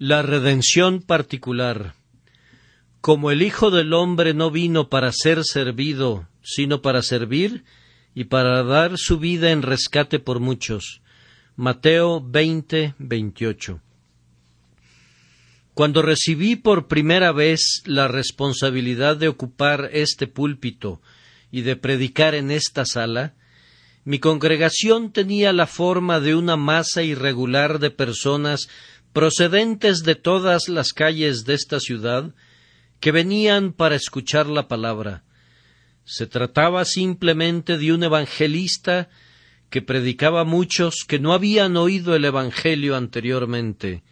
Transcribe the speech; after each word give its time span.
La 0.00 0.22
redención 0.22 1.02
particular. 1.02 1.94
Como 3.00 3.32
el 3.32 3.42
Hijo 3.42 3.72
del 3.72 3.92
Hombre 3.92 4.32
no 4.32 4.52
vino 4.52 4.88
para 4.88 5.10
ser 5.10 5.42
servido, 5.42 6.28
sino 6.40 6.82
para 6.82 7.02
servir 7.02 7.64
y 8.14 8.24
para 8.24 8.62
dar 8.62 8.92
su 8.94 9.18
vida 9.18 9.50
en 9.50 9.62
rescate 9.62 10.20
por 10.20 10.38
muchos. 10.38 11.02
Mateo 11.56 12.20
20, 12.24 12.94
28. 12.96 13.80
Cuando 15.74 16.02
recibí 16.02 16.54
por 16.54 16.86
primera 16.86 17.32
vez 17.32 17.82
la 17.84 18.06
responsabilidad 18.06 19.16
de 19.16 19.26
ocupar 19.26 19.90
este 19.92 20.28
púlpito 20.28 21.02
y 21.50 21.62
de 21.62 21.74
predicar 21.74 22.36
en 22.36 22.52
esta 22.52 22.84
sala, 22.84 23.34
mi 24.04 24.20
congregación 24.20 25.12
tenía 25.12 25.52
la 25.52 25.66
forma 25.66 26.18
de 26.18 26.34
una 26.34 26.56
masa 26.56 27.02
irregular 27.02 27.78
de 27.78 27.90
personas 27.90 28.68
procedentes 29.18 30.04
de 30.04 30.14
todas 30.14 30.68
las 30.68 30.92
calles 30.92 31.44
de 31.44 31.54
esta 31.54 31.80
ciudad, 31.80 32.36
que 33.00 33.10
venían 33.10 33.72
para 33.72 33.96
escuchar 33.96 34.46
la 34.46 34.68
palabra. 34.68 35.24
Se 36.04 36.28
trataba 36.28 36.84
simplemente 36.84 37.78
de 37.78 37.92
un 37.92 38.04
evangelista 38.04 39.08
que 39.70 39.82
predicaba 39.82 40.42
a 40.42 40.44
muchos 40.44 41.04
que 41.04 41.18
no 41.18 41.32
habían 41.32 41.76
oído 41.76 42.14
el 42.14 42.26
Evangelio 42.26 42.94
anteriormente. 42.94 44.04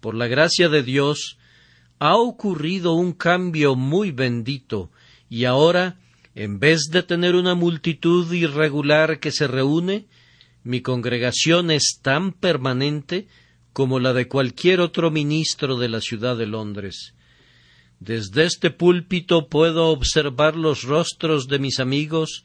Por 0.00 0.14
la 0.14 0.28
gracia 0.28 0.70
de 0.70 0.82
Dios, 0.82 1.36
ha 1.98 2.16
ocurrido 2.16 2.94
un 2.94 3.12
cambio 3.12 3.76
muy 3.76 4.12
bendito, 4.12 4.90
y 5.28 5.44
ahora, 5.44 5.98
en 6.34 6.58
vez 6.58 6.88
de 6.90 7.02
tener 7.02 7.34
una 7.34 7.54
multitud 7.54 8.32
irregular 8.32 9.20
que 9.20 9.30
se 9.30 9.46
reúne, 9.46 10.06
mi 10.64 10.80
congregación 10.80 11.70
es 11.70 11.98
tan 12.00 12.32
permanente 12.32 13.28
como 13.78 14.00
la 14.00 14.12
de 14.12 14.26
cualquier 14.26 14.80
otro 14.80 15.12
ministro 15.12 15.76
de 15.78 15.88
la 15.88 16.00
ciudad 16.00 16.36
de 16.36 16.46
Londres. 16.46 17.14
Desde 18.00 18.44
este 18.44 18.70
púlpito 18.70 19.46
puedo 19.46 19.90
observar 19.90 20.56
los 20.56 20.82
rostros 20.82 21.46
de 21.46 21.60
mis 21.60 21.78
amigos 21.78 22.42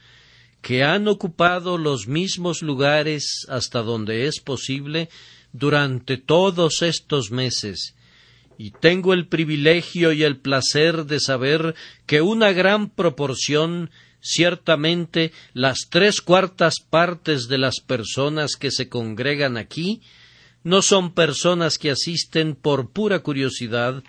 que 0.62 0.84
han 0.84 1.08
ocupado 1.08 1.80
los 1.80 2.08
mismos 2.08 2.62
lugares 2.62 3.48
hasta 3.50 3.82
donde 3.82 4.28
es 4.28 4.42
posible 4.42 5.10
durante 5.54 6.18
todos 6.18 6.84
estos 6.84 7.32
meses, 7.32 7.96
y 8.60 8.70
tengo 8.70 9.12
el 9.12 9.28
privilegio 9.28 10.12
y 10.12 10.22
el 10.22 10.38
placer 10.38 11.08
de 11.08 11.20
saber 11.20 11.74
que 12.06 12.22
una 12.22 12.52
gran 12.52 12.92
proporción 12.92 13.90
ciertamente 14.22 15.32
las 15.54 15.88
tres 15.90 16.22
cuartas 16.22 16.76
partes 16.88 17.48
de 17.48 17.58
las 17.58 17.80
personas 17.80 18.52
que 18.56 18.70
se 18.70 18.88
congregan 18.88 19.58
aquí 19.58 20.04
no 20.64 20.82
son 20.82 21.14
personas 21.14 21.78
que 21.78 21.92
asisten 21.92 22.56
por 22.56 22.92
pura 22.92 23.20
curiosidad, 23.20 24.04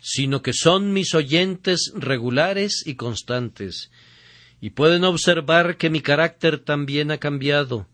sino 0.00 0.42
que 0.42 0.52
son 0.52 0.92
mis 0.92 1.14
oyentes 1.14 1.92
regulares 1.94 2.82
y 2.86 2.94
constantes, 2.94 3.90
y 4.60 4.70
pueden 4.70 5.04
observar 5.04 5.76
que 5.76 5.90
mi 5.90 6.00
carácter 6.00 6.58
también 6.58 7.10
ha 7.10 7.18
cambiado. 7.18 7.86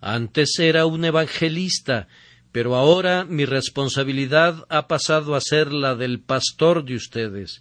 Antes 0.00 0.58
era 0.58 0.86
un 0.86 1.04
evangelista, 1.04 2.08
pero 2.52 2.74
ahora 2.74 3.24
mi 3.24 3.44
responsabilidad 3.44 4.66
ha 4.68 4.88
pasado 4.88 5.34
a 5.34 5.40
ser 5.40 5.72
la 5.72 5.94
del 5.94 6.20
pastor 6.20 6.84
de 6.84 6.94
ustedes. 6.94 7.60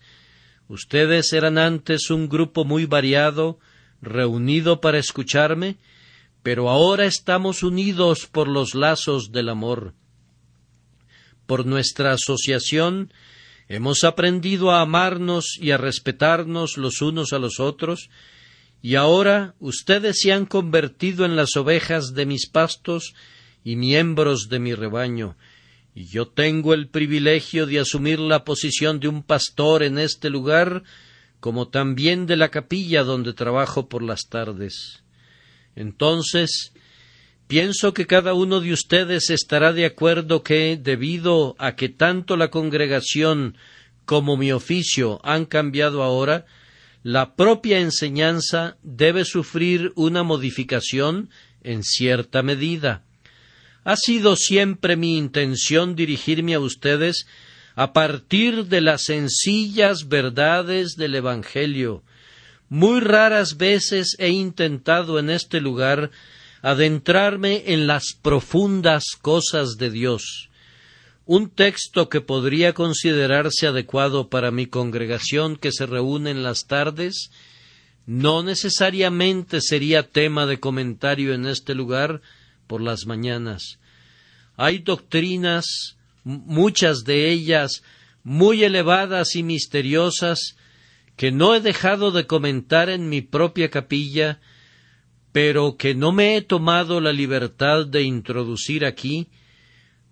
Ustedes 0.68 1.32
eran 1.34 1.58
antes 1.58 2.10
un 2.10 2.28
grupo 2.28 2.66
muy 2.66 2.86
variado, 2.86 3.60
reunido 4.02 4.82
para 4.82 4.98
escucharme, 4.98 5.78
pero 6.46 6.70
ahora 6.70 7.08
estamos 7.08 7.64
unidos 7.64 8.28
por 8.28 8.48
los 8.48 8.76
lazos 8.76 9.32
del 9.32 9.50
amor. 9.50 9.96
Por 11.48 11.66
nuestra 11.66 12.12
asociación 12.12 13.12
hemos 13.68 14.04
aprendido 14.04 14.70
a 14.70 14.82
amarnos 14.82 15.58
y 15.60 15.72
a 15.72 15.78
respetarnos 15.78 16.78
los 16.78 17.02
unos 17.02 17.34
a 17.34 17.40
los 17.40 17.60
otros, 17.60 18.12
y 18.84 18.94
ahora 18.94 19.56
ustedes 19.60 20.20
se 20.20 20.34
han 20.34 20.46
convertido 20.46 21.26
en 21.26 21.36
las 21.36 21.56
ovejas 21.56 22.14
de 22.14 22.28
mis 22.28 22.48
pastos 22.48 23.16
y 23.64 23.76
miembros 23.76 24.48
de 24.48 24.60
mi 24.60 24.76
rebaño, 24.76 25.38
y 25.96 26.06
yo 26.06 26.28
tengo 26.28 26.76
el 26.76 26.90
privilegio 26.90 27.66
de 27.66 27.80
asumir 27.80 28.20
la 28.20 28.44
posición 28.44 29.00
de 29.00 29.08
un 29.08 29.24
pastor 29.24 29.82
en 29.82 29.98
este 29.98 30.30
lugar, 30.30 30.84
como 31.40 31.70
también 31.70 32.28
de 32.28 32.38
la 32.38 32.50
capilla 32.50 33.04
donde 33.04 33.34
trabajo 33.34 33.90
por 33.90 34.04
las 34.04 34.28
tardes. 34.30 35.02
Entonces, 35.76 36.72
pienso 37.48 37.94
que 37.94 38.08
cada 38.08 38.34
uno 38.34 38.62
de 38.62 38.74
ustedes 38.74 39.30
estará 39.30 39.74
de 39.74 39.86
acuerdo 39.86 40.44
que, 40.44 40.80
debido 40.82 41.56
a 41.60 41.76
que 41.76 41.90
tanto 41.90 42.38
la 42.38 42.50
congregación 42.50 43.58
como 44.06 44.38
mi 44.38 44.52
oficio 44.52 45.20
han 45.24 45.46
cambiado 45.46 46.04
ahora, 46.04 46.46
la 47.04 47.36
propia 47.36 47.80
enseñanza 47.80 48.78
debe 48.82 49.26
sufrir 49.26 49.92
una 49.96 50.24
modificación 50.24 51.30
en 51.64 51.84
cierta 51.84 52.42
medida. 52.42 53.04
Ha 53.84 53.96
sido 53.96 54.36
siempre 54.36 54.96
mi 54.96 55.18
intención 55.18 55.96
dirigirme 55.96 56.56
a 56.56 56.60
ustedes 56.60 57.28
a 57.76 57.94
partir 57.94 58.66
de 58.66 58.82
las 58.82 59.04
sencillas 59.04 60.08
verdades 60.08 60.96
del 60.96 61.16
Evangelio, 61.16 62.04
muy 62.70 63.00
raras 63.00 63.58
veces 63.58 64.16
he 64.20 64.30
intentado 64.30 65.20
en 65.20 65.30
este 65.30 65.62
lugar 65.62 66.12
adentrarme 66.62 67.64
en 67.68 67.88
las 67.88 68.14
profundas 68.20 69.04
cosas 69.22 69.78
de 69.78 69.92
Dios. 69.92 70.50
Un 71.26 71.50
texto 71.50 72.10
que 72.10 72.22
podría 72.22 72.74
considerarse 72.74 73.68
adecuado 73.68 74.30
para 74.30 74.52
mi 74.52 74.66
congregación 74.66 75.56
que 75.58 75.72
se 75.72 75.86
reúne 75.86 76.32
en 76.32 76.44
las 76.44 76.66
tardes 76.66 77.32
no 78.06 78.44
necesariamente 78.44 79.62
sería 79.62 80.04
tema 80.04 80.46
de 80.46 80.60
comentario 80.60 81.34
en 81.34 81.48
este 81.48 81.74
lugar 81.74 82.22
por 82.68 82.82
las 82.82 83.06
mañanas. 83.06 83.80
Hay 84.58 84.80
doctrinas, 84.80 85.96
muchas 86.24 87.04
de 87.04 87.32
ellas 87.32 87.84
muy 88.24 88.64
elevadas 88.64 89.36
y 89.36 89.44
misteriosas, 89.44 90.56
que 91.16 91.32
no 91.32 91.56
he 91.56 91.62
dejado 91.62 92.12
de 92.12 92.28
comentar 92.28 92.90
en 92.90 93.10
mi 93.10 93.22
propia 93.22 93.70
capilla, 93.70 94.40
pero 95.32 95.78
que 95.78 95.96
no 95.96 96.12
me 96.12 96.38
he 96.38 96.42
tomado 96.42 97.02
la 97.02 97.14
libertad 97.14 97.86
de 97.86 98.04
introducir 98.04 98.86
aquí, 98.86 99.28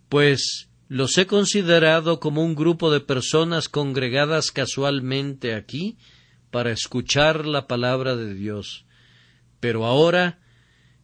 pues 0.09 0.69
los 0.87 1.17
he 1.17 1.25
considerado 1.25 2.19
como 2.19 2.43
un 2.43 2.55
grupo 2.55 2.91
de 2.91 2.99
personas 2.99 3.67
congregadas 3.67 4.51
casualmente 4.51 5.55
aquí 5.55 5.97
para 6.51 6.71
escuchar 6.71 7.45
la 7.45 7.67
palabra 7.67 8.15
de 8.15 8.33
Dios. 8.35 8.85
Pero 9.59 9.85
ahora, 9.85 10.39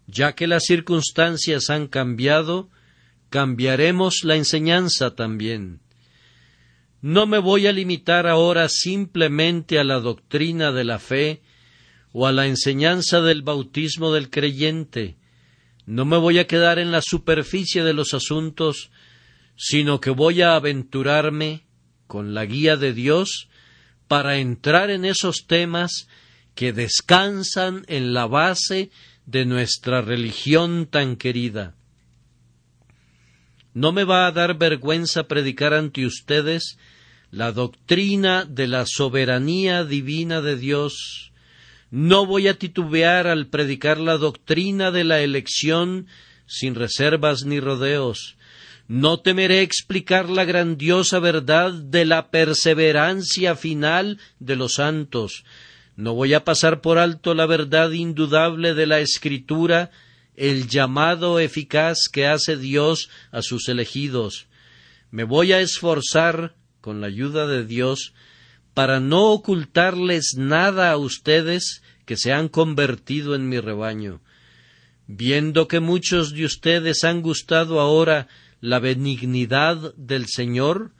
ya 0.06 0.34
que 0.34 0.48
las 0.48 0.66
circunstancias 0.66 1.70
han 1.70 1.88
cambiado, 1.88 2.70
cambiaremos 3.30 4.24
la 4.24 4.36
enseñanza 4.36 5.16
también. 5.16 5.80
No 7.02 7.28
me 7.28 7.38
voy 7.38 7.68
a 7.68 7.72
limitar 7.72 8.28
ahora 8.28 8.68
simplemente 8.68 9.80
a 9.80 9.84
la 9.84 10.00
doctrina 10.00 10.72
de 10.72 10.84
la 10.84 11.00
fe 11.00 11.42
o 12.12 12.28
a 12.28 12.32
la 12.32 12.48
enseñanza 12.48 13.22
del 13.22 13.42
bautismo 13.42 14.12
del 14.12 14.30
creyente. 14.30 15.18
No 15.86 16.06
me 16.06 16.18
voy 16.18 16.40
a 16.40 16.48
quedar 16.48 16.78
en 16.78 16.92
la 16.92 17.02
superficie 17.02 17.84
de 17.84 17.94
los 17.94 18.14
asuntos, 18.14 18.92
sino 19.56 20.02
que 20.02 20.10
voy 20.10 20.42
a 20.42 20.56
aventurarme, 20.56 21.66
con 22.08 22.34
la 22.34 22.46
guía 22.46 22.76
de 22.76 22.94
Dios, 22.94 23.50
para 24.08 24.38
entrar 24.38 24.90
en 24.90 25.06
esos 25.06 25.46
temas 25.48 26.08
que 26.56 26.74
descansan 26.74 27.86
en 27.88 28.14
la 28.14 28.26
base 28.26 28.90
de 29.26 29.46
nuestra 29.46 30.02
religión 30.02 30.88
tan 30.88 31.16
querida. 31.16 31.76
No 33.74 33.92
me 33.92 34.04
va 34.04 34.26
a 34.26 34.32
dar 34.32 34.58
vergüenza 34.58 35.28
predicar 35.28 35.74
ante 35.74 36.06
ustedes 36.06 36.78
la 37.32 37.52
doctrina 37.52 38.46
de 38.46 38.68
la 38.68 38.86
soberanía 38.86 39.84
divina 39.84 40.42
de 40.42 40.58
Dios. 40.58 41.32
No 41.92 42.26
voy 42.26 42.48
a 42.48 42.56
titubear 42.56 43.28
al 43.28 43.48
predicar 43.48 44.00
la 44.00 44.18
doctrina 44.18 44.92
de 44.92 45.04
la 45.04 45.22
elección 45.22 46.08
sin 46.46 46.76
reservas 46.76 47.46
ni 47.46 47.60
rodeos. 47.60 48.36
No 48.88 49.20
temeré 49.20 49.62
explicar 49.62 50.30
la 50.30 50.46
grandiosa 50.46 51.20
verdad 51.20 51.72
de 51.74 52.06
la 52.06 52.32
perseverancia 52.32 53.56
final 53.56 54.20
de 54.40 54.56
los 54.56 54.76
santos. 54.76 55.44
No 55.96 56.16
voy 56.16 56.34
a 56.34 56.44
pasar 56.44 56.82
por 56.82 56.98
alto 56.98 57.36
la 57.36 57.46
verdad 57.46 57.92
indudable 57.92 58.74
de 58.74 58.88
la 58.88 59.00
Escritura, 59.00 59.92
el 60.36 60.68
llamado 60.68 61.40
eficaz 61.40 62.08
que 62.12 62.26
hace 62.26 62.58
Dios 62.58 63.10
a 63.32 63.44
sus 63.44 63.70
elegidos. 63.70 64.48
Me 65.12 65.24
voy 65.24 65.54
a 65.54 65.60
esforzar 65.60 66.56
con 66.82 67.02
la 67.02 67.08
ayuda 67.08 67.48
de 67.48 67.66
Dios, 67.66 68.14
para 68.74 69.00
no 69.00 69.32
ocultarles 69.32 70.36
nada 70.38 70.92
a 70.92 70.98
ustedes 70.98 71.82
que 72.06 72.18
se 72.18 72.34
han 72.34 72.48
convertido 72.48 73.36
en 73.36 73.50
mi 73.50 73.60
rebaño. 73.60 74.22
Viendo 75.08 75.68
que 75.68 75.80
muchos 75.80 76.34
de 76.34 76.46
ustedes 76.46 77.04
han 77.04 77.22
gustado 77.22 77.80
ahora 77.80 78.28
la 78.62 78.80
benignidad 78.80 79.94
del 79.96 80.28
Señor, 80.28 80.92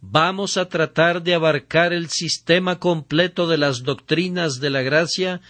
vamos 0.00 0.56
a 0.56 0.68
tratar 0.68 1.22
de 1.22 1.34
abarcar 1.34 1.92
el 1.92 2.08
sistema 2.08 2.78
completo 2.78 3.46
de 3.46 3.58
las 3.58 3.82
doctrinas 3.82 4.60
de 4.60 4.70
la 4.70 4.82
gracia 4.82 5.40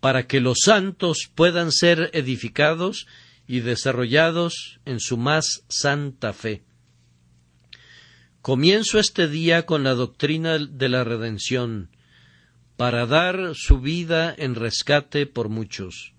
para 0.00 0.26
que 0.26 0.40
los 0.40 0.58
santos 0.64 1.30
puedan 1.34 1.70
ser 1.72 2.10
edificados 2.12 3.06
y 3.46 3.60
desarrollados 3.60 4.80
en 4.84 4.98
su 4.98 5.16
más 5.16 5.64
santa 5.68 6.32
fe. 6.32 6.62
Comienzo 8.42 8.98
este 8.98 9.28
día 9.28 9.66
con 9.66 9.84
la 9.84 9.94
doctrina 9.94 10.58
de 10.58 10.88
la 10.88 11.04
redención, 11.04 11.90
para 12.76 13.06
dar 13.06 13.52
su 13.54 13.78
vida 13.78 14.34
en 14.36 14.56
rescate 14.56 15.26
por 15.26 15.48
muchos. 15.48 16.12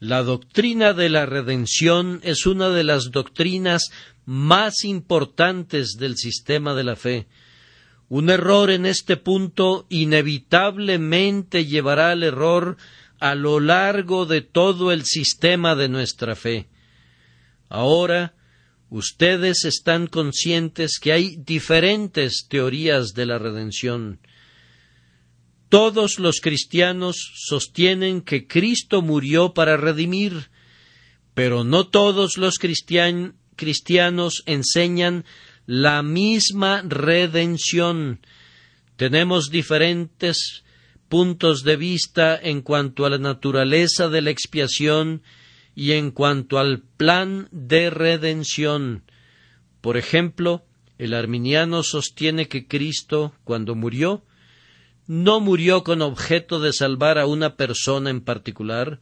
La 0.00 0.22
doctrina 0.22 0.94
de 0.94 1.10
la 1.10 1.26
redención 1.26 2.20
es 2.22 2.46
una 2.46 2.70
de 2.70 2.84
las 2.84 3.10
doctrinas 3.10 3.90
más 4.24 4.84
importantes 4.84 5.98
del 5.98 6.16
sistema 6.16 6.72
de 6.72 6.84
la 6.84 6.96
fe. 6.96 7.26
Un 8.08 8.30
error 8.30 8.70
en 8.70 8.86
este 8.86 9.18
punto 9.18 9.86
inevitablemente 9.90 11.66
llevará 11.66 12.12
al 12.12 12.22
error 12.22 12.78
a 13.20 13.34
lo 13.34 13.60
largo 13.60 14.24
de 14.24 14.40
todo 14.40 14.92
el 14.92 15.04
sistema 15.04 15.74
de 15.74 15.90
nuestra 15.90 16.36
fe. 16.36 16.68
Ahora, 17.68 18.32
ustedes 18.92 19.64
están 19.64 20.06
conscientes 20.06 20.98
que 21.00 21.12
hay 21.12 21.36
diferentes 21.36 22.46
teorías 22.46 23.14
de 23.14 23.24
la 23.24 23.38
redención. 23.38 24.20
Todos 25.70 26.18
los 26.18 26.40
cristianos 26.40 27.16
sostienen 27.34 28.20
que 28.20 28.46
Cristo 28.46 29.00
murió 29.00 29.54
para 29.54 29.78
redimir, 29.78 30.50
pero 31.32 31.64
no 31.64 31.88
todos 31.88 32.36
los 32.36 32.58
cristianos 32.58 34.42
enseñan 34.44 35.24
la 35.64 36.02
misma 36.02 36.82
redención. 36.82 38.20
Tenemos 38.96 39.48
diferentes 39.48 40.64
puntos 41.08 41.62
de 41.62 41.76
vista 41.76 42.38
en 42.38 42.60
cuanto 42.60 43.06
a 43.06 43.10
la 43.10 43.18
naturaleza 43.18 44.10
de 44.10 44.20
la 44.20 44.30
expiación 44.30 45.22
y 45.74 45.92
en 45.92 46.10
cuanto 46.10 46.58
al 46.58 46.82
plan 46.96 47.48
de 47.50 47.90
redención. 47.90 49.04
Por 49.80 49.96
ejemplo, 49.96 50.64
el 50.98 51.14
arminiano 51.14 51.82
sostiene 51.82 52.48
que 52.48 52.66
Cristo, 52.66 53.34
cuando 53.44 53.74
murió, 53.74 54.24
no 55.06 55.40
murió 55.40 55.82
con 55.82 56.02
objeto 56.02 56.60
de 56.60 56.72
salvar 56.72 57.18
a 57.18 57.26
una 57.26 57.56
persona 57.56 58.10
en 58.10 58.20
particular, 58.20 59.00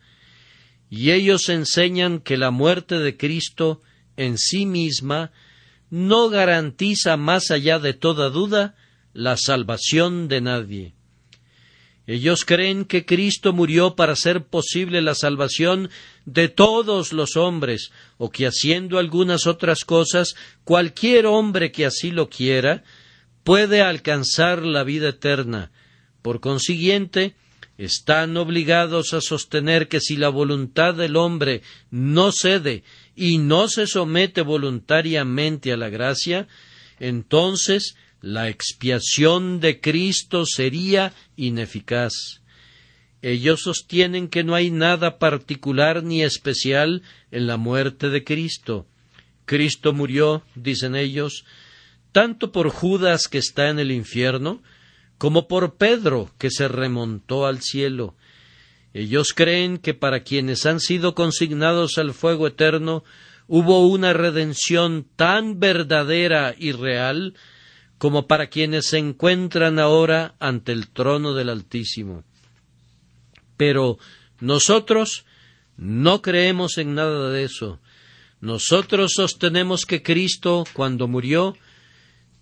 y 0.88 1.10
ellos 1.10 1.48
enseñan 1.48 2.20
que 2.20 2.36
la 2.36 2.50
muerte 2.50 2.98
de 2.98 3.16
Cristo 3.16 3.82
en 4.16 4.38
sí 4.38 4.66
misma 4.66 5.30
no 5.90 6.28
garantiza 6.28 7.16
más 7.16 7.50
allá 7.50 7.78
de 7.78 7.94
toda 7.94 8.30
duda 8.30 8.74
la 9.12 9.36
salvación 9.36 10.28
de 10.28 10.40
nadie. 10.40 10.94
Ellos 12.10 12.44
creen 12.44 12.86
que 12.86 13.06
Cristo 13.06 13.52
murió 13.52 13.94
para 13.94 14.14
hacer 14.14 14.44
posible 14.44 15.00
la 15.00 15.14
salvación 15.14 15.90
de 16.24 16.48
todos 16.48 17.12
los 17.12 17.36
hombres, 17.36 17.92
o 18.18 18.32
que 18.32 18.48
haciendo 18.48 18.98
algunas 18.98 19.46
otras 19.46 19.84
cosas, 19.84 20.34
cualquier 20.64 21.26
hombre 21.26 21.70
que 21.70 21.86
así 21.86 22.10
lo 22.10 22.28
quiera, 22.28 22.82
puede 23.44 23.80
alcanzar 23.80 24.64
la 24.64 24.82
vida 24.82 25.10
eterna. 25.10 25.70
Por 26.20 26.40
consiguiente, 26.40 27.36
están 27.78 28.36
obligados 28.36 29.14
a 29.14 29.20
sostener 29.20 29.86
que 29.86 30.00
si 30.00 30.16
la 30.16 30.30
voluntad 30.30 30.94
del 30.94 31.14
hombre 31.14 31.62
no 31.92 32.32
cede 32.32 32.82
y 33.14 33.38
no 33.38 33.68
se 33.68 33.86
somete 33.86 34.42
voluntariamente 34.42 35.72
a 35.72 35.76
la 35.76 35.90
gracia, 35.90 36.48
entonces 36.98 37.94
la 38.20 38.48
expiación 38.48 39.60
de 39.60 39.80
Cristo 39.80 40.44
sería 40.46 41.12
ineficaz. 41.36 42.40
Ellos 43.22 43.60
sostienen 43.62 44.28
que 44.28 44.44
no 44.44 44.54
hay 44.54 44.70
nada 44.70 45.18
particular 45.18 46.02
ni 46.02 46.22
especial 46.22 47.02
en 47.30 47.46
la 47.46 47.56
muerte 47.56 48.08
de 48.08 48.24
Cristo. 48.24 48.86
Cristo 49.44 49.92
murió, 49.92 50.42
dicen 50.54 50.94
ellos, 50.94 51.44
tanto 52.12 52.52
por 52.52 52.70
Judas 52.70 53.28
que 53.28 53.38
está 53.38 53.68
en 53.68 53.78
el 53.78 53.90
infierno, 53.90 54.62
como 55.18 55.48
por 55.48 55.76
Pedro 55.76 56.30
que 56.38 56.50
se 56.50 56.66
remontó 56.68 57.46
al 57.46 57.60
cielo. 57.60 58.14
Ellos 58.94 59.32
creen 59.34 59.78
que 59.78 59.94
para 59.94 60.22
quienes 60.22 60.66
han 60.66 60.80
sido 60.80 61.14
consignados 61.14 61.98
al 61.98 62.14
fuego 62.14 62.46
eterno 62.46 63.04
hubo 63.46 63.86
una 63.86 64.12
redención 64.12 65.06
tan 65.16 65.60
verdadera 65.60 66.54
y 66.58 66.72
real 66.72 67.34
como 68.00 68.26
para 68.26 68.46
quienes 68.46 68.86
se 68.86 68.96
encuentran 68.96 69.78
ahora 69.78 70.34
ante 70.40 70.72
el 70.72 70.88
trono 70.88 71.34
del 71.34 71.50
Altísimo. 71.50 72.24
Pero 73.58 73.98
nosotros 74.40 75.26
no 75.76 76.22
creemos 76.22 76.78
en 76.78 76.94
nada 76.94 77.28
de 77.28 77.44
eso. 77.44 77.78
Nosotros 78.40 79.12
sostenemos 79.14 79.84
que 79.84 80.02
Cristo, 80.02 80.64
cuando 80.72 81.08
murió, 81.08 81.58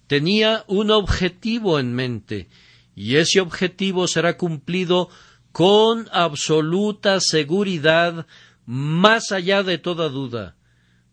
tenía 0.06 0.62
un 0.68 0.92
objetivo 0.92 1.80
en 1.80 1.92
mente, 1.92 2.48
y 2.94 3.16
ese 3.16 3.40
objetivo 3.40 4.06
será 4.06 4.36
cumplido 4.36 5.08
con 5.50 6.08
absoluta 6.12 7.18
seguridad 7.18 8.28
más 8.64 9.32
allá 9.32 9.64
de 9.64 9.78
toda 9.78 10.08
duda. 10.08 10.54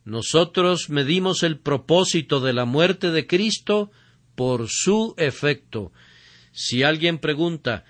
Nosotros 0.03 0.91
medimos 0.91 1.41
el 1.41 1.57
propósito 1.57 2.41
de 2.41 2.53
la 2.53 2.65
muerte 2.65 3.09
de 3.09 3.25
Cristo 3.25 3.89
por 4.35 4.67
su 4.69 5.15
efecto. 5.17 5.91
Si 6.51 6.83
alguien 6.83 7.17
pregunta 7.17 7.85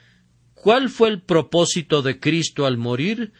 ¿Cuál 0.65 0.89
fue 0.89 1.09
el 1.09 1.21
propósito 1.21 2.01
de 2.01 2.19
Cristo 2.19 2.65
al 2.65 2.77
morir? 2.77 3.33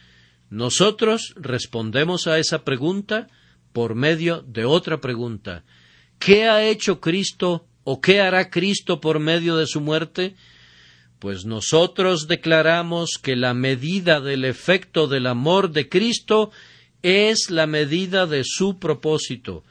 Nosotros 0.48 1.34
respondemos 1.34 2.28
a 2.28 2.38
esa 2.38 2.62
pregunta 2.62 3.26
por 3.72 3.96
medio 3.96 4.42
de 4.42 4.64
otra 4.64 5.00
pregunta. 5.00 5.64
¿Qué 6.20 6.44
ha 6.44 6.64
hecho 6.64 7.00
Cristo 7.00 7.66
o 7.82 8.00
qué 8.00 8.20
hará 8.20 8.48
Cristo 8.48 9.00
por 9.00 9.18
medio 9.18 9.56
de 9.56 9.66
su 9.66 9.80
muerte? 9.80 10.36
pues 11.18 11.46
nosotros 11.46 12.28
declaramos 12.28 13.18
que 13.20 13.34
la 13.34 13.54
medida 13.54 14.20
del 14.20 14.44
efecto 14.44 15.08
del 15.08 15.26
amor 15.26 15.70
de 15.70 15.88
Cristo 15.88 16.50
es 17.02 17.50
la 17.50 17.66
medida 17.66 18.26
de 18.26 18.42
su 18.44 18.78
propósito. 18.78 19.64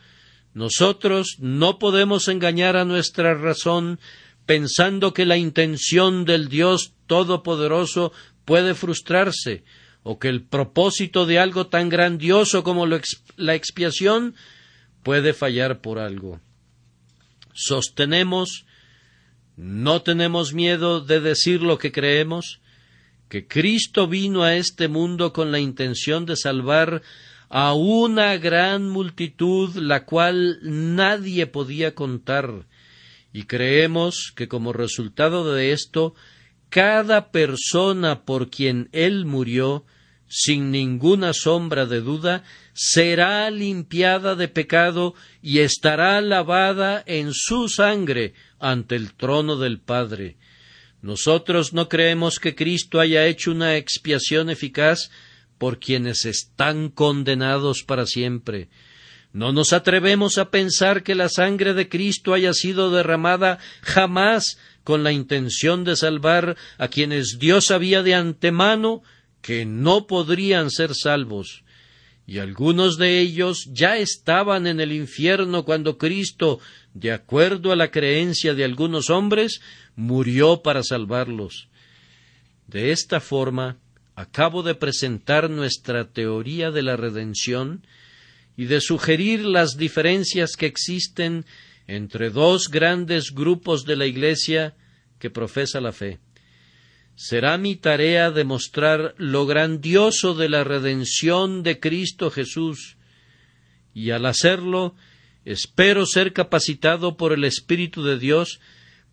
Nosotros 0.56 1.36
no 1.40 1.78
podemos 1.78 2.28
engañar 2.28 2.78
a 2.78 2.86
nuestra 2.86 3.36
razón 3.36 4.00
pensando 4.48 5.14
que 5.14 5.26
la 5.26 5.38
intención 5.38 6.26
del 6.26 6.50
Dios 6.50 6.94
Todopoderoso 7.06 8.12
puede 8.46 8.74
frustrarse, 8.74 9.64
o 10.02 10.18
que 10.18 10.30
el 10.30 10.42
propósito 10.44 11.28
de 11.28 11.38
algo 11.38 11.68
tan 11.68 11.90
grandioso 11.90 12.64
como 12.64 12.88
la 12.88 13.54
expiación 13.54 14.34
puede 15.04 15.34
fallar 15.34 15.82
por 15.82 16.00
algo. 16.00 16.40
Sostenemos 17.54 18.66
no 19.58 20.02
tenemos 20.02 20.54
miedo 20.54 21.00
de 21.00 21.22
decir 21.22 21.62
lo 21.62 21.78
que 21.78 21.92
creemos, 21.92 22.60
que 23.30 23.48
Cristo 23.48 24.08
vino 24.08 24.44
a 24.44 24.56
este 24.56 24.88
mundo 24.88 25.32
con 25.32 25.52
la 25.52 25.60
intención 25.60 26.26
de 26.26 26.36
salvar 26.36 27.02
a 27.50 27.74
una 27.74 28.38
gran 28.38 28.90
multitud 28.90 29.76
la 29.76 30.06
cual 30.06 30.60
nadie 30.62 31.48
podía 31.48 31.96
contar, 31.96 32.66
y 33.34 33.44
creemos 33.44 34.32
que 34.36 34.48
como 34.48 34.74
resultado 34.74 35.54
de 35.54 35.72
esto, 35.72 36.16
cada 36.70 37.32
persona 37.32 38.24
por 38.24 38.50
quien 38.50 38.90
Él 38.92 39.26
murió, 39.26 39.86
sin 40.28 40.72
ninguna 40.72 41.34
sombra 41.34 41.86
de 41.86 42.02
duda, 42.02 42.44
será 42.74 43.50
limpiada 43.52 44.36
de 44.36 44.48
pecado 44.48 45.14
y 45.42 45.60
estará 45.60 46.20
lavada 46.22 47.04
en 47.06 47.34
su 47.34 47.70
sangre 47.70 48.34
ante 48.60 48.96
el 48.96 49.14
trono 49.14 49.58
del 49.58 49.80
Padre. 49.80 50.38
Nosotros 51.02 51.74
no 51.74 51.88
creemos 51.88 52.40
que 52.40 52.56
Cristo 52.56 53.00
haya 53.00 53.28
hecho 53.28 53.52
una 53.52 53.78
expiación 53.78 54.50
eficaz 54.50 55.12
por 55.58 55.80
quienes 55.80 56.26
están 56.26 56.90
condenados 56.90 57.84
para 57.84 58.06
siempre. 58.06 58.70
No 59.34 59.52
nos 59.52 59.74
atrevemos 59.74 60.38
a 60.38 60.50
pensar 60.50 61.04
que 61.04 61.16
la 61.16 61.30
sangre 61.30 61.74
de 61.74 61.90
Cristo 61.90 62.34
haya 62.34 62.54
sido 62.54 62.92
derramada 62.92 63.60
jamás 63.82 64.58
con 64.84 65.04
la 65.04 65.12
intención 65.12 65.84
de 65.84 65.96
salvar 65.96 66.56
a 66.78 66.88
quienes 66.88 67.38
Dios 67.40 67.66
sabía 67.66 68.02
de 68.04 68.16
antemano 68.16 69.02
que 69.42 69.66
no 69.66 70.08
podrían 70.08 70.70
ser 70.72 70.96
salvos 70.96 71.66
y 72.28 72.40
algunos 72.40 72.98
de 72.98 73.20
ellos 73.20 73.70
ya 73.72 73.98
estaban 73.98 74.66
en 74.66 74.80
el 74.80 74.92
infierno 74.92 75.64
cuando 75.64 75.98
Cristo, 75.98 76.60
de 76.94 77.12
acuerdo 77.12 77.72
a 77.72 77.76
la 77.76 77.92
creencia 77.92 78.56
de 78.56 78.64
algunos 78.64 79.10
hombres, 79.10 79.62
murió 79.96 80.64
para 80.64 80.82
salvarlos. 80.82 81.70
De 82.68 82.92
esta 82.92 83.20
forma, 83.20 83.78
acabo 84.16 84.64
de 84.64 84.76
presentar 84.76 85.50
nuestra 85.50 86.06
teoría 86.06 86.72
de 86.72 86.82
la 86.82 86.96
redención, 86.96 87.86
y 88.58 88.66
de 88.66 88.80
sugerir 88.82 89.46
las 89.46 89.78
diferencias 89.78 90.56
que 90.58 90.66
existen 90.66 91.46
entre 91.88 92.30
dos 92.30 92.70
grandes 92.70 93.32
grupos 93.32 93.86
de 93.86 93.96
la 93.96 94.06
Iglesia 94.06 94.76
que 95.20 95.30
profesa 95.30 95.82
la 95.82 95.92
fe. 95.92 96.20
Será 97.16 97.58
mi 97.58 97.76
tarea 97.76 98.32
demostrar 98.32 99.14
lo 99.18 99.46
grandioso 99.46 100.36
de 100.36 100.50
la 100.50 100.64
redención 100.64 101.64
de 101.64 101.80
Cristo 101.80 102.32
Jesús, 102.32 102.98
y 103.94 104.12
al 104.12 104.26
hacerlo 104.26 104.96
espero 105.46 106.06
ser 106.06 106.34
capacitado 106.34 107.16
por 107.16 107.32
el 107.32 107.44
Espíritu 107.44 108.04
de 108.04 108.18
Dios 108.18 108.60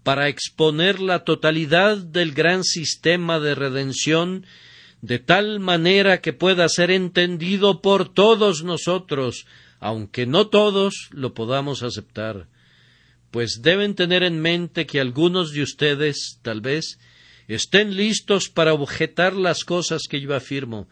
para 0.02 0.28
exponer 0.28 1.00
la 1.00 1.24
totalidad 1.24 1.96
del 1.98 2.32
gran 2.32 2.64
sistema 2.64 3.38
de 3.38 3.54
redención 3.54 4.46
de 5.02 5.18
tal 5.18 5.60
manera 5.60 6.22
que 6.22 6.32
pueda 6.32 6.66
ser 6.70 6.90
entendido 6.90 7.82
por 7.82 8.08
todos 8.08 8.64
nosotros, 8.64 9.44
aunque 9.78 10.24
no 10.26 10.46
todos 10.46 11.10
lo 11.10 11.34
podamos 11.34 11.82
aceptar 11.82 12.46
pues 13.32 13.62
deben 13.62 13.94
tener 13.94 14.22
en 14.22 14.40
mente 14.40 14.86
que 14.86 15.00
algunos 15.00 15.52
de 15.52 15.62
ustedes, 15.62 16.38
tal 16.42 16.60
vez, 16.60 16.98
estén 17.48 17.96
listos 17.96 18.50
para 18.50 18.74
objetar 18.74 19.32
las 19.32 19.64
cosas 19.64 20.02
que 20.08 20.20
yo 20.20 20.36
afirmo, 20.36 20.86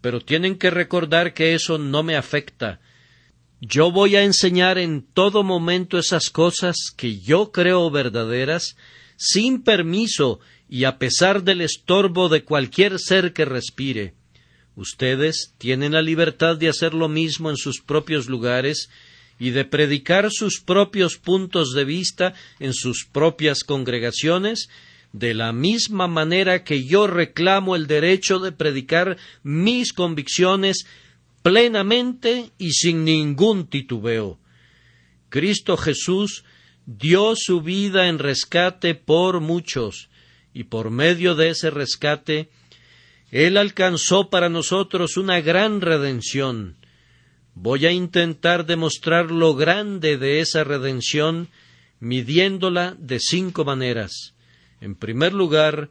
pero 0.00 0.20
tienen 0.20 0.58
que 0.58 0.70
recordar 0.70 1.34
que 1.34 1.54
eso 1.54 1.78
no 1.78 2.02
me 2.02 2.16
afecta. 2.16 2.80
Yo 3.60 3.92
voy 3.92 4.16
a 4.16 4.24
enseñar 4.24 4.76
en 4.76 5.02
todo 5.02 5.44
momento 5.44 5.98
esas 5.98 6.30
cosas 6.30 6.76
que 6.96 7.20
yo 7.20 7.52
creo 7.52 7.88
verdaderas, 7.92 8.76
sin 9.16 9.62
permiso 9.62 10.40
y 10.68 10.84
a 10.84 10.98
pesar 10.98 11.44
del 11.44 11.60
estorbo 11.60 12.28
de 12.28 12.44
cualquier 12.44 12.98
ser 12.98 13.32
que 13.32 13.44
respire. 13.44 14.14
Ustedes 14.76 15.54
tienen 15.58 15.92
la 15.92 16.02
libertad 16.02 16.56
de 16.56 16.68
hacer 16.68 16.94
lo 16.94 17.08
mismo 17.08 17.50
en 17.50 17.56
sus 17.56 17.80
propios 17.80 18.28
lugares 18.28 18.90
y 19.38 19.50
de 19.50 19.64
predicar 19.64 20.30
sus 20.30 20.60
propios 20.60 21.16
puntos 21.16 21.72
de 21.72 21.84
vista 21.84 22.34
en 22.60 22.74
sus 22.74 23.04
propias 23.04 23.64
congregaciones, 23.64 24.68
de 25.12 25.34
la 25.34 25.52
misma 25.52 26.06
manera 26.06 26.64
que 26.64 26.84
yo 26.84 27.06
reclamo 27.06 27.76
el 27.76 27.86
derecho 27.86 28.40
de 28.40 28.52
predicar 28.52 29.16
mis 29.42 29.92
convicciones 29.92 30.86
plenamente 31.42 32.50
y 32.58 32.72
sin 32.72 33.04
ningún 33.04 33.68
titubeo. 33.68 34.38
Cristo 35.28 35.76
Jesús 35.76 36.44
dio 36.86 37.34
su 37.36 37.62
vida 37.62 38.08
en 38.08 38.18
rescate 38.18 38.94
por 38.94 39.40
muchos, 39.40 40.08
y 40.58 40.64
por 40.64 40.90
medio 40.90 41.36
de 41.36 41.50
ese 41.50 41.70
rescate, 41.70 42.48
Él 43.30 43.56
alcanzó 43.56 44.28
para 44.28 44.48
nosotros 44.48 45.16
una 45.16 45.40
gran 45.40 45.80
redención, 45.80 46.74
Voy 47.60 47.86
a 47.86 47.90
intentar 47.90 48.66
demostrar 48.66 49.32
lo 49.32 49.56
grande 49.56 50.16
de 50.16 50.38
esa 50.38 50.62
redención 50.62 51.48
midiéndola 51.98 52.94
de 52.96 53.18
cinco 53.18 53.64
maneras. 53.64 54.34
En 54.80 54.94
primer 54.94 55.32
lugar, 55.32 55.90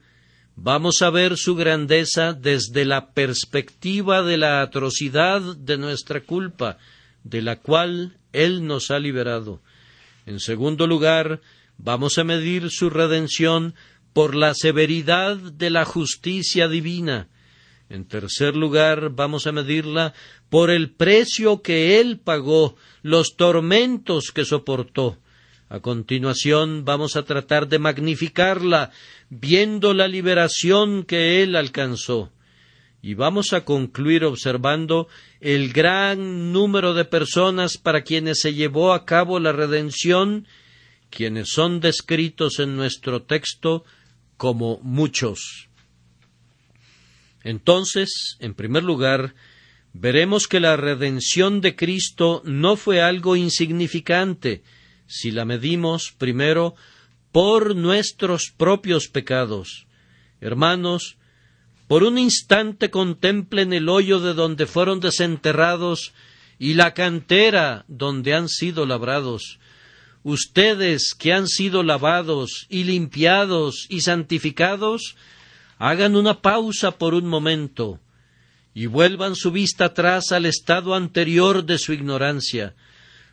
vamos 0.56 1.02
a 1.02 1.10
ver 1.10 1.36
su 1.36 1.56
grandeza 1.56 2.32
desde 2.32 2.86
la 2.86 3.12
perspectiva 3.12 4.24
de 4.24 4.38
la 4.38 4.62
atrocidad 4.62 5.42
de 5.58 5.78
nuestra 5.78 6.22
culpa, 6.22 6.78
de 7.26 7.42
la 7.42 7.58
cual 7.58 8.18
Él 8.32 8.66
nos 8.66 8.90
ha 8.90 9.00
liberado. 9.00 9.62
En 10.26 10.40
segundo 10.40 10.88
lugar, 10.88 11.42
vamos 11.78 12.18
a 12.18 12.24
medir 12.24 12.70
su 12.70 12.90
redención 12.90 13.76
por 14.18 14.34
la 14.34 14.56
severidad 14.56 15.38
de 15.38 15.70
la 15.70 15.86
justicia 15.86 16.68
divina. 16.68 17.28
En 17.88 18.08
tercer 18.08 18.56
lugar, 18.56 19.12
vamos 19.12 19.46
a 19.46 19.52
medirla 19.52 20.16
por 20.50 20.72
el 20.72 20.90
precio 20.90 21.62
que 21.62 22.00
Él 22.00 22.18
pagó, 22.18 22.76
los 23.04 23.36
tormentos 23.36 24.32
que 24.32 24.44
soportó. 24.44 25.20
A 25.70 25.82
continuación 25.82 26.84
vamos 26.84 27.16
a 27.16 27.26
tratar 27.26 27.68
de 27.68 27.78
magnificarla, 27.78 28.90
viendo 29.30 29.94
la 29.94 30.08
liberación 30.08 31.04
que 31.04 31.44
Él 31.44 31.56
alcanzó. 31.56 32.32
Y 33.04 33.14
vamos 33.14 33.54
a 33.54 33.66
concluir 33.66 34.26
observando 34.26 35.10
el 35.42 35.72
gran 35.74 36.52
número 36.52 36.96
de 36.96 37.06
personas 37.06 37.78
para 37.78 38.02
quienes 38.02 38.40
se 38.40 38.56
llevó 38.56 38.94
a 38.94 39.06
cabo 39.06 39.40
la 39.40 39.52
redención, 39.52 40.48
quienes 41.12 41.50
son 41.50 41.82
descritos 41.82 42.58
en 42.58 42.76
nuestro 42.76 43.22
texto 43.22 43.86
como 44.38 44.80
muchos. 44.82 45.68
Entonces, 47.44 48.38
en 48.40 48.54
primer 48.54 48.84
lugar, 48.84 49.36
veremos 49.94 50.48
que 50.48 50.60
la 50.60 50.78
redención 50.78 51.62
de 51.62 51.76
Cristo 51.76 52.42
no 52.46 52.76
fue 52.76 53.02
algo 53.02 53.36
insignificante 53.36 54.64
si 55.08 55.32
la 55.32 55.46
medimos 55.46 56.14
primero 56.18 56.76
por 57.32 57.76
nuestros 57.76 58.52
propios 58.56 59.08
pecados. 59.08 59.88
Hermanos, 60.42 61.18
por 61.88 62.04
un 62.04 62.18
instante 62.18 62.90
contemplen 62.90 63.74
el 63.74 63.90
hoyo 63.90 64.20
de 64.20 64.34
donde 64.34 64.66
fueron 64.66 65.00
desenterrados 65.00 66.14
y 66.60 66.74
la 66.74 66.94
cantera 66.94 67.86
donde 67.88 68.34
han 68.34 68.50
sido 68.50 68.86
labrados. 68.86 69.60
Ustedes 70.24 71.14
que 71.18 71.34
han 71.34 71.48
sido 71.48 71.84
lavados 71.84 72.68
y 72.70 72.84
limpiados 72.84 73.86
y 73.90 74.02
santificados, 74.02 75.16
hagan 75.78 76.16
una 76.16 76.42
pausa 76.42 76.92
por 76.92 77.14
un 77.14 77.28
momento 77.28 78.00
y 78.74 78.86
vuelvan 78.86 79.36
su 79.36 79.52
vista 79.52 79.86
atrás 79.86 80.32
al 80.32 80.46
estado 80.46 80.94
anterior 80.94 81.66
de 81.66 81.80
su 81.80 81.94
ignorancia, 81.94 82.76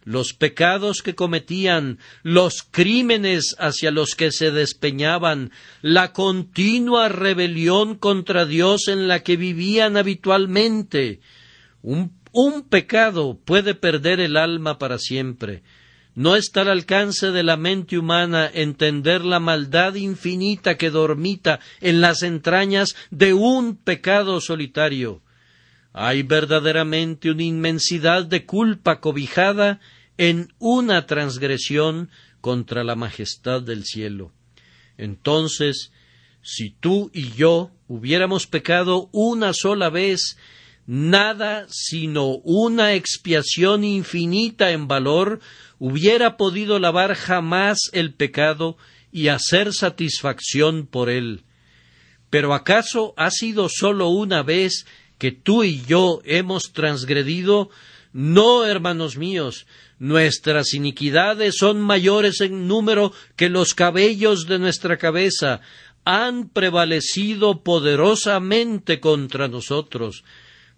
los 0.05 0.33
pecados 0.33 1.03
que 1.03 1.15
cometían, 1.15 1.99
los 2.23 2.63
crímenes 2.63 3.55
hacia 3.59 3.91
los 3.91 4.15
que 4.15 4.33
se 4.33 4.51
despeñaban, 4.51 5.51
la 5.83 6.13
continua 6.13 7.11
rebelión 7.11 7.97
contra 7.97 8.47
Dios 8.47 8.89
en 8.89 9.07
la 9.07 9.23
que 9.23 9.37
vivían 9.37 9.99
habitualmente. 9.99 11.21
Un, 11.83 12.11
pecado 12.71 13.39
puede 13.45 13.75
perder 13.75 14.21
el 14.21 14.39
alma 14.39 14.79
para 14.79 14.99
siempre, 14.99 15.63
no 16.15 16.37
está 16.37 16.63
al 16.63 16.69
alcance 16.69 17.31
de 17.31 17.43
la 17.43 17.57
mente 17.57 17.99
humana 17.99 18.49
entender 18.53 19.25
la 19.25 19.41
maldad 19.41 19.95
infinita 19.95 20.77
que 20.77 20.91
dormita 20.91 21.61
en 21.81 22.01
las 22.01 22.23
entrañas 22.23 22.95
de 23.11 23.35
un 23.35 23.77
pecado 23.77 24.41
solitario. 24.41 25.23
Hay 25.93 26.23
verdaderamente 26.23 27.31
una 27.31 27.43
inmensidad 27.43 28.25
de 28.25 28.45
culpa 28.45 29.01
cobijada 29.01 29.81
en 30.17 30.53
una 30.59 31.07
transgresión 31.07 32.11
contra 32.41 32.85
la 32.85 32.95
majestad 32.95 33.63
del 33.63 33.85
cielo. 33.85 34.33
Entonces, 34.97 35.93
si 36.43 36.71
tú 36.71 37.11
y 37.13 37.33
yo 37.33 37.71
hubiéramos 37.89 38.47
pecado 38.47 39.09
una 39.13 39.53
sola 39.53 39.89
vez, 39.91 40.37
nada 40.87 41.67
sino 41.71 42.37
una 42.45 42.95
expiación 42.95 43.83
infinita 43.85 44.71
en 44.71 44.87
valor 44.87 45.41
hubiera 45.87 46.39
podido 46.39 46.79
lavar 46.79 47.15
jamás 47.15 47.91
el 47.93 48.15
pecado 48.15 48.79
y 49.13 49.29
hacer 49.29 49.75
satisfacción 49.75 50.87
por 50.87 51.11
él. 51.11 51.43
Pero 52.31 52.55
acaso 52.55 53.13
ha 53.19 53.31
sido 53.31 53.69
sólo 53.69 54.09
una 54.09 54.43
vez 54.43 54.87
que 55.19 55.31
tú 55.31 55.63
y 55.63 55.83
yo 55.83 56.23
hemos 56.25 56.73
transgredido, 56.73 57.69
no, 58.15 58.65
hermanos 58.65 59.19
míos, 59.19 59.67
nuestras 59.99 60.73
iniquidades 60.73 61.59
son 61.59 61.83
mayores 61.83 62.41
en 62.41 62.67
número 62.67 63.13
que 63.37 63.51
los 63.51 63.75
cabellos 63.75 64.47
de 64.47 64.59
nuestra 64.59 64.97
cabeza, 64.97 65.61
han 66.07 66.49
prevalecido 66.49 67.63
poderosamente 67.63 69.01
contra 69.01 69.49
nosotros. 69.49 70.25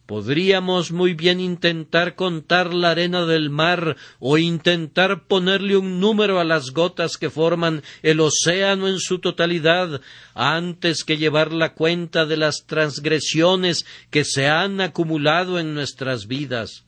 Podríamos 0.07 0.93
muy 0.93 1.15
bien 1.15 1.41
intentar 1.41 2.15
contar 2.15 2.73
la 2.73 2.91
arena 2.91 3.27
del 3.27 3.51
mar 3.51 3.97
o 4.21 4.39
intentar 4.39 5.27
ponerle 5.27 5.77
un 5.77 5.99
número 5.99 6.39
a 6.39 6.45
las 6.45 6.71
gotas 6.71 7.17
que 7.17 7.29
forman 7.29 7.83
el 8.03 8.21
océano 8.21 8.87
en 8.87 9.01
su 9.01 9.19
totalidad 9.19 10.01
antes 10.35 11.03
que 11.03 11.19
llevar 11.19 11.53
la 11.53 11.75
cuenta 11.75 12.25
de 12.25 12.37
las 12.37 12.67
transgresiones 12.67 13.85
que 14.11 14.25
se 14.25 14.47
han 14.47 14.81
acumulado 14.81 15.59
en 15.59 15.75
nuestras 15.75 16.29
vidas. 16.29 16.85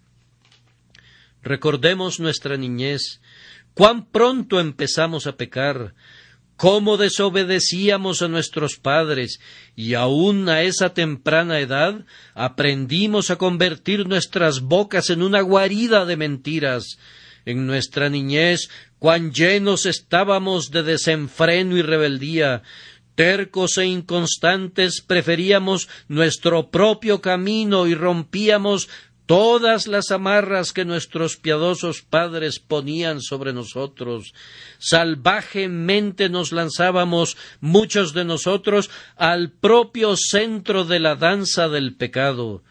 Recordemos 1.42 2.20
nuestra 2.20 2.56
niñez, 2.56 3.20
cuán 3.74 4.06
pronto 4.06 4.60
empezamos 4.60 5.26
a 5.26 5.36
pecar, 5.36 5.94
cómo 6.58 6.96
desobedecíamos 6.96 8.20
a 8.20 8.26
nuestros 8.26 8.76
padres 8.76 9.38
y 9.76 9.94
aun 9.94 10.48
a 10.48 10.62
esa 10.62 10.92
temprana 10.92 11.60
edad 11.60 12.04
aprendimos 12.34 13.30
a 13.30 13.36
convertir 13.36 14.08
nuestras 14.08 14.60
bocas 14.60 15.08
en 15.10 15.22
una 15.22 15.40
guarida 15.40 16.04
de 16.04 16.16
mentiras. 16.16 16.98
En 17.46 17.66
nuestra 17.66 18.10
niñez, 18.10 18.70
cuán 18.98 19.32
llenos 19.32 19.86
estábamos 19.86 20.72
de 20.72 20.82
desenfreno 20.82 21.76
y 21.76 21.82
rebeldía, 21.82 22.64
tercos 23.14 23.78
e 23.78 23.86
inconstantes 23.86 25.00
preferíamos 25.00 25.88
nuestro 26.08 26.70
propio 26.70 27.20
camino 27.20 27.86
y 27.86 27.94
rompíamos 27.94 28.88
todas 29.28 29.86
las 29.86 30.10
amarras 30.10 30.72
que 30.72 30.86
nuestros 30.86 31.36
piadosos 31.36 32.00
padres 32.00 32.60
ponían 32.60 33.20
sobre 33.20 33.52
nosotros. 33.52 34.32
Salvajemente 34.78 36.30
nos 36.30 36.50
lanzábamos 36.50 37.36
muchos 37.60 38.14
de 38.14 38.24
nosotros 38.24 38.88
al 39.16 39.50
propio 39.50 40.16
centro 40.16 40.86
de 40.86 41.00
la 41.00 41.14
danza 41.14 41.68
del 41.68 41.94
pecado. 41.94 42.62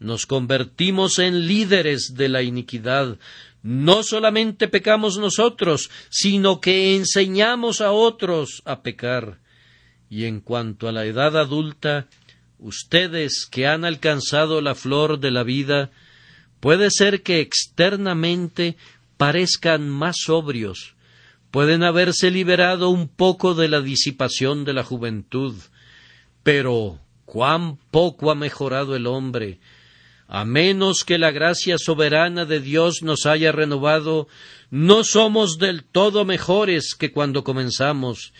Nos 0.00 0.26
convertimos 0.26 1.20
en 1.20 1.46
líderes 1.46 2.14
de 2.16 2.28
la 2.28 2.42
iniquidad. 2.42 3.16
No 3.62 4.02
solamente 4.02 4.66
pecamos 4.66 5.16
nosotros, 5.16 5.90
sino 6.08 6.60
que 6.60 6.96
enseñamos 6.96 7.80
a 7.80 7.92
otros 7.92 8.62
a 8.64 8.82
pecar. 8.82 9.38
Y 10.08 10.24
en 10.24 10.40
cuanto 10.40 10.88
a 10.88 10.92
la 10.92 11.04
edad 11.04 11.36
adulta, 11.36 12.08
ustedes 12.60 13.46
que 13.50 13.66
han 13.66 13.84
alcanzado 13.84 14.60
la 14.60 14.74
flor 14.74 15.18
de 15.18 15.30
la 15.30 15.42
vida, 15.42 15.90
puede 16.60 16.90
ser 16.90 17.22
que 17.22 17.40
externamente 17.40 18.76
parezcan 19.16 19.88
más 19.88 20.16
sobrios, 20.24 20.94
pueden 21.50 21.82
haberse 21.82 22.30
liberado 22.30 22.90
un 22.90 23.08
poco 23.08 23.54
de 23.54 23.68
la 23.68 23.80
disipación 23.80 24.64
de 24.64 24.74
la 24.74 24.84
juventud, 24.84 25.54
pero 26.42 26.98
cuán 27.24 27.78
poco 27.90 28.30
ha 28.30 28.34
mejorado 28.34 28.94
el 28.94 29.06
hombre, 29.06 29.58
a 30.28 30.44
menos 30.44 31.04
que 31.04 31.18
la 31.18 31.32
gracia 31.32 31.76
soberana 31.76 32.44
de 32.44 32.60
Dios 32.60 33.02
nos 33.02 33.26
haya 33.26 33.52
renovado, 33.52 34.28
no 34.70 35.02
somos 35.02 35.58
del 35.58 35.82
todo 35.82 36.24
mejores 36.24 36.94
que 36.94 37.10
cuando 37.10 37.42
comenzamos, 37.42 38.32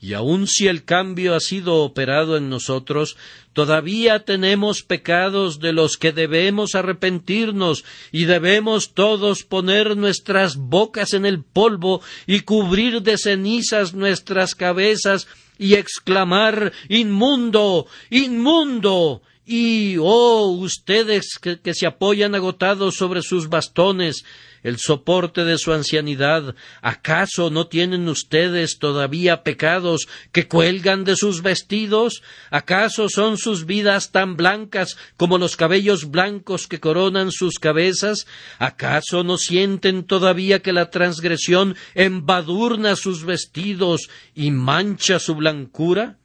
y 0.00 0.12
aun 0.12 0.46
si 0.46 0.66
el 0.66 0.84
cambio 0.84 1.34
ha 1.34 1.40
sido 1.40 1.76
operado 1.76 2.36
en 2.36 2.50
nosotros, 2.50 3.16
todavía 3.56 4.22
tenemos 4.26 4.82
pecados 4.82 5.60
de 5.60 5.72
los 5.72 5.96
que 5.96 6.12
debemos 6.12 6.74
arrepentirnos 6.74 7.86
y 8.12 8.26
debemos 8.26 8.92
todos 8.92 9.44
poner 9.44 9.96
nuestras 9.96 10.56
bocas 10.56 11.14
en 11.14 11.24
el 11.24 11.42
polvo 11.42 12.02
y 12.26 12.40
cubrir 12.40 13.00
de 13.00 13.16
cenizas 13.16 13.94
nuestras 13.94 14.54
cabezas 14.54 15.26
y 15.58 15.72
exclamar 15.72 16.74
Inmundo. 16.90 17.86
Inmundo. 18.10 19.22
Y, 19.46 19.96
oh, 20.00 20.50
ustedes 20.50 21.38
que, 21.40 21.72
se 21.72 21.86
apoyan 21.86 22.34
agotados 22.34 22.96
sobre 22.96 23.22
sus 23.22 23.48
bastones, 23.48 24.22
el 24.66 24.78
soporte 24.78 25.44
de 25.44 25.58
su 25.58 25.72
ancianidad. 25.72 26.56
¿Acaso 26.82 27.50
no 27.50 27.68
tienen 27.68 28.08
ustedes 28.08 28.80
todavía 28.80 29.44
pecados 29.44 30.08
que 30.32 30.48
cuelgan 30.48 31.04
de 31.04 31.14
sus 31.14 31.40
vestidos? 31.40 32.20
¿Acaso 32.50 33.08
son 33.08 33.38
sus 33.38 33.64
vidas 33.64 34.10
tan 34.10 34.34
blancas 34.34 34.96
como 35.16 35.38
los 35.38 35.56
cabellos 35.56 36.10
blancos 36.10 36.66
que 36.66 36.80
coronan 36.80 37.30
sus 37.30 37.60
cabezas? 37.60 38.26
¿Acaso 38.58 39.22
no 39.22 39.38
sienten 39.38 40.02
todavía 40.02 40.62
que 40.62 40.72
la 40.72 40.90
transgresión 40.90 41.76
embadurna 41.94 42.96
sus 42.96 43.24
vestidos 43.24 44.08
y 44.34 44.50
mancha 44.50 45.20
su 45.20 45.36
blancura? 45.36 46.18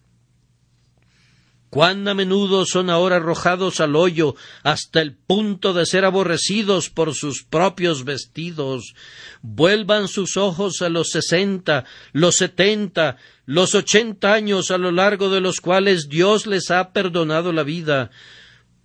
Cuán 1.71 2.05
a 2.09 2.13
menudo 2.13 2.65
son 2.65 2.89
ahora 2.89 3.15
arrojados 3.15 3.79
al 3.79 3.95
hoyo 3.95 4.35
hasta 4.61 5.01
el 5.01 5.15
punto 5.15 5.73
de 5.73 5.85
ser 5.85 6.03
aborrecidos 6.03 6.89
por 6.89 7.15
sus 7.15 7.43
propios 7.43 8.03
vestidos. 8.03 8.93
Vuelvan 9.41 10.09
sus 10.09 10.35
ojos 10.35 10.81
a 10.81 10.89
los 10.89 11.11
sesenta, 11.11 11.85
los 12.11 12.35
setenta, 12.35 13.15
los 13.45 13.73
ochenta 13.73 14.33
años 14.33 14.69
a 14.69 14.77
lo 14.77 14.91
largo 14.91 15.29
de 15.29 15.39
los 15.39 15.61
cuales 15.61 16.09
Dios 16.09 16.45
les 16.45 16.69
ha 16.71 16.91
perdonado 16.91 17.53
la 17.53 17.63
vida. 17.63 18.11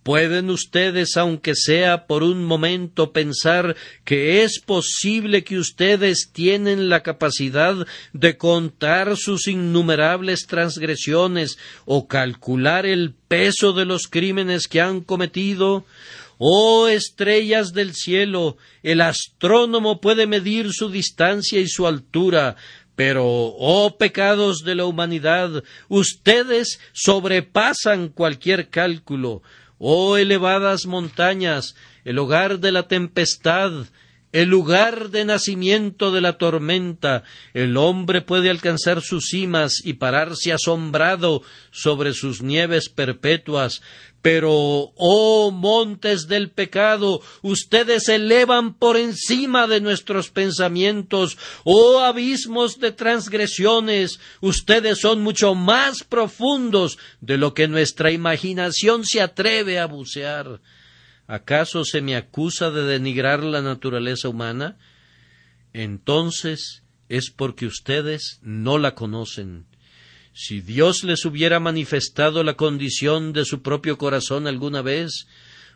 ¿Pueden 0.06 0.50
ustedes, 0.50 1.16
aunque 1.16 1.56
sea 1.56 2.06
por 2.06 2.22
un 2.22 2.44
momento, 2.44 3.12
pensar 3.12 3.74
que 4.04 4.44
es 4.44 4.60
posible 4.60 5.42
que 5.42 5.58
ustedes 5.58 6.30
tienen 6.32 6.88
la 6.88 7.02
capacidad 7.02 7.74
de 8.12 8.36
contar 8.36 9.16
sus 9.16 9.48
innumerables 9.48 10.46
transgresiones 10.46 11.58
o 11.86 12.06
calcular 12.06 12.86
el 12.86 13.14
peso 13.14 13.72
de 13.72 13.84
los 13.84 14.06
crímenes 14.06 14.68
que 14.68 14.80
han 14.80 15.00
cometido? 15.00 15.84
Oh 16.38 16.86
estrellas 16.86 17.72
del 17.72 17.92
cielo, 17.96 18.58
el 18.84 19.00
astrónomo 19.00 20.00
puede 20.00 20.28
medir 20.28 20.68
su 20.70 20.88
distancia 20.88 21.58
y 21.58 21.66
su 21.66 21.84
altura, 21.84 22.54
pero, 22.94 23.26
oh 23.26 23.96
pecados 23.98 24.60
de 24.60 24.76
la 24.76 24.84
humanidad, 24.84 25.64
ustedes 25.88 26.78
sobrepasan 26.92 28.08
cualquier 28.08 28.68
cálculo. 28.68 29.42
Oh 29.78 30.16
elevadas 30.16 30.86
montañas, 30.86 31.76
el 32.04 32.18
hogar 32.18 32.60
de 32.60 32.72
la 32.72 32.84
tempestad, 32.84 33.72
el 34.36 34.50
lugar 34.50 35.08
de 35.08 35.24
nacimiento 35.24 36.12
de 36.12 36.20
la 36.20 36.36
tormenta, 36.36 37.22
el 37.54 37.78
hombre 37.78 38.20
puede 38.20 38.50
alcanzar 38.50 39.00
sus 39.00 39.28
cimas 39.30 39.80
y 39.82 39.94
pararse 39.94 40.52
asombrado 40.52 41.40
sobre 41.70 42.12
sus 42.12 42.42
nieves 42.42 42.90
perpetuas, 42.90 43.80
pero, 44.20 44.92
oh 44.94 45.50
montes 45.52 46.28
del 46.28 46.50
pecado, 46.50 47.22
ustedes 47.40 48.04
se 48.04 48.16
elevan 48.16 48.74
por 48.74 48.98
encima 48.98 49.66
de 49.66 49.80
nuestros 49.80 50.28
pensamientos, 50.28 51.38
oh 51.64 52.00
abismos 52.00 52.78
de 52.78 52.92
transgresiones, 52.92 54.20
ustedes 54.42 55.00
son 55.00 55.22
mucho 55.22 55.54
más 55.54 56.04
profundos 56.04 56.98
de 57.22 57.38
lo 57.38 57.54
que 57.54 57.68
nuestra 57.68 58.10
imaginación 58.10 59.06
se 59.06 59.22
atreve 59.22 59.78
a 59.78 59.86
bucear. 59.86 60.60
¿Acaso 61.26 61.84
se 61.84 62.00
me 62.00 62.16
acusa 62.16 62.70
de 62.70 62.84
denigrar 62.84 63.42
la 63.42 63.62
naturaleza 63.62 64.28
humana? 64.28 64.76
Entonces 65.72 66.82
es 67.08 67.30
porque 67.30 67.66
ustedes 67.66 68.38
no 68.42 68.78
la 68.78 68.94
conocen. 68.94 69.66
Si 70.32 70.60
Dios 70.60 71.02
les 71.02 71.24
hubiera 71.24 71.60
manifestado 71.60 72.44
la 72.44 72.54
condición 72.54 73.32
de 73.32 73.44
su 73.44 73.62
propio 73.62 73.96
corazón 73.96 74.46
alguna 74.46 74.82
vez, 74.82 75.26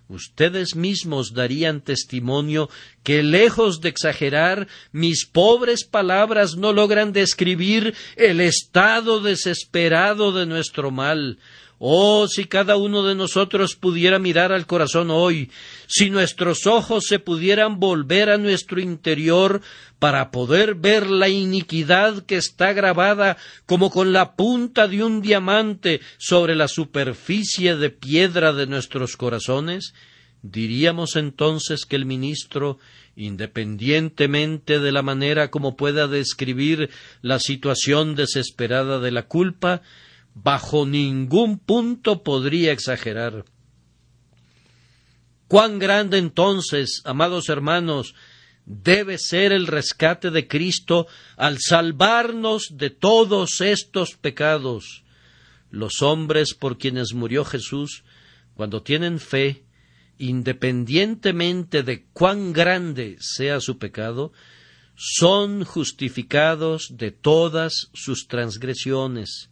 ustedes 0.08 0.76
mismos 0.76 1.32
darían 1.32 1.80
testimonio 1.80 2.68
que, 3.02 3.22
lejos 3.22 3.80
de 3.80 3.88
exagerar, 3.88 4.68
mis 4.92 5.24
pobres 5.24 5.84
palabras 5.84 6.56
no 6.56 6.72
logran 6.72 7.12
describir 7.12 7.94
el 8.16 8.40
estado 8.40 9.20
desesperado 9.20 10.32
de 10.32 10.46
nuestro 10.46 10.90
mal, 10.90 11.38
Oh, 11.82 12.28
si 12.28 12.44
cada 12.44 12.76
uno 12.76 13.02
de 13.02 13.14
nosotros 13.14 13.74
pudiera 13.74 14.18
mirar 14.18 14.52
al 14.52 14.66
corazón 14.66 15.10
hoy, 15.10 15.50
si 15.86 16.10
nuestros 16.10 16.66
ojos 16.66 17.04
se 17.08 17.18
pudieran 17.18 17.80
volver 17.80 18.28
a 18.28 18.36
nuestro 18.36 18.82
interior 18.82 19.62
para 19.98 20.30
poder 20.30 20.74
ver 20.74 21.06
la 21.08 21.30
iniquidad 21.30 22.26
que 22.26 22.36
está 22.36 22.74
grabada 22.74 23.38
como 23.64 23.88
con 23.90 24.12
la 24.12 24.34
punta 24.36 24.88
de 24.88 25.02
un 25.02 25.22
diamante 25.22 26.02
sobre 26.18 26.54
la 26.54 26.68
superficie 26.68 27.74
de 27.76 27.88
piedra 27.88 28.52
de 28.52 28.66
nuestros 28.66 29.16
corazones, 29.16 29.94
diríamos 30.42 31.16
entonces 31.16 31.86
que 31.86 31.96
el 31.96 32.04
ministro 32.04 32.78
independientemente 33.16 34.80
de 34.80 34.92
la 34.92 35.00
manera 35.00 35.50
como 35.50 35.76
pueda 35.76 36.08
describir 36.08 36.90
la 37.22 37.38
situación 37.38 38.16
desesperada 38.16 39.00
de 39.00 39.12
la 39.12 39.22
culpa, 39.22 39.80
bajo 40.34 40.86
ningún 40.86 41.58
punto 41.58 42.22
podría 42.22 42.72
exagerar. 42.72 43.44
Cuán 45.48 45.78
grande 45.78 46.18
entonces, 46.18 47.02
amados 47.04 47.48
hermanos, 47.48 48.14
debe 48.64 49.18
ser 49.18 49.52
el 49.52 49.66
rescate 49.66 50.30
de 50.30 50.46
Cristo 50.46 51.08
al 51.36 51.58
salvarnos 51.58 52.68
de 52.76 52.90
todos 52.90 53.60
estos 53.60 54.16
pecados. 54.16 55.04
Los 55.70 56.02
hombres 56.02 56.54
por 56.54 56.78
quienes 56.78 57.14
murió 57.14 57.44
Jesús, 57.44 58.04
cuando 58.54 58.82
tienen 58.82 59.18
fe, 59.18 59.64
independientemente 60.18 61.82
de 61.82 62.06
cuán 62.12 62.52
grande 62.52 63.16
sea 63.18 63.60
su 63.60 63.78
pecado, 63.78 64.32
son 64.94 65.64
justificados 65.64 66.96
de 66.96 67.10
todas 67.10 67.88
sus 67.94 68.28
transgresiones 68.28 69.49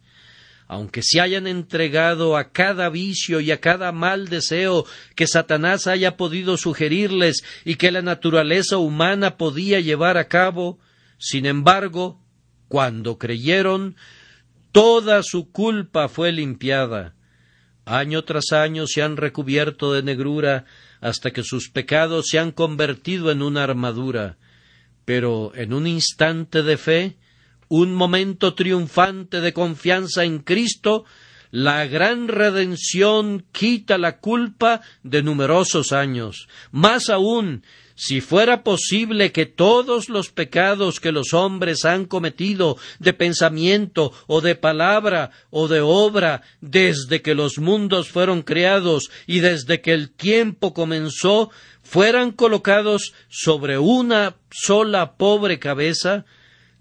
aunque 0.69 1.01
se 1.01 1.19
hayan 1.19 1.47
entregado 1.47 2.37
a 2.37 2.51
cada 2.51 2.89
vicio 2.89 3.39
y 3.39 3.49
a 3.49 3.59
cada 3.59 3.91
mal 3.91 4.29
deseo 4.29 4.85
que 5.15 5.25
Satanás 5.25 5.87
haya 5.87 6.15
podido 6.15 6.57
sugerirles 6.57 7.43
y 7.65 7.75
que 7.75 7.91
la 7.91 8.03
naturaleza 8.03 8.77
humana 8.77 9.35
podía 9.35 9.79
llevar 9.79 10.15
a 10.17 10.27
cabo, 10.27 10.77
sin 11.17 11.47
embargo, 11.47 12.21
cuando 12.67 13.17
creyeron, 13.17 13.95
toda 14.71 15.23
su 15.23 15.51
culpa 15.51 16.07
fue 16.07 16.31
limpiada. 16.31 17.15
Año 17.85 18.23
tras 18.23 18.53
año 18.53 18.85
se 18.85 19.01
han 19.01 19.17
recubierto 19.17 19.91
de 19.91 20.03
negrura 20.03 20.65
hasta 21.01 21.31
que 21.31 21.41
sus 21.41 21.71
pecados 21.71 22.27
se 22.29 22.37
han 22.37 22.51
convertido 22.51 23.31
en 23.31 23.41
una 23.41 23.63
armadura. 23.63 24.37
Pero 25.03 25.51
en 25.55 25.73
un 25.73 25.87
instante 25.87 26.61
de 26.61 26.77
fe 26.77 27.17
un 27.69 27.95
momento 27.95 28.53
triunfante 28.55 29.41
de 29.41 29.53
confianza 29.53 30.25
en 30.25 30.39
Cristo, 30.39 31.05
la 31.51 31.85
gran 31.87 32.27
redención 32.27 33.45
quita 33.51 33.97
la 33.97 34.17
culpa 34.19 34.81
de 35.03 35.23
numerosos 35.23 35.93
años. 35.93 36.47
Más 36.71 37.09
aún, 37.09 37.63
si 37.95 38.21
fuera 38.21 38.63
posible 38.63 39.31
que 39.31 39.45
todos 39.45 40.07
los 40.09 40.29
pecados 40.29 40.99
que 40.99 41.11
los 41.11 41.33
hombres 41.33 41.83
han 41.83 42.05
cometido 42.05 42.77
de 42.99 43.13
pensamiento 43.13 44.13
o 44.25 44.41
de 44.41 44.55
palabra 44.55 45.31
o 45.49 45.67
de 45.67 45.81
obra 45.81 46.41
desde 46.61 47.21
que 47.21 47.35
los 47.35 47.57
mundos 47.57 48.09
fueron 48.09 48.41
creados 48.41 49.09
y 49.27 49.41
desde 49.41 49.81
que 49.81 49.93
el 49.93 50.11
tiempo 50.11 50.73
comenzó 50.73 51.49
fueran 51.83 52.31
colocados 52.31 53.13
sobre 53.27 53.79
una 53.79 54.37
sola 54.49 55.17
pobre 55.17 55.59
cabeza, 55.59 56.25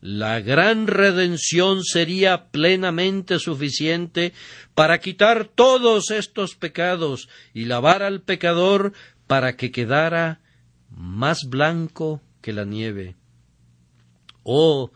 la 0.01 0.41
gran 0.41 0.87
redención 0.87 1.83
sería 1.83 2.51
plenamente 2.51 3.39
suficiente 3.39 4.33
para 4.75 5.01
quitar 5.01 5.47
todos 5.47 6.11
estos 6.11 6.55
pecados 6.55 7.29
y 7.53 7.65
lavar 7.65 8.03
al 8.03 8.23
pecador 8.23 8.93
para 9.27 9.57
que 9.57 9.73
quedara 9.73 10.41
más 10.91 11.49
blanco 11.49 12.23
que 12.41 12.53
la 12.53 12.65
nieve. 12.65 13.17
Oh, 14.45 14.93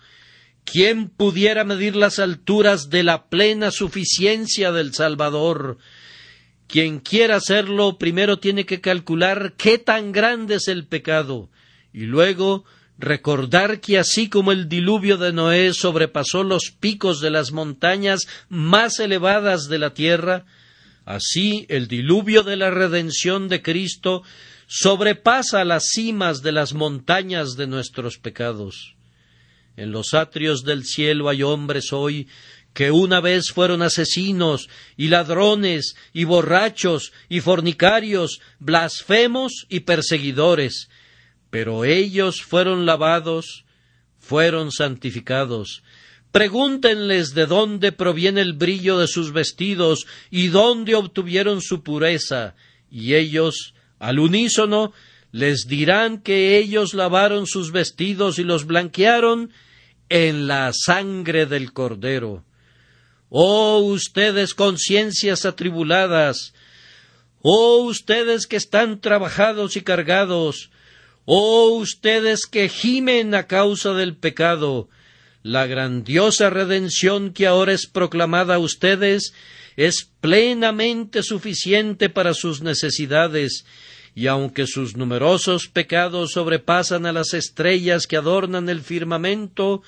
¿quién 0.65 1.09
pudiera 1.09 1.65
medir 1.65 1.97
las 1.97 2.19
alturas 2.19 2.88
de 2.88 3.03
la 3.03 3.27
plena 3.29 3.73
suficiencia 3.73 4.71
del 4.71 4.95
Salvador? 4.95 5.79
Quien 6.69 7.01
quiera 7.01 7.37
hacerlo 7.37 7.99
primero 7.99 8.38
tiene 8.38 8.65
que 8.65 8.81
calcular 8.81 9.55
qué 9.59 9.79
tan 9.79 10.12
grande 10.12 10.55
es 10.55 10.69
el 10.69 10.87
pecado 10.87 11.51
y 11.93 12.07
luego 12.07 12.65
recordar 12.99 13.81
que 13.81 13.99
así 13.99 14.29
como 14.29 14.53
el 14.53 14.69
diluvio 14.69 15.17
de 15.17 15.33
Noé 15.33 15.73
sobrepasó 15.73 16.45
los 16.45 16.71
picos 16.79 17.21
de 17.21 17.31
las 17.31 17.53
montañas 17.53 18.27
más 18.49 19.01
elevadas 19.01 19.69
de 19.69 19.79
la 19.79 19.95
tierra, 19.95 20.45
así 21.05 21.67
el 21.69 21.89
diluvio 21.89 22.43
de 22.43 22.57
la 22.57 22.71
redención 22.71 23.49
de 23.49 23.63
Cristo 23.63 24.23
sobrepasa 24.67 25.65
las 25.65 25.89
cimas 25.89 26.43
de 26.43 26.53
las 26.53 26.73
montañas 26.75 27.57
de 27.57 27.67
nuestros 27.67 28.19
pecados. 28.19 28.95
En 29.77 29.91
los 29.91 30.15
atrios 30.15 30.65
del 30.65 30.85
cielo 30.85 31.29
hay 31.29 31.43
hombres 31.43 31.93
hoy 31.93 32.29
que 32.75 32.91
una 32.91 33.21
vez 33.21 33.51
fueron 33.51 33.83
asesinos 33.83 34.69
y 34.97 35.09
ladrones 35.09 35.97
y 36.13 36.25
borrachos 36.25 37.13
y 37.29 37.41
fornicarios, 37.41 38.41
blasfemos 38.59 39.67
y 39.69 39.81
perseguidores, 39.81 40.89
pero 41.53 41.85
ellos 41.85 42.41
fueron 42.41 42.87
lavados, 42.87 43.67
fueron 44.19 44.73
santificados. 44.73 45.83
Pregúntenles 46.31 47.35
de 47.35 47.45
dónde 47.45 47.93
proviene 47.93 48.41
el 48.41 48.55
brillo 48.55 48.99
de 48.99 49.07
sus 49.07 49.35
vestidos 49.35 50.07
y 50.31 50.49
dónde 50.49 50.95
obtuvieron 50.95 51.61
su 51.61 51.83
pureza, 51.83 52.55
y 52.91 53.17
ellos 53.17 53.75
al 53.99 54.19
unísono 54.19 54.95
les 55.31 55.67
dirán 55.67 56.23
que 56.23 56.57
ellos 56.57 56.95
lavaron 56.95 57.47
sus 57.47 57.71
vestidos 57.71 58.38
y 58.38 58.45
los 58.45 58.65
blanquearon 58.65 59.51
en 60.09 60.47
la 60.47 60.73
sangre 60.73 61.45
del 61.45 61.75
Cordero. 61.75 62.47
Oh 63.29 63.81
ustedes 63.81 64.55
conciencias 64.55 65.45
atribuladas, 65.45 66.55
oh 67.43 67.83
ustedes 67.83 68.47
que 68.47 68.57
están 68.57 69.03
trabajados 69.03 69.77
y 69.77 69.83
cargados, 69.83 70.71
oh 71.25 71.77
ustedes 71.77 72.47
que 72.47 72.69
gimen 72.69 73.35
a 73.35 73.47
causa 73.47 73.93
del 73.95 74.17
pecado, 74.17 74.89
la 75.43 75.67
grandiosa 75.67 76.51
redención 76.51 77.33
que 77.33 77.47
ahora 77.47 77.73
es 77.73 77.87
proclamada 77.87 78.57
a 78.57 78.59
ustedes 78.59 79.35
es 79.77 80.11
plenamente 80.21 81.23
suficiente 81.23 82.09
para 82.09 82.35
sus 82.35 82.63
necesidades, 82.63 83.65
y 84.15 84.27
aunque 84.27 84.67
sus 84.67 84.97
numerosos 84.97 85.69
pecados 85.69 86.33
sobrepasan 86.33 87.07
a 87.07 87.13
las 87.13 87.33
estrellas 87.35 88.07
que 88.07 88.17
adornan 88.17 88.69
el 88.69 88.83
firmamento, 88.83 89.83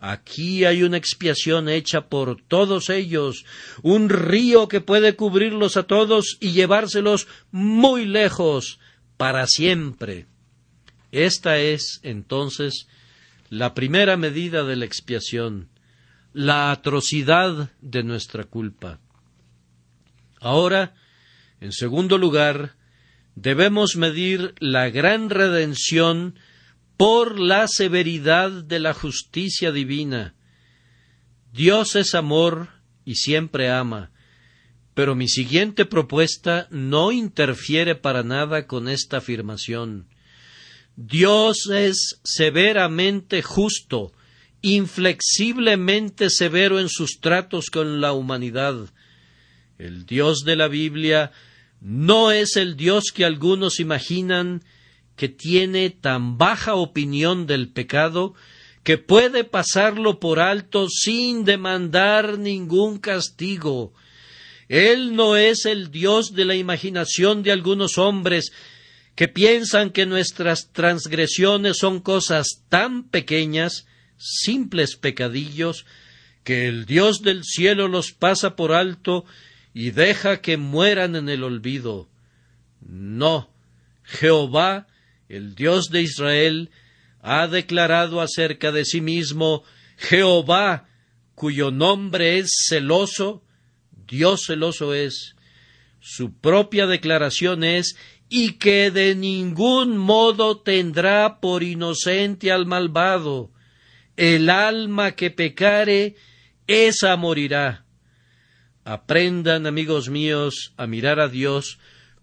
Aquí 0.00 0.64
hay 0.64 0.84
una 0.84 0.96
expiación 0.96 1.68
hecha 1.68 2.02
por 2.02 2.40
todos 2.40 2.88
ellos, 2.88 3.44
un 3.82 4.08
río 4.08 4.68
que 4.68 4.80
puede 4.80 5.16
cubrirlos 5.16 5.76
a 5.76 5.82
todos 5.82 6.38
y 6.38 6.52
llevárselos 6.52 7.26
muy 7.50 8.04
lejos 8.04 8.78
para 9.16 9.48
siempre. 9.48 10.26
Esta 11.12 11.58
es, 11.58 12.00
entonces, 12.02 12.86
la 13.48 13.74
primera 13.74 14.16
medida 14.16 14.64
de 14.64 14.76
la 14.76 14.84
expiación, 14.84 15.68
la 16.32 16.70
atrocidad 16.70 17.70
de 17.80 18.02
nuestra 18.02 18.44
culpa. 18.44 19.00
Ahora, 20.40 20.94
en 21.60 21.72
segundo 21.72 22.18
lugar, 22.18 22.76
debemos 23.34 23.96
medir 23.96 24.54
la 24.58 24.90
gran 24.90 25.30
redención 25.30 26.34
por 26.96 27.38
la 27.38 27.68
severidad 27.68 28.50
de 28.50 28.80
la 28.80 28.92
justicia 28.92 29.72
divina. 29.72 30.34
Dios 31.52 31.96
es 31.96 32.14
amor 32.14 32.68
y 33.04 33.14
siempre 33.14 33.70
ama, 33.70 34.10
pero 34.94 35.14
mi 35.14 35.28
siguiente 35.28 35.86
propuesta 35.86 36.66
no 36.70 37.12
interfiere 37.12 37.94
para 37.94 38.22
nada 38.22 38.66
con 38.66 38.88
esta 38.88 39.18
afirmación. 39.18 40.08
Dios 41.00 41.70
es 41.72 42.18
severamente 42.24 43.40
justo, 43.40 44.10
inflexiblemente 44.62 46.28
severo 46.28 46.80
en 46.80 46.88
sus 46.88 47.20
tratos 47.20 47.66
con 47.70 48.00
la 48.00 48.12
humanidad. 48.12 48.74
El 49.78 50.06
Dios 50.06 50.40
de 50.44 50.56
la 50.56 50.66
Biblia 50.66 51.30
no 51.80 52.32
es 52.32 52.56
el 52.56 52.76
Dios 52.76 53.12
que 53.14 53.24
algunos 53.24 53.78
imaginan 53.78 54.64
que 55.14 55.28
tiene 55.28 55.90
tan 55.90 56.36
baja 56.36 56.74
opinión 56.74 57.46
del 57.46 57.68
pecado 57.68 58.34
que 58.82 58.98
puede 58.98 59.44
pasarlo 59.44 60.18
por 60.18 60.40
alto 60.40 60.88
sin 60.88 61.44
demandar 61.44 62.40
ningún 62.40 62.98
castigo. 62.98 63.92
Él 64.68 65.14
no 65.14 65.36
es 65.36 65.64
el 65.64 65.92
Dios 65.92 66.34
de 66.34 66.44
la 66.44 66.56
imaginación 66.56 67.44
de 67.44 67.52
algunos 67.52 67.98
hombres 67.98 68.50
que 69.18 69.26
piensan 69.26 69.90
que 69.90 70.06
nuestras 70.06 70.70
transgresiones 70.70 71.78
son 71.78 71.98
cosas 71.98 72.62
tan 72.68 73.02
pequeñas, 73.02 73.88
simples 74.16 74.94
pecadillos, 74.94 75.86
que 76.44 76.68
el 76.68 76.86
Dios 76.86 77.22
del 77.22 77.42
cielo 77.42 77.88
los 77.88 78.12
pasa 78.12 78.54
por 78.54 78.70
alto 78.72 79.24
y 79.74 79.90
deja 79.90 80.40
que 80.40 80.56
mueran 80.56 81.16
en 81.16 81.28
el 81.28 81.42
olvido. 81.42 82.08
No, 82.80 83.50
Jehová 84.04 84.86
el 85.28 85.56
Dios 85.56 85.90
de 85.90 86.02
Israel, 86.02 86.70
ha 87.20 87.46
declarado 87.48 88.20
acerca 88.20 88.72
de 88.72 88.84
sí 88.84 89.00
mismo 89.00 89.64
Jehová, 89.96 90.88
cuyo 91.34 91.72
nombre 91.72 92.38
es 92.38 92.50
celoso, 92.68 93.42
Dios 94.06 94.44
celoso 94.46 94.94
es. 94.94 95.34
Su 96.00 96.32
propia 96.32 96.86
declaración 96.86 97.64
es 97.64 97.96
y 98.28 98.52
que 98.52 98.90
de 98.90 99.14
ningún 99.14 99.96
modo 99.96 100.60
tendrá 100.60 101.40
por 101.40 101.62
inocente 101.62 102.52
al 102.52 102.66
malvado. 102.66 103.50
El 104.16 104.50
alma 104.50 105.12
que 105.12 105.30
pecare, 105.30 106.16
esa 106.66 107.16
morirá. 107.16 107.86
Aprendan, 108.84 109.66
amigos 109.66 110.08
míos, 110.08 110.72
a 110.76 110.86
mirar 110.86 111.20
a 111.20 111.28
Dios 111.28 111.78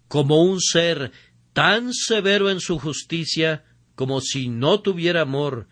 como 0.08 0.42
un 0.42 0.60
ser 0.60 1.12
tan 1.52 1.92
severo 1.92 2.50
en 2.50 2.60
su 2.60 2.78
justicia 2.78 3.64
como 3.94 4.20
si 4.20 4.48
no 4.48 4.80
tuviera 4.80 5.22
amor, 5.22 5.68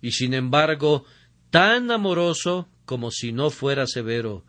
y 0.00 0.12
sin 0.12 0.34
embargo 0.34 1.04
tan 1.50 1.90
amoroso 1.90 2.68
como 2.84 3.10
si 3.10 3.32
no 3.32 3.50
fuera 3.50 3.86
severo. 3.86 4.44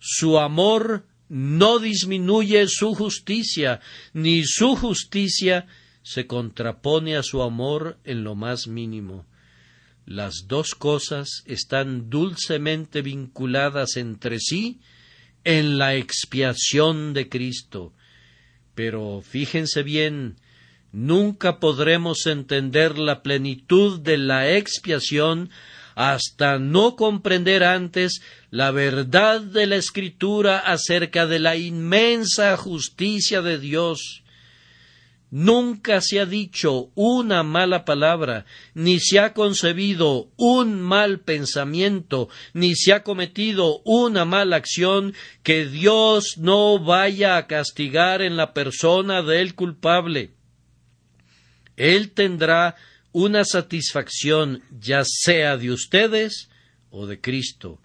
Su 0.00 0.38
amor 0.38 1.06
no 1.28 1.78
disminuye 1.78 2.66
su 2.68 2.94
justicia, 2.94 3.80
ni 4.12 4.44
su 4.44 4.76
justicia 4.76 5.66
se 6.02 6.26
contrapone 6.26 7.16
a 7.16 7.22
su 7.22 7.42
amor 7.42 7.98
en 8.04 8.24
lo 8.24 8.34
más 8.34 8.66
mínimo. 8.66 9.26
Las 10.06 10.46
dos 10.46 10.74
cosas 10.74 11.42
están 11.46 12.10
dulcemente 12.10 13.00
vinculadas 13.00 13.96
entre 13.96 14.38
sí 14.38 14.80
en 15.44 15.78
la 15.78 15.94
expiación 15.94 17.14
de 17.14 17.28
Cristo. 17.30 17.94
Pero 18.74 19.22
fíjense 19.22 19.82
bien, 19.82 20.36
nunca 20.92 21.58
podremos 21.58 22.26
entender 22.26 22.98
la 22.98 23.22
plenitud 23.22 23.98
de 24.00 24.18
la 24.18 24.50
expiación 24.50 25.50
hasta 25.94 26.58
no 26.58 26.96
comprender 26.96 27.64
antes 27.64 28.20
la 28.50 28.70
verdad 28.70 29.40
de 29.40 29.66
la 29.66 29.76
Escritura 29.76 30.58
acerca 30.58 31.26
de 31.26 31.38
la 31.38 31.56
inmensa 31.56 32.56
justicia 32.56 33.42
de 33.42 33.58
Dios. 33.58 34.24
Nunca 35.36 36.00
se 36.00 36.20
ha 36.20 36.26
dicho 36.26 36.92
una 36.94 37.42
mala 37.42 37.84
palabra, 37.84 38.46
ni 38.72 39.00
se 39.00 39.18
ha 39.18 39.32
concebido 39.32 40.28
un 40.36 40.80
mal 40.80 41.18
pensamiento, 41.18 42.28
ni 42.52 42.76
se 42.76 42.92
ha 42.92 43.02
cometido 43.02 43.80
una 43.84 44.24
mala 44.24 44.54
acción 44.54 45.12
que 45.42 45.66
Dios 45.66 46.38
no 46.38 46.78
vaya 46.78 47.36
a 47.36 47.48
castigar 47.48 48.22
en 48.22 48.36
la 48.36 48.54
persona 48.54 49.22
del 49.22 49.56
culpable. 49.56 50.34
Él 51.76 52.12
tendrá 52.12 52.76
una 53.14 53.44
satisfacción 53.44 54.62
ya 54.76 55.04
sea 55.06 55.56
de 55.56 55.70
ustedes 55.70 56.50
o 56.90 57.06
de 57.06 57.20
Cristo. 57.20 57.80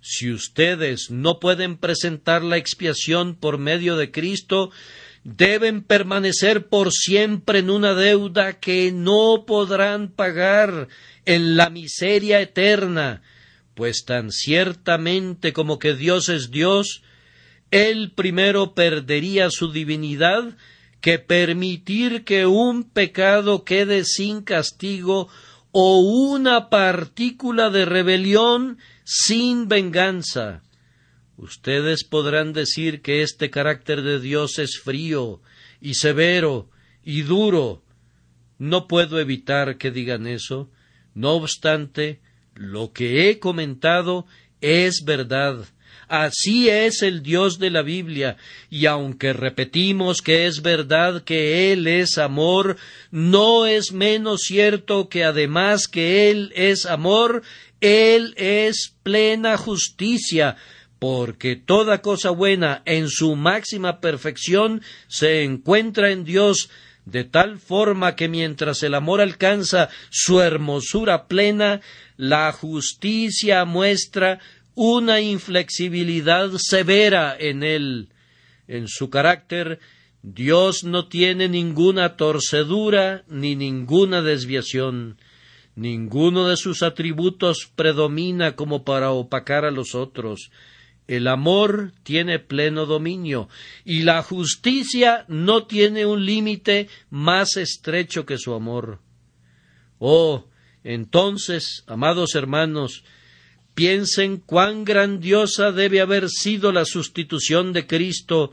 Si 0.00 0.32
ustedes 0.32 1.10
no 1.10 1.38
pueden 1.40 1.76
presentar 1.76 2.42
la 2.42 2.56
expiación 2.56 3.36
por 3.36 3.58
medio 3.58 3.96
de 3.98 4.10
Cristo, 4.10 4.70
deben 5.24 5.82
permanecer 5.82 6.68
por 6.68 6.90
siempre 6.90 7.58
en 7.58 7.68
una 7.68 7.92
deuda 7.94 8.60
que 8.60 8.90
no 8.92 9.44
podrán 9.46 10.08
pagar 10.08 10.88
en 11.26 11.54
la 11.58 11.68
miseria 11.68 12.40
eterna, 12.40 13.20
pues 13.74 14.06
tan 14.06 14.32
ciertamente 14.32 15.52
como 15.52 15.78
que 15.78 15.94
Dios 15.94 16.30
es 16.30 16.50
Dios, 16.50 17.02
Él 17.70 18.12
primero 18.14 18.74
perdería 18.74 19.50
su 19.50 19.70
divinidad 19.70 20.56
que 21.02 21.18
permitir 21.18 22.24
que 22.24 22.46
un 22.46 22.84
pecado 22.84 23.64
quede 23.64 24.04
sin 24.04 24.40
castigo 24.40 25.28
o 25.72 26.00
una 26.30 26.70
partícula 26.70 27.70
de 27.70 27.84
rebelión 27.84 28.78
sin 29.04 29.68
venganza. 29.68 30.62
Ustedes 31.36 32.04
podrán 32.04 32.52
decir 32.52 33.02
que 33.02 33.22
este 33.22 33.50
carácter 33.50 34.02
de 34.02 34.20
Dios 34.20 34.58
es 34.60 34.78
frío 34.78 35.42
y 35.80 35.94
severo 35.94 36.70
y 37.02 37.22
duro. 37.22 37.82
No 38.58 38.86
puedo 38.86 39.18
evitar 39.18 39.78
que 39.78 39.90
digan 39.90 40.28
eso. 40.28 40.70
No 41.14 41.32
obstante, 41.32 42.20
lo 42.54 42.92
que 42.92 43.28
he 43.28 43.40
comentado 43.40 44.24
es 44.60 45.02
verdad. 45.04 45.64
Así 46.08 46.68
es 46.68 47.02
el 47.02 47.22
Dios 47.22 47.58
de 47.58 47.70
la 47.70 47.82
Biblia, 47.82 48.36
y 48.70 48.86
aunque 48.86 49.32
repetimos 49.32 50.20
que 50.20 50.46
es 50.46 50.60
verdad 50.60 51.22
que 51.22 51.72
Él 51.72 51.86
es 51.86 52.18
amor, 52.18 52.76
no 53.10 53.66
es 53.66 53.92
menos 53.92 54.42
cierto 54.42 55.08
que 55.08 55.24
además 55.24 55.88
que 55.88 56.30
Él 56.30 56.52
es 56.54 56.86
amor, 56.86 57.42
Él 57.80 58.34
es 58.36 58.94
plena 59.02 59.56
justicia, 59.56 60.56
porque 60.98 61.56
toda 61.56 62.02
cosa 62.02 62.30
buena 62.30 62.82
en 62.84 63.08
su 63.08 63.34
máxima 63.34 64.00
perfección 64.00 64.82
se 65.08 65.42
encuentra 65.42 66.10
en 66.10 66.24
Dios, 66.24 66.70
de 67.04 67.24
tal 67.24 67.58
forma 67.58 68.14
que 68.14 68.28
mientras 68.28 68.82
el 68.82 68.94
amor 68.94 69.20
alcanza 69.20 69.88
su 70.10 70.40
hermosura 70.40 71.26
plena, 71.26 71.80
la 72.16 72.52
justicia 72.52 73.64
muestra 73.64 74.38
una 74.74 75.20
inflexibilidad 75.20 76.50
severa 76.58 77.36
en 77.38 77.62
él. 77.62 78.08
En 78.68 78.88
su 78.88 79.10
carácter, 79.10 79.80
Dios 80.22 80.84
no 80.84 81.08
tiene 81.08 81.48
ninguna 81.48 82.16
torcedura 82.16 83.24
ni 83.28 83.56
ninguna 83.56 84.22
desviación. 84.22 85.18
Ninguno 85.74 86.48
de 86.48 86.56
sus 86.56 86.82
atributos 86.82 87.70
predomina 87.74 88.54
como 88.56 88.84
para 88.84 89.10
opacar 89.10 89.64
a 89.64 89.70
los 89.70 89.94
otros. 89.94 90.50
El 91.08 91.26
amor 91.26 91.92
tiene 92.04 92.38
pleno 92.38 92.86
dominio 92.86 93.48
y 93.84 94.02
la 94.02 94.22
justicia 94.22 95.24
no 95.28 95.66
tiene 95.66 96.06
un 96.06 96.24
límite 96.24 96.88
más 97.10 97.56
estrecho 97.56 98.24
que 98.24 98.38
su 98.38 98.54
amor. 98.54 99.00
Oh, 99.98 100.46
entonces, 100.84 101.84
amados 101.86 102.34
hermanos, 102.34 103.04
piensen 103.74 104.38
cuán 104.38 104.84
grandiosa 104.84 105.72
debe 105.72 106.00
haber 106.00 106.28
sido 106.28 106.72
la 106.72 106.84
sustitución 106.84 107.72
de 107.72 107.86
Cristo, 107.86 108.52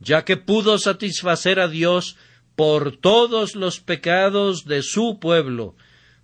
ya 0.00 0.24
que 0.24 0.36
pudo 0.36 0.78
satisfacer 0.78 1.60
a 1.60 1.68
Dios 1.68 2.16
por 2.54 2.96
todos 2.96 3.54
los 3.54 3.80
pecados 3.80 4.64
de 4.64 4.82
su 4.82 5.18
pueblo. 5.20 5.76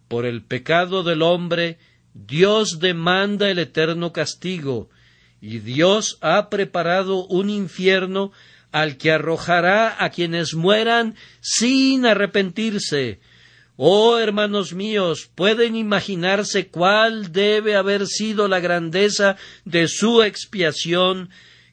Por 0.09 0.25
el 0.27 0.43
pecado 0.43 1.03
del 1.03 1.23
hombre, 1.23 1.79
Dios 2.15 2.79
demanda 2.81 3.51
el 3.51 3.59
eterno 3.59 4.13
castigo, 4.13 4.91
y 5.41 5.59
Dios 5.59 6.19
ha 6.21 6.51
preparado 6.51 7.27
un 7.27 7.51
infierno 7.51 8.33
al 8.71 8.97
que 8.97 9.11
arrojará 9.11 10.03
a 10.03 10.11
quienes 10.11 10.55
mueran 10.55 11.15
sin 11.41 12.07
arrepentirse. 12.07 13.21
Oh 13.85 14.17
hermanos 14.17 14.75
míos, 14.75 15.29
pueden 15.35 15.75
imaginarse 15.75 16.69
cuál 16.69 17.33
debe 17.33 17.75
haber 17.75 18.07
sido 18.07 18.47
la 18.47 18.61
grandeza 18.61 19.37
de 19.65 19.89
su 19.89 20.23
expiación, 20.23 21.31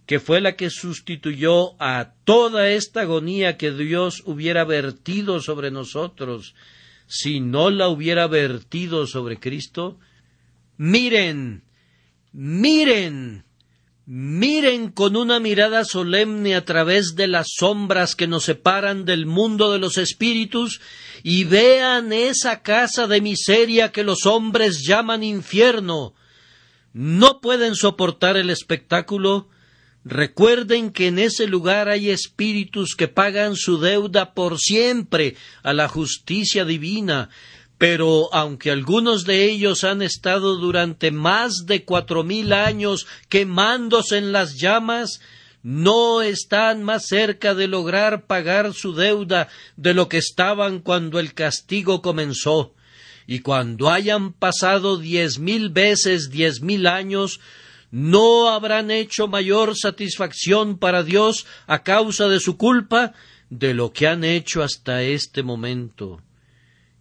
que 0.08 0.20
fue 0.20 0.42
la 0.42 0.56
que 0.56 0.72
sustituyó 0.72 1.80
a 1.80 2.16
toda 2.24 2.72
esta 2.72 3.02
agonía 3.02 3.58
que 3.58 3.70
Dios 3.72 4.24
hubiera 4.26 4.64
vertido 4.64 5.40
sobre 5.40 5.70
nosotros, 5.70 6.56
si 7.06 7.42
no 7.42 7.70
la 7.70 7.90
hubiera 7.90 8.26
vertido 8.26 9.06
sobre 9.06 9.40
Cristo. 9.40 10.00
Miren, 10.78 11.62
miren, 12.32 13.44
Miren 14.12 14.90
con 14.90 15.16
una 15.16 15.40
mirada 15.40 15.86
solemne 15.86 16.56
a 16.56 16.66
través 16.66 17.14
de 17.16 17.28
las 17.28 17.50
sombras 17.56 18.16
que 18.16 18.26
nos 18.26 18.46
separan 18.46 19.06
del 19.06 19.28
mundo 19.28 19.72
de 19.72 19.78
los 19.78 20.00
espíritus 20.00 20.82
y 21.24 21.44
vean 21.44 22.14
esa 22.14 22.62
casa 22.62 23.08
de 23.08 23.22
miseria 23.22 23.92
que 23.92 24.04
los 24.04 24.26
hombres 24.26 24.84
llaman 24.86 25.24
infierno. 25.24 26.14
¿No 26.94 27.40
pueden 27.42 27.76
soportar 27.76 28.38
el 28.38 28.50
espectáculo? 28.50 29.50
Recuerden 30.06 30.92
que 30.92 31.08
en 31.08 31.20
ese 31.20 31.46
lugar 31.46 31.90
hay 31.90 32.10
espíritus 32.10 32.96
que 32.96 33.08
pagan 33.08 33.56
su 33.56 33.80
deuda 33.80 34.34
por 34.34 34.58
siempre 34.58 35.36
a 35.62 35.74
la 35.74 35.88
justicia 35.88 36.66
divina, 36.66 37.30
pero 37.78 38.34
aunque 38.34 38.72
algunos 38.72 39.26
de 39.26 39.46
ellos 39.46 39.84
han 39.84 40.02
estado 40.02 40.56
durante 40.56 41.12
más 41.12 41.66
de 41.66 41.86
cuatro 41.86 42.24
mil 42.24 42.54
años 42.54 43.08
quemándose 43.28 44.18
en 44.18 44.32
las 44.32 44.58
llamas, 44.60 45.22
no 45.64 46.22
están 46.22 46.84
más 46.84 47.08
cerca 47.08 47.54
de 47.54 47.68
lograr 47.68 48.26
pagar 48.26 48.74
su 48.74 48.94
deuda 48.94 49.50
de 49.76 49.94
lo 49.94 50.08
que 50.10 50.18
estaban 50.18 50.80
cuando 50.80 51.20
el 51.20 51.34
castigo 51.34 52.02
comenzó. 52.02 52.74
Y 53.28 53.40
cuando 53.40 53.90
hayan 53.90 54.34
pasado 54.34 54.98
diez 54.98 55.38
mil 55.40 55.70
veces 55.70 56.30
diez 56.30 56.62
mil 56.62 56.88
años, 56.88 57.40
no 57.92 58.50
habrán 58.50 58.92
hecho 58.92 59.28
mayor 59.28 59.76
satisfacción 59.76 60.78
para 60.78 61.04
Dios 61.04 61.46
a 61.68 61.84
causa 61.84 62.28
de 62.28 62.40
su 62.40 62.58
culpa 62.58 63.14
de 63.50 63.74
lo 63.74 63.92
que 63.92 64.08
han 64.08 64.24
hecho 64.24 64.64
hasta 64.64 65.04
este 65.04 65.44
momento 65.44 66.22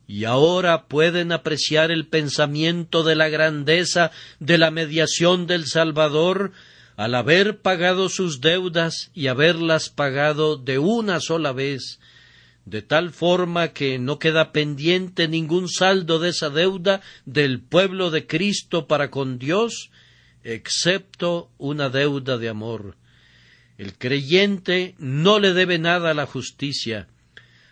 y 0.09 0.25
ahora 0.25 0.87
pueden 0.87 1.33
apreciar 1.33 1.91
el 1.91 2.07
pensamiento 2.07 3.05
de 3.05 3.15
la 3.15 3.29
grandeza 3.29 4.11
de 4.41 4.57
la 4.57 4.71
mediación 4.71 5.47
del 5.47 5.67
Salvador 5.67 6.53
al 6.99 7.15
haber 7.15 7.61
pagado 7.61 8.09
sus 8.09 8.41
deudas 8.41 9.13
y 9.15 9.29
haberlas 9.29 9.89
pagado 9.89 10.57
de 10.57 10.81
una 10.81 11.21
sola 11.21 11.53
vez, 11.53 12.01
de 12.65 12.83
tal 12.83 13.13
forma 13.13 13.69
que 13.69 14.01
no 14.01 14.19
queda 14.19 14.51
pendiente 14.51 15.29
ningún 15.29 15.69
saldo 15.69 16.19
de 16.19 16.31
esa 16.31 16.51
deuda 16.51 17.01
del 17.25 17.61
pueblo 17.61 18.11
de 18.11 18.27
Cristo 18.27 18.89
para 18.89 19.13
con 19.13 19.39
Dios, 19.39 19.93
excepto 20.43 21.53
una 21.57 21.89
deuda 21.89 22.37
de 22.37 22.49
amor. 22.49 22.97
El 23.79 23.97
creyente 23.97 24.97
no 24.99 25.39
le 25.39 25.53
debe 25.53 25.79
nada 25.79 26.11
a 26.11 26.15
la 26.15 26.27
justicia, 26.27 27.07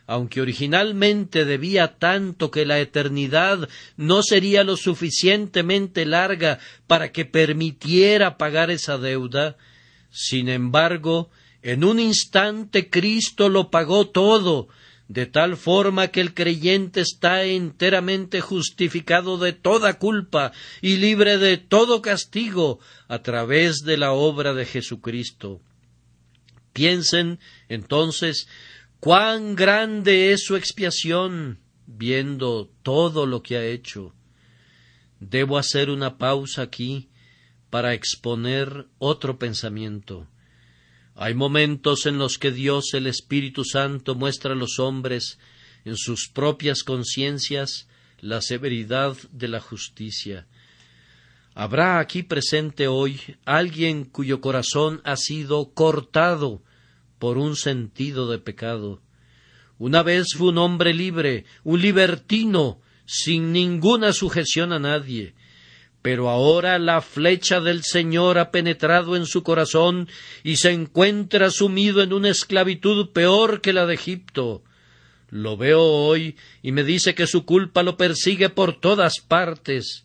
aunque 0.06 0.40
originalmente 0.40 1.44
debía 1.44 1.98
tanto 1.98 2.50
que 2.50 2.64
la 2.64 2.78
eternidad 2.78 3.68
no 3.96 4.22
sería 4.22 4.64
lo 4.64 4.76
suficientemente 4.76 6.06
larga 6.06 6.58
para 6.86 7.12
que 7.12 7.24
permitiera 7.24 8.38
pagar 8.38 8.70
esa 8.70 8.98
deuda, 8.98 9.56
sin 10.10 10.48
embargo, 10.48 11.30
en 11.62 11.84
un 11.84 11.98
instante 11.98 12.88
Cristo 12.88 13.48
lo 13.48 13.70
pagó 13.70 14.08
todo, 14.08 14.68
de 15.08 15.26
tal 15.26 15.56
forma 15.56 16.08
que 16.08 16.20
el 16.20 16.34
creyente 16.34 17.00
está 17.00 17.44
enteramente 17.44 18.40
justificado 18.40 19.38
de 19.38 19.52
toda 19.52 19.98
culpa 19.98 20.52
y 20.80 20.96
libre 20.96 21.38
de 21.38 21.58
todo 21.58 22.02
castigo 22.02 22.80
a 23.08 23.20
través 23.22 23.78
de 23.84 23.96
la 23.96 24.12
obra 24.12 24.52
de 24.52 24.64
Jesucristo. 24.64 25.60
Piensen, 26.72 27.38
entonces, 27.68 28.48
cuán 29.00 29.54
grande 29.54 30.32
es 30.32 30.44
su 30.44 30.56
expiación 30.56 31.61
viendo 31.87 32.70
todo 32.82 33.26
lo 33.26 33.42
que 33.42 33.56
ha 33.56 33.64
hecho. 33.64 34.14
Debo 35.20 35.59
hacer 35.59 35.90
una 35.90 36.18
pausa 36.18 36.62
aquí 36.62 37.09
para 37.70 37.94
exponer 37.94 38.87
otro 38.98 39.38
pensamiento. 39.38 40.28
Hay 41.14 41.35
momentos 41.35 42.06
en 42.06 42.18
los 42.18 42.38
que 42.38 42.50
Dios 42.50 42.92
el 42.92 43.06
Espíritu 43.06 43.64
Santo 43.64 44.14
muestra 44.14 44.52
a 44.52 44.56
los 44.56 44.78
hombres 44.78 45.38
en 45.85 45.96
sus 45.96 46.28
propias 46.28 46.82
conciencias 46.82 47.88
la 48.20 48.42
severidad 48.42 49.16
de 49.30 49.48
la 49.48 49.61
justicia. 49.61 50.46
Habrá 51.54 52.00
aquí 52.00 52.22
presente 52.22 52.87
hoy 52.87 53.18
alguien 53.46 54.04
cuyo 54.04 54.42
corazón 54.42 55.00
ha 55.04 55.16
sido 55.16 55.72
cortado 55.72 56.62
por 57.18 57.38
un 57.38 57.57
sentido 57.57 58.31
de 58.31 58.38
pecado. 58.38 59.00
Una 59.79 60.02
vez 60.02 60.29
fue 60.37 60.48
un 60.48 60.59
hombre 60.59 60.94
libre, 60.94 61.44
un 61.64 61.81
libertino, 61.81 62.81
sin 63.05 63.52
ninguna 63.52 64.12
sujeción 64.12 64.72
a 64.72 64.79
nadie. 64.79 65.35
Pero 66.02 66.29
ahora 66.29 66.79
la 66.79 67.00
flecha 67.00 67.61
del 67.61 67.83
Señor 67.83 68.38
ha 68.38 68.50
penetrado 68.50 69.16
en 69.16 69.26
su 69.26 69.42
corazón 69.42 70.09
y 70.44 70.57
se 70.57 70.70
encuentra 70.70 71.50
sumido 71.50 72.02
en 72.02 72.12
una 72.12 72.29
esclavitud 72.29 73.11
peor 73.11 73.61
que 73.61 73.72
la 73.72 73.87
de 73.87 73.94
Egipto. 73.94 74.62
Lo 75.31 75.57
veo 75.57 75.83
hoy 75.83 76.37
y 76.62 76.72
me 76.72 76.85
dice 76.85 77.14
que 77.14 77.26
su 77.26 77.44
culpa 77.44 77.83
lo 77.83 77.96
persigue 77.96 78.48
por 78.48 78.79
todas 78.79 79.20
partes. 79.20 80.05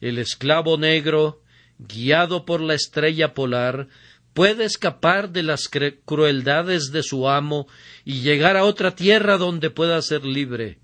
El 0.00 0.18
esclavo 0.18 0.78
negro, 0.78 1.42
guiado 1.78 2.46
por 2.46 2.60
la 2.60 2.74
estrella 2.74 3.34
polar, 3.34 3.88
puede 4.34 4.64
escapar 4.64 5.30
de 5.30 5.42
las 5.42 5.68
crueldades 6.04 6.90
de 6.92 7.02
su 7.02 7.28
amo 7.28 7.66
y 8.04 8.20
llegar 8.20 8.56
a 8.56 8.64
otra 8.64 8.94
tierra 8.94 9.36
donde 9.36 9.70
pueda 9.70 10.00
ser 10.02 10.24
libre. 10.24 10.78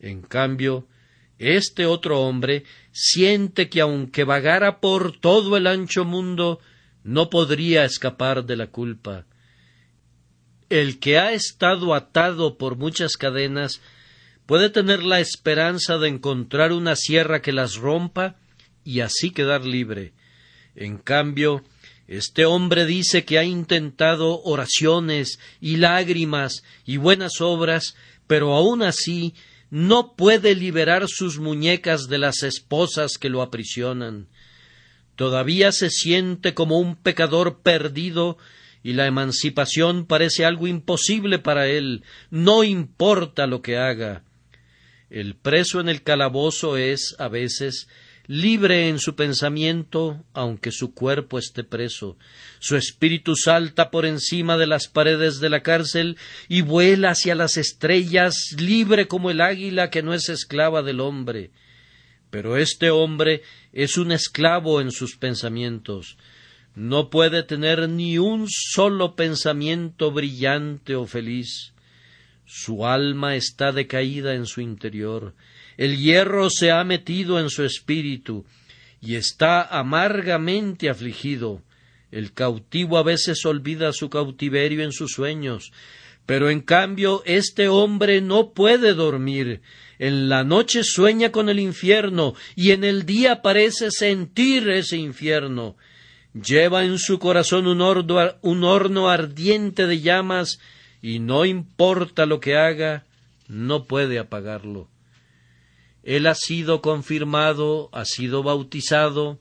En 0.00 0.22
cambio, 0.22 0.86
este 1.38 1.86
otro 1.86 2.20
hombre 2.22 2.64
siente 2.92 3.68
que 3.68 3.80
aunque 3.80 4.24
vagara 4.24 4.80
por 4.80 5.18
todo 5.18 5.56
el 5.56 5.66
ancho 5.66 6.04
mundo, 6.04 6.60
no 7.04 7.28
podría 7.30 7.84
escapar 7.84 8.44
de 8.44 8.56
la 8.56 8.68
culpa. 8.68 9.26
El 10.68 10.98
que 10.98 11.18
ha 11.18 11.32
estado 11.32 11.94
atado 11.94 12.58
por 12.58 12.76
muchas 12.76 13.16
cadenas 13.16 13.80
puede 14.46 14.70
tener 14.70 15.02
la 15.02 15.20
esperanza 15.20 15.98
de 15.98 16.08
encontrar 16.08 16.72
una 16.72 16.96
sierra 16.96 17.42
que 17.42 17.52
las 17.52 17.76
rompa 17.76 18.36
y 18.82 19.00
así 19.00 19.30
quedar 19.30 19.64
libre. 19.64 20.14
En 20.74 20.98
cambio, 20.98 21.62
este 22.08 22.44
hombre 22.44 22.86
dice 22.86 23.24
que 23.24 23.38
ha 23.38 23.44
intentado 23.44 24.40
oraciones 24.42 25.40
y 25.60 25.76
lágrimas 25.76 26.62
y 26.84 26.98
buenas 26.98 27.40
obras, 27.40 27.96
pero 28.26 28.54
aun 28.54 28.82
así 28.82 29.34
no 29.70 30.14
puede 30.14 30.54
liberar 30.54 31.08
sus 31.08 31.38
muñecas 31.38 32.08
de 32.08 32.18
las 32.18 32.44
esposas 32.44 33.18
que 33.18 33.28
lo 33.28 33.42
aprisionan. 33.42 34.28
Todavía 35.16 35.72
se 35.72 35.90
siente 35.90 36.54
como 36.54 36.78
un 36.78 36.94
pecador 36.94 37.60
perdido 37.62 38.38
y 38.84 38.92
la 38.92 39.06
emancipación 39.06 40.06
parece 40.06 40.44
algo 40.44 40.68
imposible 40.68 41.40
para 41.40 41.66
él, 41.66 42.04
no 42.30 42.62
importa 42.62 43.48
lo 43.48 43.62
que 43.62 43.78
haga. 43.78 44.22
El 45.10 45.34
preso 45.34 45.80
en 45.80 45.88
el 45.88 46.02
calabozo 46.02 46.76
es, 46.76 47.16
a 47.18 47.28
veces, 47.28 47.88
libre 48.26 48.88
en 48.88 48.98
su 48.98 49.14
pensamiento, 49.14 50.24
aunque 50.32 50.72
su 50.72 50.94
cuerpo 50.94 51.38
esté 51.38 51.64
preso. 51.64 52.16
Su 52.58 52.76
espíritu 52.76 53.36
salta 53.36 53.90
por 53.90 54.06
encima 54.06 54.56
de 54.56 54.66
las 54.66 54.88
paredes 54.88 55.40
de 55.40 55.48
la 55.50 55.62
cárcel 55.62 56.16
y 56.48 56.62
vuela 56.62 57.10
hacia 57.10 57.34
las 57.34 57.56
estrellas, 57.56 58.54
libre 58.58 59.08
como 59.08 59.30
el 59.30 59.40
águila 59.40 59.90
que 59.90 60.02
no 60.02 60.14
es 60.14 60.28
esclava 60.28 60.82
del 60.82 61.00
hombre. 61.00 61.50
Pero 62.30 62.56
este 62.56 62.90
hombre 62.90 63.42
es 63.72 63.96
un 63.96 64.12
esclavo 64.12 64.80
en 64.80 64.90
sus 64.90 65.16
pensamientos. 65.16 66.16
No 66.74 67.08
puede 67.08 67.42
tener 67.42 67.88
ni 67.88 68.18
un 68.18 68.46
solo 68.48 69.14
pensamiento 69.14 70.10
brillante 70.10 70.94
o 70.94 71.06
feliz. 71.06 71.72
Su 72.44 72.86
alma 72.86 73.34
está 73.34 73.72
decaída 73.72 74.34
en 74.34 74.46
su 74.46 74.60
interior 74.60 75.34
el 75.76 75.98
hierro 75.98 76.48
se 76.50 76.70
ha 76.70 76.82
metido 76.84 77.38
en 77.38 77.50
su 77.50 77.64
espíritu 77.64 78.44
y 79.00 79.16
está 79.16 79.62
amargamente 79.62 80.88
afligido. 80.88 81.62
El 82.10 82.32
cautivo 82.32 82.98
a 82.98 83.02
veces 83.02 83.44
olvida 83.44 83.92
su 83.92 84.08
cautiverio 84.08 84.82
en 84.82 84.92
sus 84.92 85.12
sueños, 85.12 85.72
pero 86.24 86.50
en 86.50 86.60
cambio 86.60 87.22
este 87.26 87.68
hombre 87.68 88.20
no 88.20 88.52
puede 88.52 88.94
dormir. 88.94 89.60
En 89.98 90.28
la 90.28 90.44
noche 90.44 90.82
sueña 90.82 91.30
con 91.30 91.48
el 91.48 91.58
infierno 91.58 92.34
y 92.54 92.70
en 92.70 92.84
el 92.84 93.06
día 93.06 93.42
parece 93.42 93.90
sentir 93.90 94.68
ese 94.68 94.96
infierno. 94.96 95.76
Lleva 96.34 96.84
en 96.84 96.98
su 96.98 97.18
corazón 97.18 97.66
un, 97.66 97.80
un 97.80 98.64
horno 98.64 99.08
ardiente 99.08 99.86
de 99.86 100.00
llamas 100.00 100.58
y 101.00 101.18
no 101.18 101.44
importa 101.44 102.26
lo 102.26 102.40
que 102.40 102.56
haga, 102.56 103.06
no 103.48 103.84
puede 103.84 104.18
apagarlo. 104.18 104.88
Él 106.06 106.28
ha 106.28 106.36
sido 106.36 106.82
confirmado, 106.82 107.90
ha 107.92 108.04
sido 108.04 108.44
bautizado, 108.44 109.40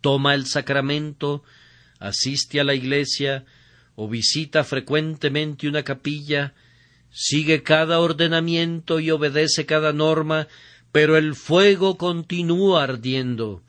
toma 0.00 0.34
el 0.34 0.46
sacramento, 0.46 1.44
asiste 2.00 2.58
a 2.58 2.64
la 2.64 2.74
iglesia 2.74 3.44
o 3.94 4.08
visita 4.08 4.64
frecuentemente 4.64 5.68
una 5.68 5.84
capilla, 5.84 6.54
sigue 7.12 7.62
cada 7.62 8.00
ordenamiento 8.00 8.98
y 8.98 9.12
obedece 9.12 9.64
cada 9.64 9.92
norma, 9.92 10.48
pero 10.90 11.16
el 11.16 11.36
fuego 11.36 11.96
continúa 11.96 12.82
ardiendo. 12.82 13.62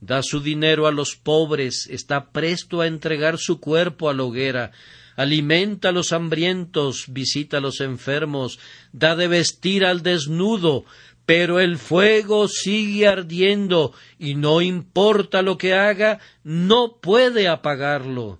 Da 0.00 0.24
su 0.24 0.40
dinero 0.40 0.88
a 0.88 0.90
los 0.90 1.14
pobres, 1.14 1.86
está 1.88 2.32
presto 2.32 2.80
a 2.80 2.88
entregar 2.88 3.38
su 3.38 3.60
cuerpo 3.60 4.10
a 4.10 4.14
la 4.14 4.24
hoguera, 4.24 4.72
alimenta 5.14 5.90
a 5.90 5.92
los 5.92 6.12
hambrientos, 6.12 7.04
visita 7.06 7.58
a 7.58 7.60
los 7.60 7.80
enfermos, 7.80 8.58
da 8.92 9.14
de 9.14 9.28
vestir 9.28 9.84
al 9.84 10.02
desnudo, 10.02 10.84
pero 11.26 11.58
el 11.58 11.76
fuego 11.76 12.46
sigue 12.46 13.08
ardiendo 13.08 13.92
y 14.18 14.36
no 14.36 14.62
importa 14.62 15.42
lo 15.42 15.58
que 15.58 15.74
haga, 15.74 16.20
no 16.44 16.98
puede 17.02 17.48
apagarlo. 17.48 18.38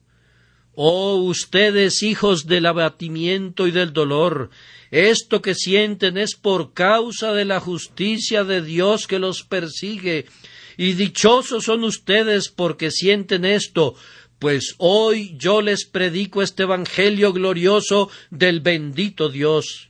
Oh 0.76 1.16
ustedes 1.16 2.02
hijos 2.02 2.46
del 2.46 2.66
abatimiento 2.66 3.66
y 3.66 3.72
del 3.72 3.92
dolor, 3.92 4.50
esto 4.90 5.42
que 5.42 5.54
sienten 5.54 6.16
es 6.16 6.36
por 6.36 6.74
causa 6.74 7.32
de 7.32 7.44
la 7.44 7.60
justicia 7.60 8.44
de 8.44 8.62
Dios 8.62 9.06
que 9.06 9.18
los 9.18 9.42
persigue, 9.42 10.26
y 10.76 10.92
dichosos 10.92 11.64
son 11.64 11.82
ustedes 11.82 12.50
porque 12.50 12.90
sienten 12.90 13.46
esto, 13.46 13.94
pues 14.38 14.74
hoy 14.78 15.34
yo 15.38 15.62
les 15.62 15.86
predico 15.86 16.42
este 16.42 16.64
Evangelio 16.64 17.32
glorioso 17.32 18.10
del 18.30 18.60
bendito 18.60 19.30
Dios. 19.30 19.88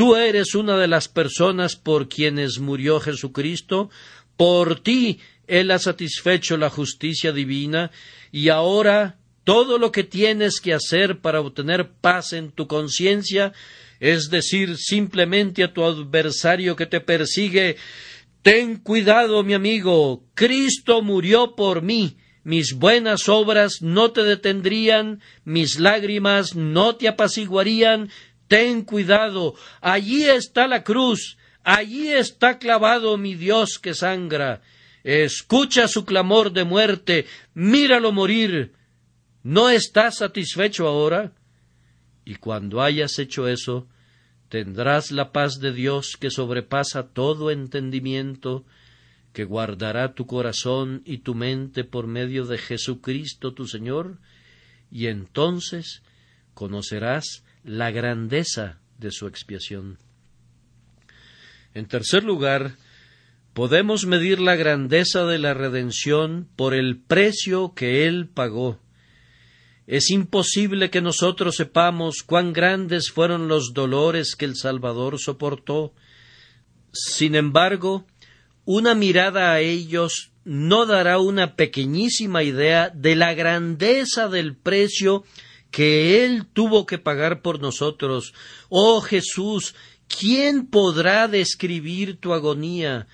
Tú 0.00 0.16
eres 0.16 0.54
una 0.54 0.78
de 0.78 0.88
las 0.88 1.08
personas 1.08 1.76
por 1.76 2.08
quienes 2.08 2.58
murió 2.58 3.00
Jesucristo, 3.00 3.90
por 4.34 4.80
ti 4.80 5.20
Él 5.46 5.70
ha 5.70 5.78
satisfecho 5.78 6.56
la 6.56 6.70
justicia 6.70 7.32
divina, 7.32 7.90
y 8.32 8.48
ahora 8.48 9.18
todo 9.44 9.76
lo 9.76 9.92
que 9.92 10.02
tienes 10.02 10.62
que 10.62 10.72
hacer 10.72 11.20
para 11.20 11.42
obtener 11.42 11.90
paz 12.00 12.32
en 12.32 12.50
tu 12.50 12.66
conciencia 12.66 13.52
es 13.98 14.30
decir 14.30 14.78
simplemente 14.78 15.64
a 15.64 15.74
tu 15.74 15.84
adversario 15.84 16.76
que 16.76 16.86
te 16.86 17.02
persigue 17.02 17.76
Ten 18.40 18.76
cuidado, 18.76 19.42
mi 19.42 19.52
amigo, 19.52 20.24
Cristo 20.32 21.02
murió 21.02 21.54
por 21.54 21.82
mí, 21.82 22.16
mis 22.42 22.72
buenas 22.72 23.28
obras 23.28 23.82
no 23.82 24.12
te 24.12 24.24
detendrían, 24.24 25.20
mis 25.44 25.78
lágrimas 25.78 26.56
no 26.56 26.96
te 26.96 27.06
apaciguarían, 27.06 28.08
Ten 28.50 28.82
cuidado, 28.82 29.54
allí 29.80 30.24
está 30.24 30.66
la 30.66 30.82
cruz, 30.82 31.38
allí 31.62 32.08
está 32.08 32.58
clavado 32.58 33.16
mi 33.16 33.36
Dios 33.36 33.78
que 33.78 33.94
sangra. 33.94 34.60
Escucha 35.04 35.86
su 35.86 36.04
clamor 36.04 36.50
de 36.50 36.64
muerte, 36.64 37.26
míralo 37.54 38.10
morir. 38.10 38.72
¿No 39.44 39.70
estás 39.70 40.16
satisfecho 40.16 40.88
ahora? 40.88 41.32
Y 42.24 42.34
cuando 42.34 42.82
hayas 42.82 43.20
hecho 43.20 43.46
eso, 43.46 43.86
tendrás 44.48 45.12
la 45.12 45.30
paz 45.30 45.60
de 45.60 45.72
Dios 45.72 46.16
que 46.18 46.32
sobrepasa 46.32 47.06
todo 47.06 47.52
entendimiento, 47.52 48.64
que 49.32 49.44
guardará 49.44 50.14
tu 50.14 50.26
corazón 50.26 51.02
y 51.04 51.18
tu 51.18 51.36
mente 51.36 51.84
por 51.84 52.08
medio 52.08 52.44
de 52.46 52.58
Jesucristo 52.58 53.54
tu 53.54 53.68
Señor, 53.68 54.18
y 54.90 55.06
entonces 55.06 56.02
conocerás 56.52 57.44
la 57.64 57.90
grandeza 57.90 58.80
de 58.98 59.10
su 59.10 59.26
expiación. 59.26 59.98
En 61.74 61.86
tercer 61.86 62.24
lugar, 62.24 62.76
podemos 63.52 64.06
medir 64.06 64.40
la 64.40 64.56
grandeza 64.56 65.24
de 65.24 65.38
la 65.38 65.54
redención 65.54 66.48
por 66.56 66.74
el 66.74 67.00
precio 67.00 67.74
que 67.74 68.06
Él 68.06 68.28
pagó. 68.28 68.80
Es 69.86 70.10
imposible 70.10 70.90
que 70.90 71.00
nosotros 71.00 71.56
sepamos 71.56 72.22
cuán 72.24 72.52
grandes 72.52 73.10
fueron 73.10 73.48
los 73.48 73.72
dolores 73.74 74.36
que 74.36 74.44
el 74.44 74.56
Salvador 74.56 75.18
soportó. 75.18 75.94
Sin 76.92 77.34
embargo, 77.34 78.06
una 78.64 78.94
mirada 78.94 79.52
a 79.52 79.60
ellos 79.60 80.30
no 80.44 80.86
dará 80.86 81.18
una 81.18 81.56
pequeñísima 81.56 82.42
idea 82.42 82.90
de 82.90 83.16
la 83.16 83.34
grandeza 83.34 84.28
del 84.28 84.56
precio 84.56 85.24
que 85.70 86.24
Él 86.24 86.46
tuvo 86.52 86.86
que 86.86 86.98
pagar 86.98 87.42
por 87.42 87.60
nosotros. 87.60 88.34
Oh 88.68 89.00
Jesús, 89.00 89.74
¿quién 90.08 90.66
podrá 90.66 91.28
describir 91.28 92.18
tu 92.18 92.32
agonía? 92.32 93.06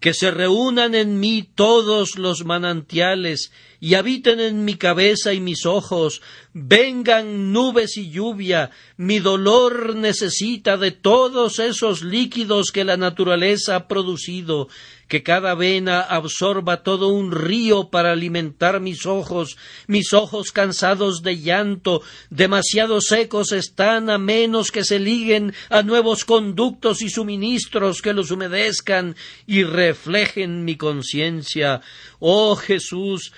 Que 0.00 0.12
se 0.12 0.30
reúnan 0.30 0.94
en 0.94 1.20
mí 1.20 1.48
todos 1.54 2.18
los 2.18 2.44
manantiales 2.44 3.50
y 3.80 3.94
habiten 3.94 4.40
en 4.40 4.64
mi 4.64 4.74
cabeza 4.74 5.32
y 5.32 5.40
mis 5.40 5.64
ojos, 5.64 6.20
vengan 6.52 7.52
nubes 7.52 7.96
y 7.96 8.10
lluvia, 8.10 8.70
mi 8.96 9.20
dolor 9.20 9.96
necesita 9.96 10.76
de 10.76 10.90
todos 10.90 11.58
esos 11.60 12.02
líquidos 12.02 12.72
que 12.72 12.84
la 12.84 12.96
naturaleza 12.96 13.76
ha 13.76 13.88
producido, 13.88 14.68
que 15.08 15.22
cada 15.22 15.54
vena 15.54 16.00
absorba 16.00 16.82
todo 16.82 17.08
un 17.08 17.32
río 17.32 17.90
para 17.90 18.12
alimentar 18.12 18.80
mis 18.80 19.06
ojos, 19.06 19.56
mis 19.86 20.12
ojos 20.12 20.50
cansados 20.50 21.22
de 21.22 21.38
llanto, 21.38 22.02
demasiado 22.30 23.00
secos 23.00 23.52
están 23.52 24.10
a 24.10 24.18
menos 24.18 24.70
que 24.70 24.84
se 24.84 24.98
liguen 24.98 25.54
a 25.70 25.82
nuevos 25.82 26.24
conductos 26.24 27.02
y 27.02 27.10
suministros 27.10 28.02
que 28.02 28.12
los 28.12 28.30
humedezcan 28.30 29.16
y 29.46 29.62
reflejen 29.62 30.64
mi 30.64 30.76
conciencia. 30.76 31.80
Oh 32.18 32.56
Jesús, 32.56 33.32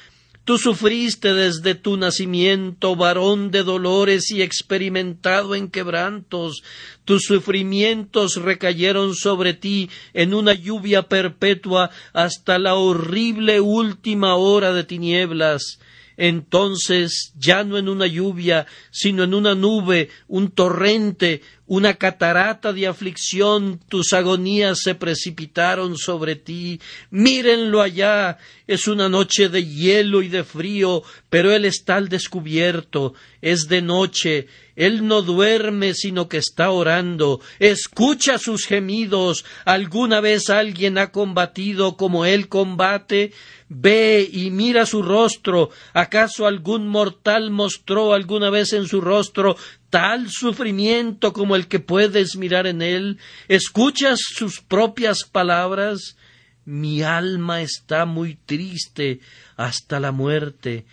Tú 0.48 0.56
sufriste 0.56 1.34
desde 1.34 1.74
tu 1.74 1.98
nacimiento, 1.98 2.96
varón 2.96 3.50
de 3.50 3.62
dolores 3.62 4.30
y 4.30 4.40
experimentado 4.40 5.54
en 5.54 5.68
quebrantos. 5.68 6.62
Tus 7.04 7.24
sufrimientos 7.24 8.36
recayeron 8.36 9.14
sobre 9.14 9.52
ti 9.52 9.90
en 10.14 10.32
una 10.32 10.54
lluvia 10.54 11.02
perpetua 11.02 11.90
hasta 12.14 12.58
la 12.58 12.76
horrible 12.76 13.60
última 13.60 14.36
hora 14.36 14.72
de 14.72 14.84
tinieblas 14.84 15.80
entonces 16.18 17.32
ya 17.38 17.62
no 17.62 17.78
en 17.78 17.88
una 17.88 18.08
lluvia, 18.08 18.66
sino 18.90 19.22
en 19.22 19.34
una 19.34 19.54
nube, 19.54 20.10
un 20.26 20.50
torrente, 20.50 21.42
una 21.68 21.94
catarata 21.94 22.72
de 22.72 22.86
aflicción, 22.86 23.78
tus 23.88 24.14
agonías 24.14 24.80
se 24.82 24.94
precipitaron 24.94 25.98
sobre 25.98 26.34
ti. 26.34 26.80
Mírenlo 27.10 27.82
allá, 27.82 28.38
es 28.66 28.88
una 28.88 29.10
noche 29.10 29.50
de 29.50 29.66
hielo 29.66 30.22
y 30.22 30.28
de 30.28 30.44
frío, 30.44 31.02
pero 31.28 31.52
él 31.52 31.66
está 31.66 31.96
al 31.96 32.08
descubierto, 32.08 33.12
es 33.42 33.68
de 33.68 33.82
noche, 33.82 34.48
él 34.76 35.06
no 35.06 35.20
duerme, 35.20 35.92
sino 35.92 36.26
que 36.26 36.38
está 36.38 36.70
orando, 36.70 37.40
escucha 37.58 38.38
sus 38.38 38.64
gemidos, 38.64 39.44
alguna 39.66 40.20
vez 40.20 40.48
alguien 40.48 40.96
ha 40.96 41.12
combatido 41.12 41.98
como 41.98 42.24
él 42.24 42.48
combate, 42.48 43.32
Ve 43.70 44.26
y 44.32 44.50
mira 44.50 44.86
su 44.86 45.02
rostro. 45.02 45.70
¿Acaso 45.92 46.46
algún 46.46 46.88
mortal 46.88 47.50
mostró 47.50 48.14
alguna 48.14 48.48
vez 48.48 48.72
en 48.72 48.86
su 48.86 49.02
rostro 49.02 49.56
tal 49.90 50.28
sufrimiento 50.30 51.32
como 51.32 51.56
el 51.56 51.68
que 51.68 51.80
puedes 51.80 52.36
mirar 52.36 52.66
en 52.66 52.82
él? 52.82 53.18
¿Escuchas 53.48 54.18
sus 54.20 54.60
propias 54.60 55.24
palabras? 55.24 56.16
Mi 56.64 57.02
alma 57.02 57.62
está 57.62 58.04
muy 58.04 58.34
triste 58.34 59.20
hasta 59.56 60.00
la 60.00 60.12
muerte. 60.12 60.84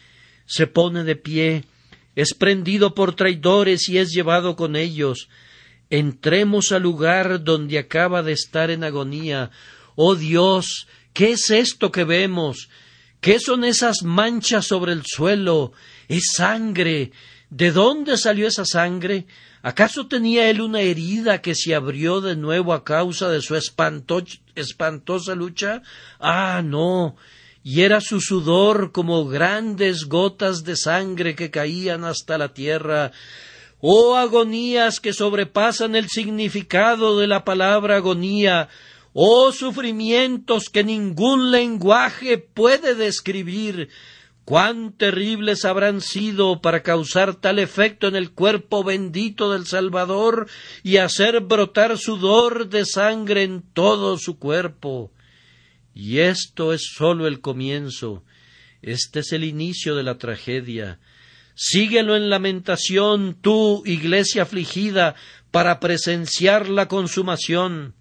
Se 0.45 0.67
pone 0.67 1.03
de 1.03 1.15
pie, 1.15 1.63
es 2.15 2.33
prendido 2.33 2.95
por 2.95 3.15
traidores 3.15 3.89
y 3.89 3.97
es 3.97 4.11
llevado 4.11 4.55
con 4.55 4.75
ellos. 4.75 5.29
Entremos 5.89 6.71
al 6.71 6.83
lugar 6.83 7.43
donde 7.43 7.77
acaba 7.77 8.23
de 8.23 8.31
estar 8.31 8.71
en 8.71 8.83
agonía. 8.83 9.51
Oh 9.95 10.15
Dios, 10.15 10.87
¿Qué 11.15 11.31
es 11.31 11.49
esto 11.49 11.93
que 11.93 12.03
vemos? 12.03 12.67
¿Qué 13.21 13.39
son 13.39 13.63
esas 13.63 14.03
manchas 14.03 14.67
sobre 14.67 14.91
el 14.91 15.03
suelo? 15.05 15.71
Es 16.09 16.33
sangre. 16.35 17.13
¿De 17.49 17.71
dónde 17.71 18.17
salió 18.17 18.47
esa 18.47 18.65
sangre? 18.65 19.27
¿Acaso 19.61 20.07
tenía 20.07 20.49
él 20.49 20.61
una 20.61 20.81
herida 20.81 21.41
que 21.41 21.55
se 21.55 21.75
abrió 21.75 22.21
de 22.21 22.35
nuevo 22.35 22.73
a 22.73 22.83
causa 22.83 23.29
de 23.29 23.41
su 23.41 23.55
espantosa 23.55 25.35
lucha? 25.35 25.81
Ah, 26.19 26.61
no. 26.63 27.15
Y 27.63 27.81
era 27.81 28.01
su 28.01 28.21
sudor 28.21 28.91
como 28.91 29.25
grandes 29.27 30.05
gotas 30.05 30.63
de 30.63 30.75
sangre 30.75 31.35
que 31.35 31.49
caían 31.49 32.03
hasta 32.03 32.37
la 32.37 32.53
tierra. 32.53 33.11
Oh 33.79 34.15
agonías 34.15 34.99
que 34.99 35.13
sobrepasan 35.13 35.95
el 35.95 36.09
significado 36.09 37.17
de 37.19 37.27
la 37.27 37.43
palabra 37.43 37.97
agonía 37.97 38.69
oh 39.17 39.53
sufrimientos 39.53 40.69
que 40.69 40.83
ningún 40.83 41.49
lenguaje 41.49 42.37
puede 42.37 42.95
describir, 42.95 43.87
cuán 44.45 44.93
terribles 44.93 45.65
habrán 45.65 46.01
sido 46.01 46.61
para 46.61 46.83
causar 46.83 47.35
tal 47.35 47.57
efecto 47.57 48.07
en 48.07 48.15
el 48.15 48.31
cuerpo 48.31 48.83
bendito 48.83 49.51
del 49.51 49.65
Salvador 49.65 50.47
y 50.83 50.97
hacer 50.97 51.41
brotar 51.41 51.97
sudor 51.97 52.69
de 52.69 52.85
sangre 52.85 53.43
en 53.43 53.63
todo 53.73 54.17
su 54.19 54.37
cuerpo. 54.37 55.11
Y 55.95 56.19
esto 56.19 56.73
es 56.73 56.91
sólo 56.95 57.25
el 57.25 57.41
comienzo, 57.41 58.23
este 58.83 59.21
es 59.21 59.31
el 59.31 59.43
inicio 59.43 59.95
de 59.95 60.03
la 60.03 60.19
tragedia. 60.19 60.99
Síguelo 61.55 62.15
en 62.15 62.29
lamentación, 62.29 63.37
tú, 63.41 63.81
iglesia 63.85 64.43
afligida, 64.43 65.15
para 65.49 65.79
presenciar 65.79 66.69
la 66.69 66.87
consumación. 66.87 67.95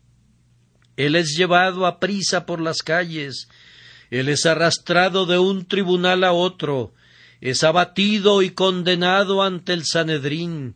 Él 0.97 1.15
es 1.17 1.37
llevado 1.39 1.87
a 1.87 2.01
prisa 2.01 2.47
por 2.47 2.61
las 2.61 2.83
calles, 2.83 3.49
Él 4.11 4.29
es 4.29 4.47
arrastrado 4.47 5.27
de 5.27 5.39
un 5.39 5.67
tribunal 5.67 6.25
a 6.25 6.33
otro, 6.33 6.93
es 7.41 7.65
abatido 7.65 8.43
y 8.43 8.51
condenado 8.51 9.43
ante 9.43 9.73
el 9.73 9.85
Sanedrín, 9.85 10.75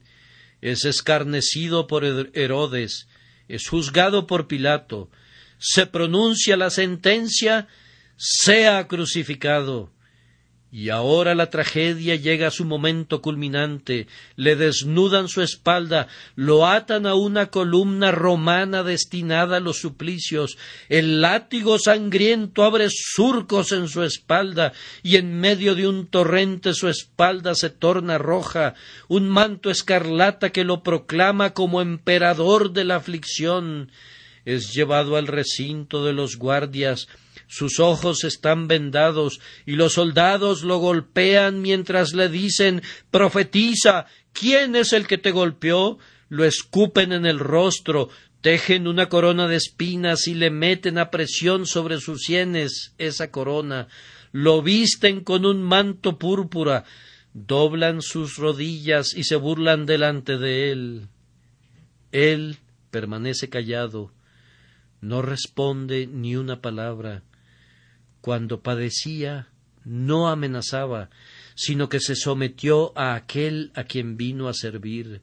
es 0.61 0.85
escarnecido 0.85 1.87
por 1.87 2.05
Herodes, 2.05 3.09
es 3.49 3.68
juzgado 3.68 4.26
por 4.26 4.49
Pilato, 4.49 5.09
se 5.59 5.87
pronuncia 5.87 6.57
la 6.57 6.70
sentencia, 6.70 7.68
sea 8.16 8.87
crucificado. 8.87 9.91
Y 10.71 10.91
ahora 10.91 11.35
la 11.35 11.49
tragedia 11.49 12.14
llega 12.16 12.49
a 12.49 12.51
su 12.51 12.66
momento 12.66 13.23
culminante, 13.23 14.07
le 14.37 14.55
desnudan 14.55 15.29
su 15.29 15.41
espalda, 15.41 16.09
lo 16.37 16.66
atan 16.66 17.07
a 17.07 17.14
una 17.14 17.47
columna 17.47 18.11
romana 18.11 18.83
destinada 18.83 19.57
a 19.57 19.61
los 19.61 19.79
suplicios, 19.79 20.59
el 20.91 21.23
látigo 21.23 21.79
sangriento 21.79 22.64
abre 22.64 22.89
surcos 22.91 23.73
en 23.73 23.89
su 23.89 24.03
espalda, 24.03 24.75
y 25.03 25.16
en 25.16 25.41
medio 25.41 25.75
de 25.75 25.89
un 25.89 26.07
torrente 26.07 26.75
su 26.75 26.89
espalda 26.89 27.55
se 27.55 27.71
torna 27.71 28.19
roja, 28.19 28.75
un 29.09 29.27
manto 29.27 29.71
escarlata 29.71 30.51
que 30.51 30.64
lo 30.64 30.83
proclama 30.83 31.55
como 31.55 31.81
emperador 31.81 32.73
de 32.73 32.85
la 32.85 32.97
aflicción. 32.97 33.91
Es 34.45 34.75
llevado 34.75 35.16
al 35.16 35.27
recinto 35.29 36.05
de 36.05 36.12
los 36.12 36.37
guardias, 36.37 37.09
sus 37.49 37.80
ojos 37.80 38.24
están 38.24 38.68
vendados 38.68 39.40
y 39.64 39.72
los 39.72 39.94
soldados 39.94 40.62
lo 40.62 40.78
golpean 40.78 41.62
mientras 41.62 42.12
le 42.12 42.28
dicen 42.28 42.82
Profetiza. 43.11 44.07
¿Quién 44.32 44.76
es 44.76 44.92
el 44.92 45.07
que 45.07 45.16
te 45.16 45.30
golpeó? 45.32 45.99
Lo 46.28 46.44
escupen 46.44 47.11
en 47.11 47.24
el 47.24 47.38
rostro, 47.38 48.11
tejen 48.42 48.86
una 48.86 49.09
corona 49.09 49.49
de 49.49 49.57
espinas 49.57 50.28
y 50.28 50.34
le 50.34 50.51
meten 50.51 50.99
a 50.99 51.11
presión 51.11 51.66
sobre 51.66 52.01
sus 52.01 52.22
sienes 52.22 52.94
esa 52.99 53.30
corona, 53.30 53.88
lo 54.30 54.61
visten 54.61 55.24
con 55.24 55.46
un 55.46 55.62
manto 55.62 56.18
púrpura, 56.18 56.84
doblan 57.32 58.03
sus 58.03 58.36
rodillas 58.36 59.14
y 59.16 59.24
se 59.24 59.36
burlan 59.36 59.86
delante 59.86 60.36
de 60.36 60.70
él. 60.70 61.09
Él 62.12 62.59
permanece 62.90 63.49
callado, 63.49 64.12
no 65.01 65.22
responde 65.22 66.07
ni 66.07 66.36
una 66.36 66.61
palabra 66.61 67.22
cuando 68.29 68.61
padecía, 68.61 69.49
no 69.87 70.29
amenazaba, 70.29 71.09
sino 71.55 71.89
que 71.89 71.99
se 71.99 72.14
sometió 72.14 72.93
a 72.95 73.14
aquel 73.14 73.72
a 73.74 73.85
quien 73.85 74.18
vino 74.18 74.49
a 74.49 74.53
servir. 74.53 75.22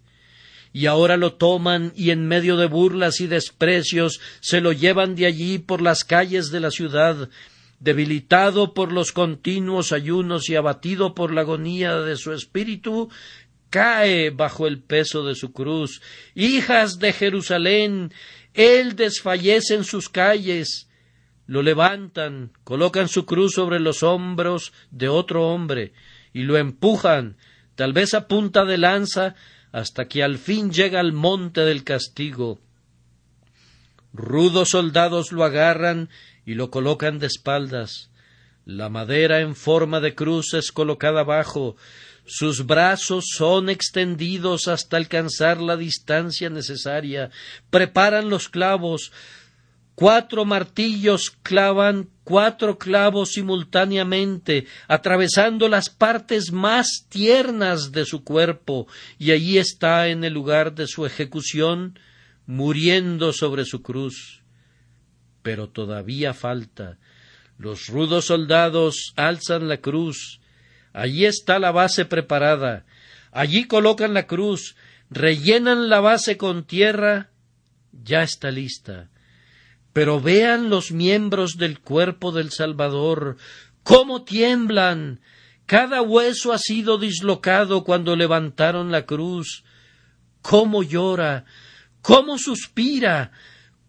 Y 0.74 0.88
ahora 0.88 1.16
lo 1.16 1.34
toman 1.34 1.94
y 1.96 2.10
en 2.10 2.28
medio 2.28 2.58
de 2.58 2.66
burlas 2.66 3.22
y 3.22 3.28
desprecios 3.28 4.22
se 4.42 4.60
lo 4.60 4.72
llevan 4.72 5.14
de 5.14 5.28
allí 5.28 5.60
por 5.60 5.84
las 5.84 6.04
calles 6.04 6.50
de 6.50 6.60
la 6.60 6.72
ciudad, 6.72 7.30
debilitado 7.80 8.74
por 8.74 8.92
los 8.92 9.12
continuos 9.12 9.92
ayunos 9.92 10.50
y 10.50 10.56
abatido 10.56 11.14
por 11.14 11.32
la 11.32 11.42
agonía 11.42 12.00
de 12.00 12.18
su 12.18 12.34
espíritu, 12.34 13.12
cae 13.70 14.32
bajo 14.32 14.66
el 14.66 14.82
peso 14.82 15.24
de 15.24 15.36
su 15.36 15.52
cruz. 15.52 16.02
Hijas 16.34 16.98
de 16.98 17.14
Jerusalén, 17.14 18.12
él 18.56 18.96
desfallece 18.96 19.76
en 19.76 19.84
sus 19.84 20.10
calles, 20.10 20.88
lo 21.48 21.62
levantan, 21.62 22.52
colocan 22.64 23.08
su 23.08 23.26
cruz 23.26 23.54
sobre 23.54 23.80
los 23.80 24.04
hombros 24.04 24.74
de 24.92 25.08
otro 25.10 25.48
hombre 25.48 25.94
y 26.34 26.44
lo 26.44 26.58
empujan, 26.58 27.38
tal 27.76 27.94
vez 27.94 28.14
a 28.14 28.28
punta 28.28 28.66
de 28.66 28.78
lanza, 28.78 29.36
hasta 29.72 30.08
que 30.08 30.24
al 30.24 30.38
fin 30.38 30.72
llega 30.72 31.00
al 31.00 31.14
monte 31.14 31.62
del 31.62 31.84
castigo. 31.84 32.60
Rudos 34.14 34.70
soldados 34.70 35.32
lo 35.32 35.44
agarran 35.44 36.10
y 36.46 36.54
lo 36.54 36.72
colocan 36.72 37.20
de 37.20 37.28
espaldas. 37.28 38.10
La 38.66 38.90
madera 38.90 39.42
en 39.42 39.56
forma 39.56 40.00
de 40.00 40.16
cruz 40.16 40.54
es 40.54 40.72
colocada 40.72 41.22
abajo, 41.22 41.76
sus 42.28 42.66
brazos 42.66 43.26
son 43.38 43.70
extendidos 43.70 44.68
hasta 44.68 44.98
alcanzar 44.98 45.62
la 45.62 45.78
distancia 45.78 46.50
necesaria, 46.50 47.30
preparan 47.70 48.30
los 48.30 48.50
clavos, 48.50 49.12
Cuatro 49.96 50.44
martillos 50.44 51.32
clavan 51.42 52.10
cuatro 52.26 52.78
clavos 52.78 53.32
simultáneamente, 53.32 54.68
atravesando 54.90 55.70
las 55.70 55.90
partes 55.90 56.52
más 56.52 57.06
tiernas 57.08 57.94
de 57.94 58.04
su 58.04 58.26
cuerpo, 58.26 58.88
y 59.18 59.32
allí 59.32 59.58
está 59.58 60.10
en 60.10 60.26
el 60.26 60.34
lugar 60.34 60.76
de 60.76 60.88
su 60.88 61.06
ejecución, 61.06 61.98
muriendo 62.46 63.32
sobre 63.32 63.64
su 63.64 63.82
cruz. 63.82 64.42
Pero 65.42 65.70
todavía 65.70 66.34
falta. 66.34 66.98
Los 67.58 67.88
rudos 67.88 68.26
soldados 68.26 69.14
alzan 69.16 69.70
la 69.70 69.78
cruz. 69.78 70.42
Allí 70.92 71.26
está 71.26 71.58
la 71.58 71.72
base 71.72 72.04
preparada. 72.04 72.86
Allí 73.32 73.64
colocan 73.64 74.14
la 74.14 74.28
cruz, 74.28 74.76
rellenan 75.10 75.88
la 75.88 76.02
base 76.02 76.36
con 76.36 76.66
tierra. 76.66 77.30
Ya 77.94 78.24
está 78.24 78.52
lista 78.52 79.10
pero 79.96 80.20
vean 80.20 80.70
los 80.70 80.92
miembros 80.92 81.56
del 81.56 81.80
cuerpo 81.80 82.34
del 82.34 82.52
Salvador, 82.52 83.38
cómo 83.84 84.26
tiemblan. 84.26 85.22
Cada 85.68 86.02
hueso 86.02 86.52
ha 86.52 86.58
sido 86.58 86.98
dislocado 86.98 87.86
cuando 87.86 88.18
levantaron 88.18 88.92
la 88.92 89.06
cruz. 89.06 89.64
Cómo 90.42 90.84
llora, 90.84 91.46
cómo 92.02 92.38
suspira, 92.38 93.32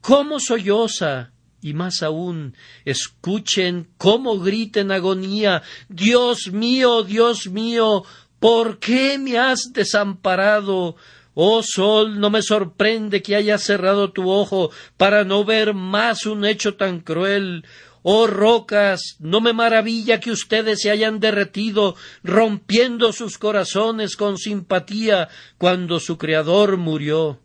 cómo 0.00 0.38
solloza. 0.38 1.32
Y 1.60 1.74
más 1.74 2.04
aún, 2.04 2.54
escuchen 2.84 3.88
cómo 3.98 4.38
grita 4.38 4.78
en 4.78 4.92
agonía 4.92 5.64
Dios 5.88 6.52
mío, 6.52 7.02
Dios 7.02 7.48
mío, 7.48 8.04
¿por 8.38 8.78
qué 8.78 9.18
me 9.18 9.38
has 9.38 9.72
desamparado? 9.72 10.94
Oh 11.38 11.62
sol, 11.62 12.18
no 12.18 12.30
me 12.30 12.40
sorprende 12.40 13.20
que 13.20 13.36
hayas 13.36 13.62
cerrado 13.62 14.10
tu 14.10 14.30
ojo 14.30 14.70
para 14.96 15.22
no 15.22 15.44
ver 15.44 15.74
más 15.74 16.24
un 16.24 16.46
hecho 16.46 16.76
tan 16.76 17.00
cruel. 17.00 17.66
Oh 18.02 18.26
rocas, 18.26 19.16
no 19.18 19.42
me 19.42 19.52
maravilla 19.52 20.18
que 20.18 20.30
ustedes 20.30 20.80
se 20.80 20.90
hayan 20.90 21.20
derretido, 21.20 21.94
rompiendo 22.24 23.12
sus 23.12 23.36
corazones 23.36 24.16
con 24.16 24.38
simpatía 24.38 25.28
cuando 25.58 26.00
su 26.00 26.16
Creador 26.16 26.78
murió. 26.78 27.38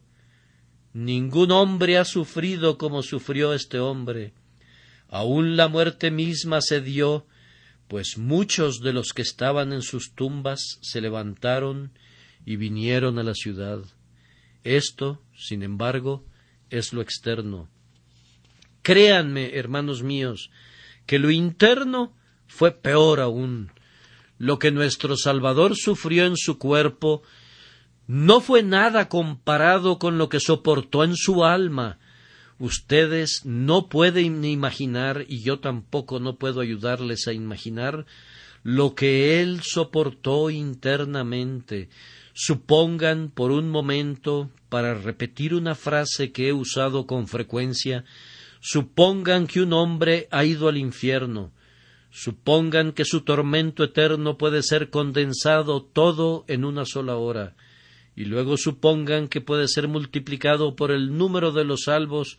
Ningún 0.94 1.52
hombre 1.52 1.98
ha 1.98 2.06
sufrido 2.06 2.78
como 2.78 3.04
sufrió 3.04 3.54
este 3.54 3.80
hombre. 3.80 4.32
Aun 5.10 5.58
la 5.58 5.68
muerte 5.68 6.12
misma 6.12 6.62
se 6.62 6.80
dio, 6.80 7.26
pues 7.90 8.18
muchos 8.18 8.80
de 8.80 8.94
los 8.94 9.12
que 9.12 9.22
estaban 9.22 9.74
en 9.74 9.82
sus 9.82 10.14
tumbas 10.16 10.80
se 10.82 11.02
levantaron 11.02 11.92
y 12.46 12.56
vinieron 12.56 13.20
a 13.20 13.24
la 13.24 13.34
ciudad. 13.34 13.84
Esto, 14.64 15.22
sin 15.36 15.64
embargo, 15.64 16.26
es 16.70 16.94
lo 16.94 17.02
externo. 17.02 17.70
Créanme, 18.82 19.56
hermanos 19.58 20.04
míos, 20.04 20.50
que 21.06 21.20
lo 21.20 21.30
interno 21.32 22.16
fue 22.48 22.72
peor 22.72 23.20
aún. 23.20 23.72
Lo 24.38 24.60
que 24.60 24.72
nuestro 24.72 25.18
Salvador 25.18 25.76
sufrió 25.76 26.26
en 26.26 26.36
su 26.36 26.58
cuerpo 26.58 27.22
no 28.08 28.42
fue 28.42 28.64
nada 28.64 29.08
comparado 29.08 30.00
con 30.00 30.18
lo 30.18 30.30
que 30.30 30.40
soportó 30.40 31.04
en 31.04 31.16
su 31.16 31.46
alma. 31.46 32.00
Ustedes 32.60 33.42
no 33.46 33.88
pueden 33.88 34.44
imaginar, 34.44 35.26
y 35.28 35.44
yo 35.44 35.60
tampoco 35.60 36.20
no 36.20 36.36
puedo 36.38 36.62
ayudarles 36.62 37.28
a 37.28 37.34
imaginar, 37.34 38.06
lo 38.64 38.96
que 38.96 39.42
él 39.42 39.62
soportó 39.64 40.50
internamente, 40.50 41.90
Supongan 42.34 43.30
por 43.30 43.52
un 43.52 43.70
momento, 43.70 44.50
para 44.70 44.94
repetir 44.94 45.54
una 45.54 45.76
frase 45.76 46.32
que 46.32 46.48
he 46.48 46.54
usado 46.54 47.06
con 47.06 47.28
frecuencia, 47.28 48.06
supongan 48.62 49.48
que 49.48 49.62
un 49.62 49.74
hombre 49.74 50.28
ha 50.32 50.46
ido 50.46 50.70
al 50.70 50.78
infierno, 50.78 51.52
supongan 52.10 52.94
que 52.94 53.04
su 53.04 53.22
tormento 53.22 53.84
eterno 53.84 54.38
puede 54.38 54.64
ser 54.64 54.90
condensado 54.90 55.82
todo 55.84 56.46
en 56.48 56.64
una 56.64 56.86
sola 56.86 57.18
hora, 57.18 57.56
y 58.16 58.26
luego 58.26 58.56
supongan 58.56 59.28
que 59.28 59.42
puede 59.42 59.68
ser 59.68 59.88
multiplicado 59.88 60.76
por 60.76 60.92
el 60.92 61.18
número 61.18 61.52
de 61.52 61.66
los 61.66 61.84
salvos, 61.84 62.38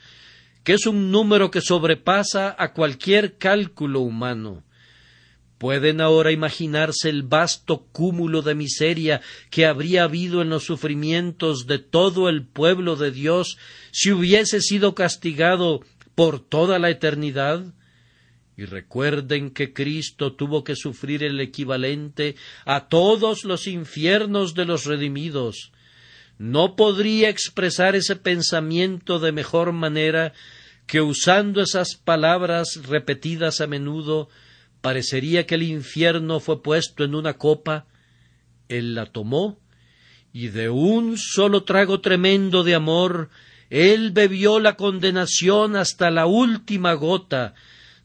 que 0.64 0.74
es 0.74 0.86
un 0.86 1.10
número 1.10 1.50
que 1.50 1.60
sobrepasa 1.60 2.54
a 2.58 2.72
cualquier 2.72 3.36
cálculo 3.36 4.00
humano. 4.00 4.62
Pueden 5.62 6.00
ahora 6.00 6.32
imaginarse 6.32 7.08
el 7.08 7.22
vasto 7.22 7.86
cúmulo 7.92 8.42
de 8.42 8.56
miseria 8.56 9.20
que 9.48 9.64
habría 9.64 10.02
habido 10.02 10.42
en 10.42 10.50
los 10.50 10.64
sufrimientos 10.64 11.68
de 11.68 11.78
todo 11.78 12.28
el 12.28 12.44
pueblo 12.44 12.96
de 12.96 13.12
Dios 13.12 13.58
si 13.92 14.10
hubiese 14.10 14.60
sido 14.60 14.96
castigado 14.96 15.82
por 16.16 16.40
toda 16.40 16.80
la 16.80 16.90
eternidad. 16.90 17.62
Y 18.56 18.64
recuerden 18.64 19.52
que 19.52 19.72
Cristo 19.72 20.32
tuvo 20.32 20.64
que 20.64 20.74
sufrir 20.74 21.22
el 21.22 21.38
equivalente 21.38 22.34
a 22.64 22.88
todos 22.88 23.44
los 23.44 23.68
infiernos 23.68 24.54
de 24.54 24.64
los 24.64 24.84
redimidos. 24.84 25.70
No 26.38 26.74
podría 26.74 27.28
expresar 27.28 27.94
ese 27.94 28.16
pensamiento 28.16 29.20
de 29.20 29.30
mejor 29.30 29.70
manera 29.70 30.32
que 30.88 31.00
usando 31.00 31.62
esas 31.62 31.94
palabras 31.94 32.80
repetidas 32.88 33.60
a 33.60 33.68
menudo 33.68 34.28
parecería 34.82 35.46
que 35.46 35.54
el 35.54 35.62
infierno 35.62 36.40
fue 36.40 36.62
puesto 36.62 37.04
en 37.04 37.14
una 37.14 37.34
copa, 37.34 37.86
él 38.68 38.94
la 38.94 39.06
tomó, 39.06 39.58
y 40.32 40.48
de 40.48 40.68
un 40.68 41.16
solo 41.16 41.62
trago 41.62 42.00
tremendo 42.00 42.64
de 42.64 42.74
amor, 42.74 43.30
él 43.70 44.10
bebió 44.10 44.60
la 44.60 44.76
condenación 44.76 45.76
hasta 45.76 46.10
la 46.10 46.26
última 46.26 46.92
gota, 46.94 47.54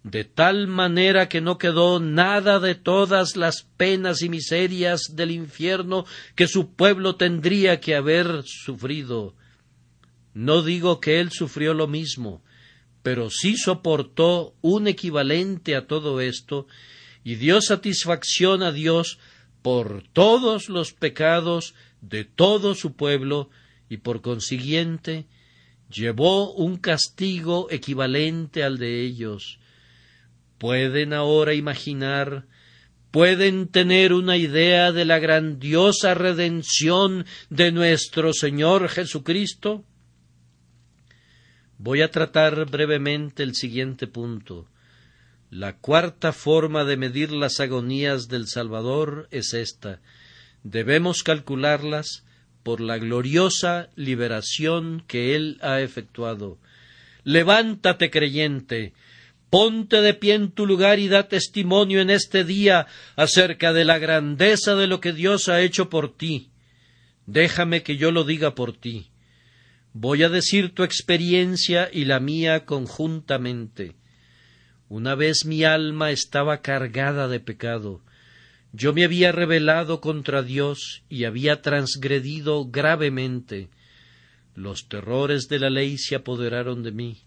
de 0.04 0.24
tal 0.24 0.68
manera 0.68 1.28
que 1.28 1.42
no 1.42 1.58
quedó 1.58 2.00
nada 2.00 2.60
de 2.60 2.76
todas 2.76 3.36
las 3.36 3.64
penas 3.76 4.22
y 4.22 4.30
miserias 4.30 5.02
del 5.14 5.32
infierno 5.32 6.06
que 6.36 6.48
su 6.48 6.74
pueblo 6.74 7.16
tendría 7.16 7.82
que 7.82 7.96
haber 7.96 8.44
sufrido. 8.46 9.36
No 10.34 10.62
digo 10.62 11.02
que 11.02 11.20
él 11.20 11.32
sufrió 11.32 11.74
lo 11.74 11.88
mismo, 11.88 12.42
pero 13.08 13.30
sí 13.30 13.56
soportó 13.56 14.54
un 14.60 14.86
equivalente 14.86 15.78
a 15.78 15.88
todo 15.88 16.20
esto 16.20 16.68
y 17.24 17.36
dio 17.36 17.62
satisfacción 17.62 18.62
a 18.64 18.74
Dios 18.74 19.18
por 19.62 20.04
todos 20.12 20.68
los 20.68 20.92
pecados 20.92 21.74
de 22.02 22.26
todo 22.26 22.76
su 22.76 22.98
pueblo 22.98 23.50
y 23.88 23.96
por 23.96 24.22
consiguiente 24.22 25.26
llevó 25.90 26.52
un 26.52 26.76
castigo 26.76 27.70
equivalente 27.72 28.62
al 28.62 28.78
de 28.78 29.06
ellos. 29.06 29.58
Pueden 30.58 31.14
ahora 31.14 31.54
imaginar, 31.54 32.46
pueden 33.12 33.70
tener 33.70 34.12
una 34.12 34.36
idea 34.36 34.92
de 34.92 35.06
la 35.06 35.20
grandiosa 35.20 36.14
redención 36.14 37.26
de 37.50 37.72
nuestro 37.72 38.34
Señor 38.34 38.90
Jesucristo. 38.90 39.86
Voy 41.80 42.02
a 42.02 42.10
tratar 42.10 42.70
brevemente 42.70 43.44
el 43.44 43.54
siguiente 43.54 44.08
punto. 44.08 44.68
La 45.50 45.78
cuarta 45.78 46.34
forma 46.34 46.84
de 46.84 46.98
medir 46.98 47.32
las 47.32 47.60
agonías 47.60 48.28
del 48.28 48.48
Salvador 48.48 49.28
es 49.32 49.54
esta. 49.54 50.02
Debemos 50.64 51.24
calcularlas 51.24 52.26
por 52.64 52.82
la 52.82 52.98
gloriosa 52.98 53.90
liberación 53.96 55.04
que 55.08 55.36
Él 55.36 55.60
ha 55.62 55.80
efectuado. 55.80 56.58
Levántate, 57.24 58.10
creyente, 58.10 58.94
ponte 59.50 60.02
de 60.02 60.14
pie 60.14 60.34
en 60.34 60.52
tu 60.52 60.66
lugar 60.66 61.00
y 61.00 61.08
da 61.08 61.28
testimonio 61.28 62.02
en 62.02 62.10
este 62.10 62.44
día 62.44 62.88
acerca 63.16 63.72
de 63.72 63.86
la 63.86 64.00
grandeza 64.00 64.76
de 64.76 64.88
lo 64.88 65.00
que 65.00 65.14
Dios 65.14 65.48
ha 65.48 65.62
hecho 65.62 65.90
por 65.90 66.18
ti. 66.18 66.50
Déjame 67.26 67.84
que 67.84 67.98
yo 67.98 68.12
lo 68.12 68.24
diga 68.24 68.56
por 68.56 68.76
ti. 68.76 69.12
Voy 70.00 70.22
a 70.22 70.30
decir 70.30 70.76
tu 70.76 70.84
experiencia 70.84 71.90
y 71.92 72.06
la 72.06 72.20
mía 72.20 72.66
conjuntamente. 72.66 73.96
Una 74.90 75.16
vez 75.16 75.44
mi 75.44 75.64
alma 75.64 76.12
estaba 76.12 76.62
cargada 76.62 77.28
de 77.28 77.40
pecado. 77.40 78.02
Yo 78.72 78.94
me 78.94 79.04
había 79.04 79.32
rebelado 79.32 80.00
contra 80.00 80.44
Dios 80.44 81.02
y 81.10 81.24
había 81.24 81.64
transgredido 81.64 82.68
gravemente. 82.70 83.70
Los 84.54 84.88
terrores 84.88 85.48
de 85.48 85.58
la 85.58 85.72
ley 85.72 85.98
se 85.98 86.14
apoderaron 86.14 86.84
de 86.84 86.92
mí. 86.92 87.18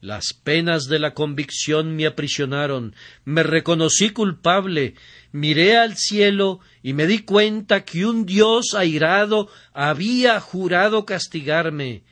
Las 0.00 0.32
penas 0.32 0.86
de 0.86 0.98
la 0.98 1.14
convicción 1.14 1.94
me 1.94 2.06
aprisionaron. 2.06 2.96
Me 3.24 3.44
reconocí 3.44 4.10
culpable. 4.10 4.94
Miré 5.32 5.78
al 5.78 5.96
cielo 5.96 6.60
y 6.82 6.92
me 6.92 7.06
di 7.06 7.20
cuenta 7.20 7.84
que 7.84 8.04
un 8.04 8.26
Dios 8.26 8.74
airado 8.74 9.48
había 9.72 10.38
jurado 10.40 11.06
castigarme. 11.06 12.04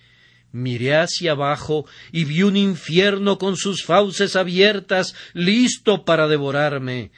Miré 0.52 0.96
hacia 0.96 1.32
abajo 1.32 1.84
y 2.10 2.24
vi 2.24 2.42
un 2.42 2.56
infierno 2.56 3.38
con 3.38 3.56
sus 3.56 3.84
fauces 3.84 4.36
abiertas, 4.36 5.14
listo 5.34 6.04
para 6.04 6.26
devorarme. 6.26 7.12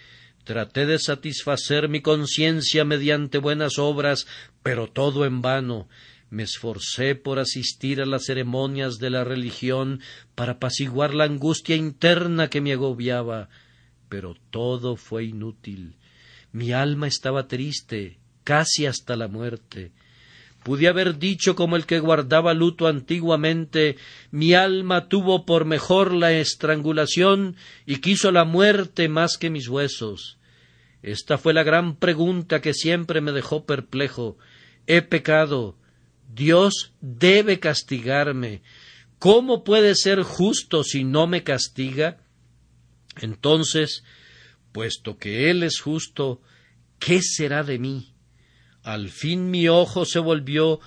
Traté 0.45 0.87
de 0.87 0.99
satisfacer 0.99 1.89
mi 1.89 2.03
conciencia 2.03 2.85
mediante 2.85 3.39
buenas 3.39 3.79
obras, 3.79 4.27
pero 4.63 4.89
todo 4.89 5.25
en 5.25 5.41
vano. 5.41 5.89
Me 6.31 6.43
esforcé 6.43 7.15
por 7.15 7.39
asistir 7.39 8.03
a 8.03 8.07
las 8.07 8.25
ceremonias 8.25 8.99
de 8.99 9.11
la 9.11 9.23
religión 9.23 10.01
para 10.35 10.53
apaciguar 10.53 11.15
la 11.15 11.25
angustia 11.25 11.77
interna 11.77 12.49
que 12.49 12.61
me 12.61 12.73
agobiaba, 12.73 13.51
pero 14.13 14.37
todo 14.51 14.97
fue 14.97 15.25
inútil. 15.25 15.97
Mi 16.53 16.73
alma 16.73 17.07
estaba 17.07 17.49
triste, 17.49 18.19
casi 18.45 18.85
hasta 18.85 19.17
la 19.17 19.27
muerte. 19.27 19.93
Pude 20.63 20.87
haber 20.87 21.19
dicho 21.19 21.57
como 21.57 21.77
el 21.77 21.87
que 21.87 21.99
guardaba 21.99 22.53
luto 22.53 22.89
antiguamente 22.89 23.97
mi 24.31 24.53
alma 24.53 25.09
tuvo 25.09 25.47
por 25.47 25.65
mejor 25.65 26.13
la 26.13 26.31
estrangulación 26.35 27.57
y 27.87 28.03
quiso 28.03 28.33
la 28.33 28.45
muerte 28.45 29.09
más 29.09 29.39
que 29.39 29.49
mis 29.49 29.67
huesos. 29.67 30.37
Esta 31.03 31.39
fue 31.39 31.55
la 31.55 31.63
gran 31.63 31.97
pregunta 31.97 32.61
que 32.61 32.75
siempre 32.75 33.23
me 33.23 33.33
dejó 33.33 33.65
perplejo. 33.65 34.37
He 34.87 35.01
pecado. 35.01 35.75
Dios 36.35 36.93
debe 37.01 37.61
castigarme. 37.61 38.61
¿Cómo 39.19 39.65
puede 39.65 39.95
ser 39.95 40.21
justo 40.21 40.85
si 40.85 41.03
no 41.03 41.27
me 41.27 41.45
castiga? 41.45 42.19
Entonces, 43.21 44.05
puesto 44.73 45.19
que 45.19 45.51
Él 45.51 45.63
es 45.63 45.81
justo, 45.81 46.41
¿qué 46.99 47.21
será 47.23 47.63
de 47.63 47.79
mí? 47.79 48.15
Al 48.83 49.11
fin 49.11 49.51
mi 49.51 49.69
ojo 49.69 50.05
se 50.05 50.19
volvió 50.19 50.81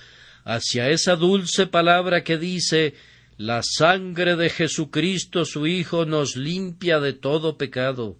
hacia 0.43 0.89
esa 0.89 1.15
dulce 1.15 1.67
palabra 1.67 2.23
que 2.23 2.37
dice 2.37 2.93
La 3.37 3.61
sangre 3.63 4.35
de 4.35 4.49
Jesucristo 4.49 5.45
su 5.45 5.67
Hijo 5.67 6.05
nos 6.05 6.35
limpia 6.35 6.99
de 6.99 7.13
todo 7.13 7.57
pecado. 7.57 8.19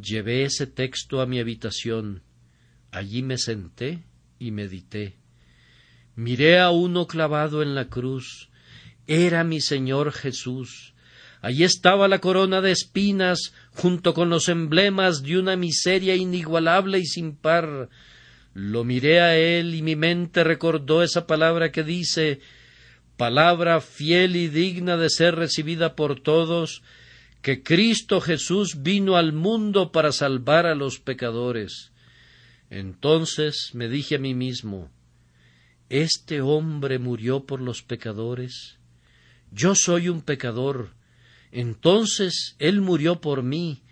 Llevé 0.00 0.42
ese 0.44 0.66
texto 0.66 1.20
a 1.20 1.26
mi 1.26 1.40
habitación. 1.40 2.22
Allí 2.90 3.22
me 3.22 3.38
senté 3.38 4.04
y 4.38 4.50
medité. 4.50 5.16
Miré 6.14 6.58
a 6.58 6.70
uno 6.70 7.06
clavado 7.06 7.62
en 7.62 7.74
la 7.74 7.88
cruz. 7.88 8.50
Era 9.06 9.44
mi 9.44 9.60
Señor 9.60 10.12
Jesús. 10.12 10.94
Allí 11.46 11.62
estaba 11.62 12.08
la 12.08 12.18
corona 12.18 12.60
de 12.60 12.72
espinas 12.72 13.52
junto 13.70 14.14
con 14.14 14.30
los 14.30 14.48
emblemas 14.48 15.22
de 15.22 15.38
una 15.38 15.54
miseria 15.54 16.16
inigualable 16.16 16.98
y 16.98 17.06
sin 17.06 17.36
par. 17.36 17.88
Lo 18.52 18.82
miré 18.82 19.20
a 19.20 19.36
él 19.36 19.76
y 19.76 19.80
mi 19.80 19.94
mente 19.94 20.42
recordó 20.42 21.04
esa 21.04 21.28
palabra 21.28 21.70
que 21.70 21.84
dice 21.84 22.40
palabra 23.16 23.80
fiel 23.80 24.34
y 24.34 24.48
digna 24.48 24.96
de 24.96 25.08
ser 25.08 25.36
recibida 25.36 25.94
por 25.94 26.18
todos, 26.18 26.82
que 27.42 27.62
Cristo 27.62 28.20
Jesús 28.20 28.82
vino 28.82 29.16
al 29.16 29.32
mundo 29.32 29.92
para 29.92 30.10
salvar 30.10 30.66
a 30.66 30.74
los 30.74 30.98
pecadores. 30.98 31.92
Entonces 32.70 33.70
me 33.72 33.88
dije 33.88 34.16
a 34.16 34.18
mí 34.18 34.34
mismo 34.34 34.90
Este 35.90 36.40
hombre 36.40 36.98
murió 36.98 37.46
por 37.46 37.60
los 37.60 37.82
pecadores. 37.82 38.78
Yo 39.52 39.76
soy 39.76 40.08
un 40.08 40.22
pecador. 40.22 40.96
Entonces 41.52 42.56
Él 42.58 42.80
murió 42.80 43.20
por 43.20 43.42
mí. 43.42 43.82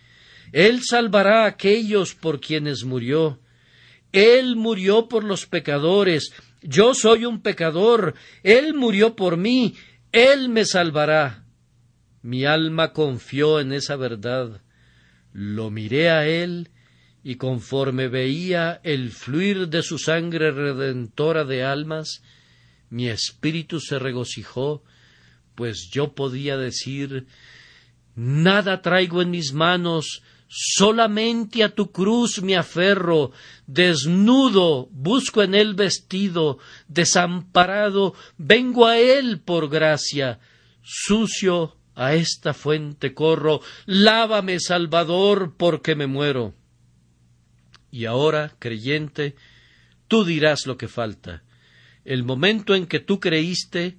Él 0.53 0.83
salvará 0.83 1.45
a 1.45 1.49
aquellos 1.49 2.15
por 2.15 2.41
quienes 2.41 2.85
murió. 2.85 3.41
Él 4.13 4.57
murió 4.57 5.09
por 5.09 5.25
los 5.25 5.47
pecadores. 5.47 6.33
Yo 6.63 6.95
soy 6.95 7.25
un 7.25 7.43
pecador. 7.43 8.15
Él 8.43 8.75
murió 8.75 9.17
por 9.17 9.37
mí. 9.37 9.75
Él 10.13 10.49
me 10.49 10.65
salvará. 10.65 11.45
Mi 12.23 12.45
alma 12.45 12.93
confió 12.93 13.61
en 13.61 13.73
esa 13.73 13.97
verdad. 13.97 14.63
Lo 15.33 15.71
miré 15.71 16.11
a 16.11 16.27
Él 16.27 16.71
y 17.25 17.37
conforme 17.37 18.09
veía 18.09 18.81
el 18.85 19.11
fluir 19.11 19.69
de 19.69 19.83
su 19.83 19.99
sangre 19.99 20.53
redentora 20.53 21.45
de 21.45 21.65
almas, 21.65 22.23
mi 22.91 23.09
espíritu 23.09 23.81
se 23.81 23.99
regocijó, 23.99 24.85
pues 25.55 25.89
yo 25.93 26.15
podía 26.15 26.57
decir 26.57 27.27
Nada 28.17 28.81
traigo 28.81 29.23
en 29.23 29.31
mis 29.31 29.53
manos 29.53 30.23
solamente 30.47 31.65
a 31.65 31.69
tu 31.69 31.91
cruz 31.91 32.41
me 32.43 32.57
aferro, 32.57 33.33
desnudo 33.67 34.87
busco 34.93 35.43
en 35.43 35.55
él 35.55 35.75
vestido, 35.75 36.59
desamparado 36.87 38.15
vengo 38.39 38.87
a 38.87 38.99
él 38.99 39.41
por 39.41 39.69
gracia, 39.69 40.39
sucio 40.81 41.77
a 41.97 42.15
esta 42.15 42.55
fuente 42.55 43.15
corro, 43.15 43.63
lávame, 43.87 44.61
Salvador, 44.61 45.55
porque 45.57 45.97
me 45.97 46.07
muero. 46.07 46.55
Y 47.91 48.05
ahora, 48.05 48.55
creyente, 48.59 49.37
tú 50.09 50.25
dirás 50.25 50.67
lo 50.67 50.77
que 50.77 50.89
falta. 50.89 51.43
El 52.05 52.23
momento 52.25 52.75
en 52.75 52.87
que 52.87 53.01
tú 53.01 53.19
creíste, 53.19 53.97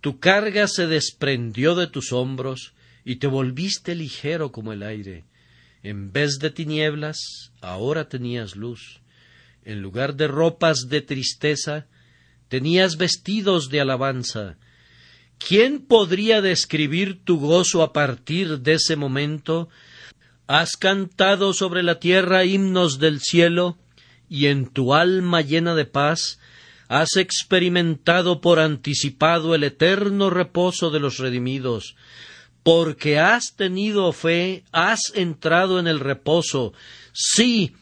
tu 0.00 0.20
carga 0.20 0.68
se 0.68 0.86
desprendió 0.86 1.74
de 1.74 1.86
tus 1.86 2.12
hombros 2.12 2.74
y 3.04 3.16
te 3.16 3.26
volviste 3.26 3.94
ligero 3.94 4.52
como 4.52 4.72
el 4.72 4.82
aire. 4.82 5.24
En 5.82 6.12
vez 6.12 6.38
de 6.38 6.50
tinieblas, 6.50 7.52
ahora 7.60 8.08
tenías 8.08 8.56
luz. 8.56 9.00
En 9.64 9.82
lugar 9.82 10.14
de 10.14 10.28
ropas 10.28 10.88
de 10.88 11.00
tristeza, 11.00 11.86
tenías 12.48 12.96
vestidos 12.96 13.68
de 13.68 13.80
alabanza. 13.80 14.56
¿Quién 15.38 15.86
podría 15.86 16.42
describir 16.42 17.24
tu 17.24 17.38
gozo 17.38 17.82
a 17.82 17.92
partir 17.92 18.60
de 18.60 18.74
ese 18.74 18.96
momento? 18.96 19.68
Has 20.46 20.76
cantado 20.76 21.52
sobre 21.52 21.82
la 21.82 21.98
tierra 22.00 22.44
himnos 22.44 22.98
del 22.98 23.20
cielo, 23.20 23.78
y 24.28 24.46
en 24.46 24.66
tu 24.66 24.94
alma 24.94 25.40
llena 25.40 25.74
de 25.74 25.84
paz 25.84 26.38
has 26.88 27.16
experimentado 27.16 28.40
por 28.40 28.58
anticipado 28.58 29.54
el 29.54 29.64
eterno 29.64 30.30
reposo 30.30 30.90
de 30.90 31.00
los 31.00 31.18
redimidos 31.18 31.94
porque 32.68 33.18
has 33.18 33.54
tenido 33.56 34.12
fe, 34.12 34.62
has 34.72 35.00
entrado 35.14 35.78
en 35.78 35.86
el 35.86 36.00
reposo. 36.00 36.74
Sí, 37.14 37.72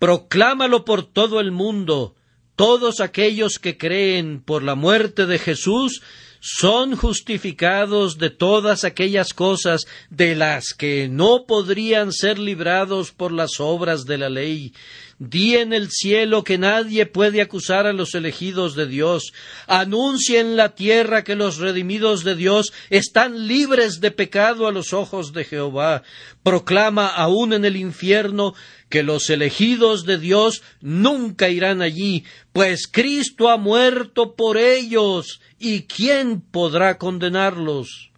proclámalo 0.00 0.84
por 0.84 1.06
todo 1.06 1.38
el 1.38 1.52
mundo. 1.52 2.16
Todos 2.56 2.98
aquellos 2.98 3.60
que 3.60 3.78
creen 3.78 4.40
por 4.40 4.64
la 4.64 4.74
muerte 4.74 5.26
de 5.26 5.38
Jesús 5.38 6.02
son 6.40 6.96
justificados 6.96 8.18
de 8.18 8.30
todas 8.30 8.82
aquellas 8.82 9.32
cosas 9.32 9.86
de 10.10 10.34
las 10.34 10.74
que 10.74 11.08
no 11.08 11.46
podrían 11.46 12.12
ser 12.12 12.40
librados 12.40 13.12
por 13.12 13.30
las 13.30 13.60
obras 13.60 14.04
de 14.04 14.18
la 14.18 14.30
ley. 14.30 14.74
Di 15.18 15.56
en 15.56 15.72
el 15.72 15.90
cielo 15.90 16.42
que 16.42 16.58
nadie 16.58 17.06
puede 17.06 17.40
acusar 17.40 17.86
a 17.86 17.92
los 17.92 18.14
elegidos 18.14 18.74
de 18.74 18.86
Dios. 18.86 19.32
Anuncia 19.66 20.40
en 20.40 20.56
la 20.56 20.74
tierra 20.74 21.22
que 21.22 21.36
los 21.36 21.58
redimidos 21.58 22.24
de 22.24 22.34
Dios 22.34 22.72
están 22.90 23.46
libres 23.46 24.00
de 24.00 24.10
pecado 24.10 24.66
a 24.66 24.72
los 24.72 24.92
ojos 24.92 25.32
de 25.32 25.44
Jehová. 25.44 26.02
Proclama 26.42 27.06
aún 27.06 27.52
en 27.52 27.64
el 27.64 27.76
infierno 27.76 28.54
que 28.88 29.02
los 29.02 29.30
elegidos 29.30 30.04
de 30.04 30.18
Dios 30.18 30.62
nunca 30.80 31.48
irán 31.48 31.82
allí, 31.82 32.24
pues 32.52 32.86
Cristo 32.86 33.50
ha 33.50 33.56
muerto 33.56 34.34
por 34.36 34.56
ellos, 34.56 35.40
y 35.58 35.82
¿quién 35.82 36.40
podrá 36.40 36.96
condenarlos? 36.98 38.10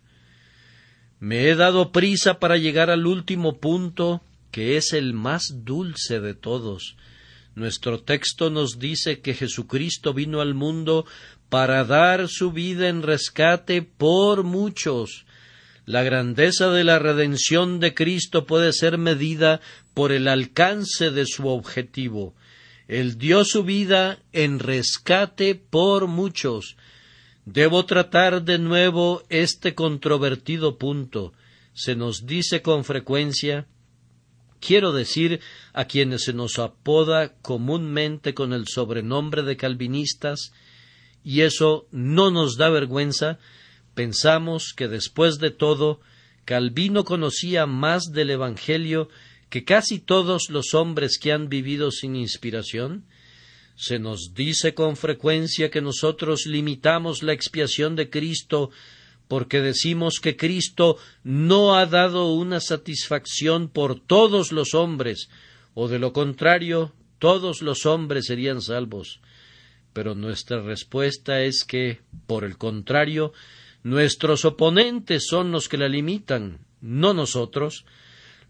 Me 1.18 1.48
he 1.48 1.54
dado 1.54 1.92
prisa 1.92 2.38
para 2.38 2.58
llegar 2.58 2.90
al 2.90 3.06
último 3.06 3.58
punto 3.58 4.20
que 4.56 4.78
es 4.78 4.94
el 4.94 5.12
más 5.12 5.64
dulce 5.66 6.18
de 6.18 6.32
todos. 6.32 6.96
Nuestro 7.54 8.00
texto 8.00 8.48
nos 8.48 8.78
dice 8.78 9.20
que 9.20 9.34
Jesucristo 9.34 10.14
vino 10.14 10.40
al 10.40 10.54
mundo 10.54 11.04
para 11.50 11.84
dar 11.84 12.26
su 12.26 12.52
vida 12.52 12.88
en 12.88 13.02
rescate 13.02 13.82
por 13.82 14.44
muchos. 14.44 15.26
La 15.84 16.02
grandeza 16.02 16.70
de 16.70 16.84
la 16.84 16.98
redención 16.98 17.80
de 17.80 17.92
Cristo 17.92 18.46
puede 18.46 18.72
ser 18.72 18.96
medida 18.96 19.60
por 19.92 20.10
el 20.10 20.26
alcance 20.26 21.10
de 21.10 21.26
su 21.26 21.48
objetivo. 21.48 22.34
Él 22.88 23.18
dio 23.18 23.44
su 23.44 23.62
vida 23.62 24.20
en 24.32 24.58
rescate 24.58 25.54
por 25.54 26.06
muchos. 26.06 26.78
Debo 27.44 27.84
tratar 27.84 28.42
de 28.42 28.58
nuevo 28.58 29.22
este 29.28 29.74
controvertido 29.74 30.78
punto. 30.78 31.34
Se 31.74 31.94
nos 31.94 32.24
dice 32.24 32.62
con 32.62 32.86
frecuencia 32.86 33.66
Quiero 34.60 34.92
decir 34.92 35.40
a 35.72 35.86
quienes 35.86 36.24
se 36.24 36.32
nos 36.32 36.58
apoda 36.58 37.34
comúnmente 37.42 38.34
con 38.34 38.52
el 38.52 38.66
sobrenombre 38.68 39.42
de 39.42 39.56
calvinistas, 39.56 40.52
y 41.24 41.42
eso 41.42 41.86
no 41.90 42.30
nos 42.30 42.56
da 42.56 42.70
vergüenza, 42.70 43.38
pensamos 43.94 44.72
que 44.76 44.88
después 44.88 45.38
de 45.38 45.50
todo 45.50 46.00
Calvino 46.46 47.04
conocía 47.04 47.66
más 47.66 48.12
del 48.12 48.30
Evangelio 48.30 49.08
que 49.50 49.64
casi 49.64 49.98
todos 49.98 50.48
los 50.48 50.74
hombres 50.74 51.18
que 51.18 51.32
han 51.32 51.48
vivido 51.48 51.90
sin 51.90 52.14
inspiración. 52.14 53.04
Se 53.74 53.98
nos 53.98 54.32
dice 54.32 54.72
con 54.72 54.96
frecuencia 54.96 55.70
que 55.70 55.80
nosotros 55.80 56.46
limitamos 56.46 57.24
la 57.24 57.32
expiación 57.32 57.96
de 57.96 58.10
Cristo 58.10 58.70
porque 59.28 59.60
decimos 59.60 60.20
que 60.20 60.36
Cristo 60.36 60.96
no 61.24 61.76
ha 61.76 61.86
dado 61.86 62.32
una 62.32 62.60
satisfacción 62.60 63.68
por 63.68 63.98
todos 63.98 64.52
los 64.52 64.74
hombres, 64.74 65.28
o 65.74 65.88
de 65.88 65.98
lo 65.98 66.12
contrario, 66.12 66.92
todos 67.18 67.62
los 67.62 67.86
hombres 67.86 68.26
serían 68.26 68.62
salvos. 68.62 69.20
Pero 69.92 70.14
nuestra 70.14 70.60
respuesta 70.60 71.42
es 71.42 71.64
que, 71.64 72.00
por 72.26 72.44
el 72.44 72.56
contrario, 72.58 73.32
nuestros 73.82 74.44
oponentes 74.44 75.26
son 75.28 75.50
los 75.50 75.68
que 75.68 75.78
la 75.78 75.88
limitan, 75.88 76.58
no 76.80 77.14
nosotros. 77.14 77.84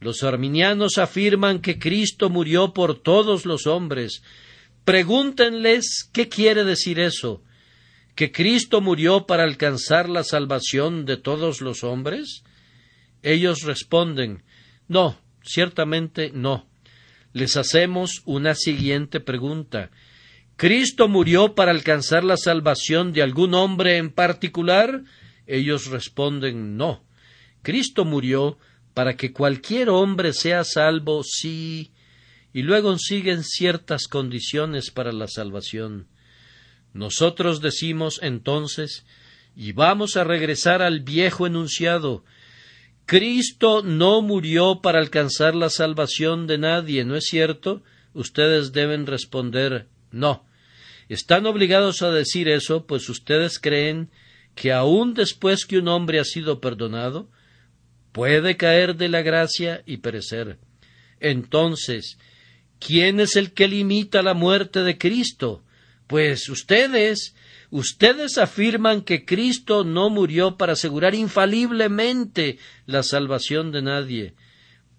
Los 0.00 0.22
arminianos 0.24 0.98
afirman 0.98 1.60
que 1.60 1.78
Cristo 1.78 2.28
murió 2.28 2.74
por 2.74 2.98
todos 2.98 3.46
los 3.46 3.66
hombres. 3.66 4.22
Pregúntenles 4.84 6.10
qué 6.12 6.28
quiere 6.28 6.64
decir 6.64 7.00
eso 7.00 7.42
que 8.16 8.32
Cristo 8.32 8.80
murió 8.80 9.26
para 9.26 9.44
alcanzar 9.44 10.08
la 10.08 10.24
salvación 10.24 11.04
de 11.04 11.18
todos 11.18 11.60
los 11.60 11.84
hombres? 11.84 12.42
Ellos 13.22 13.62
responden 13.62 14.42
No, 14.88 15.20
ciertamente 15.42 16.30
no. 16.32 16.66
Les 17.34 17.58
hacemos 17.58 18.22
una 18.24 18.54
siguiente 18.54 19.20
pregunta. 19.20 19.90
¿Cristo 20.56 21.08
murió 21.08 21.54
para 21.54 21.70
alcanzar 21.72 22.24
la 22.24 22.38
salvación 22.38 23.12
de 23.12 23.22
algún 23.22 23.52
hombre 23.52 23.98
en 23.98 24.10
particular? 24.10 25.02
Ellos 25.46 25.88
responden 25.88 26.78
No. 26.78 27.04
Cristo 27.60 28.06
murió 28.06 28.56
para 28.94 29.14
que 29.16 29.34
cualquier 29.34 29.90
hombre 29.90 30.32
sea 30.32 30.64
salvo 30.64 31.22
sí. 31.22 31.92
Y 32.54 32.62
luego 32.62 32.96
siguen 32.96 33.44
ciertas 33.44 34.08
condiciones 34.08 34.90
para 34.90 35.12
la 35.12 35.28
salvación. 35.28 36.08
Nosotros 36.96 37.60
decimos 37.60 38.20
entonces, 38.22 39.04
y 39.54 39.72
vamos 39.72 40.16
a 40.16 40.24
regresar 40.24 40.80
al 40.80 41.00
viejo 41.00 41.46
enunciado, 41.46 42.24
Cristo 43.04 43.82
no 43.84 44.22
murió 44.22 44.80
para 44.80 44.98
alcanzar 44.98 45.54
la 45.54 45.68
salvación 45.68 46.46
de 46.46 46.56
nadie, 46.56 47.04
¿no 47.04 47.14
es 47.14 47.26
cierto? 47.26 47.82
Ustedes 48.14 48.72
deben 48.72 49.06
responder 49.06 49.88
no. 50.10 50.46
Están 51.10 51.44
obligados 51.44 52.00
a 52.00 52.10
decir 52.10 52.48
eso, 52.48 52.86
pues 52.86 53.10
ustedes 53.10 53.58
creen 53.58 54.10
que 54.54 54.72
aun 54.72 55.12
después 55.12 55.66
que 55.66 55.76
un 55.76 55.88
hombre 55.88 56.18
ha 56.18 56.24
sido 56.24 56.62
perdonado, 56.62 57.28
puede 58.12 58.56
caer 58.56 58.96
de 58.96 59.10
la 59.10 59.20
gracia 59.20 59.82
y 59.84 59.98
perecer. 59.98 60.58
Entonces, 61.20 62.16
¿quién 62.78 63.20
es 63.20 63.36
el 63.36 63.52
que 63.52 63.68
limita 63.68 64.22
la 64.22 64.32
muerte 64.32 64.82
de 64.82 64.96
Cristo? 64.96 65.62
Pues 66.06 66.48
ustedes, 66.48 67.34
ustedes 67.70 68.38
afirman 68.38 69.02
que 69.02 69.24
Cristo 69.24 69.84
no 69.84 70.08
murió 70.10 70.56
para 70.56 70.74
asegurar 70.74 71.14
infaliblemente 71.14 72.58
la 72.86 73.02
salvación 73.02 73.72
de 73.72 73.82
nadie. 73.82 74.34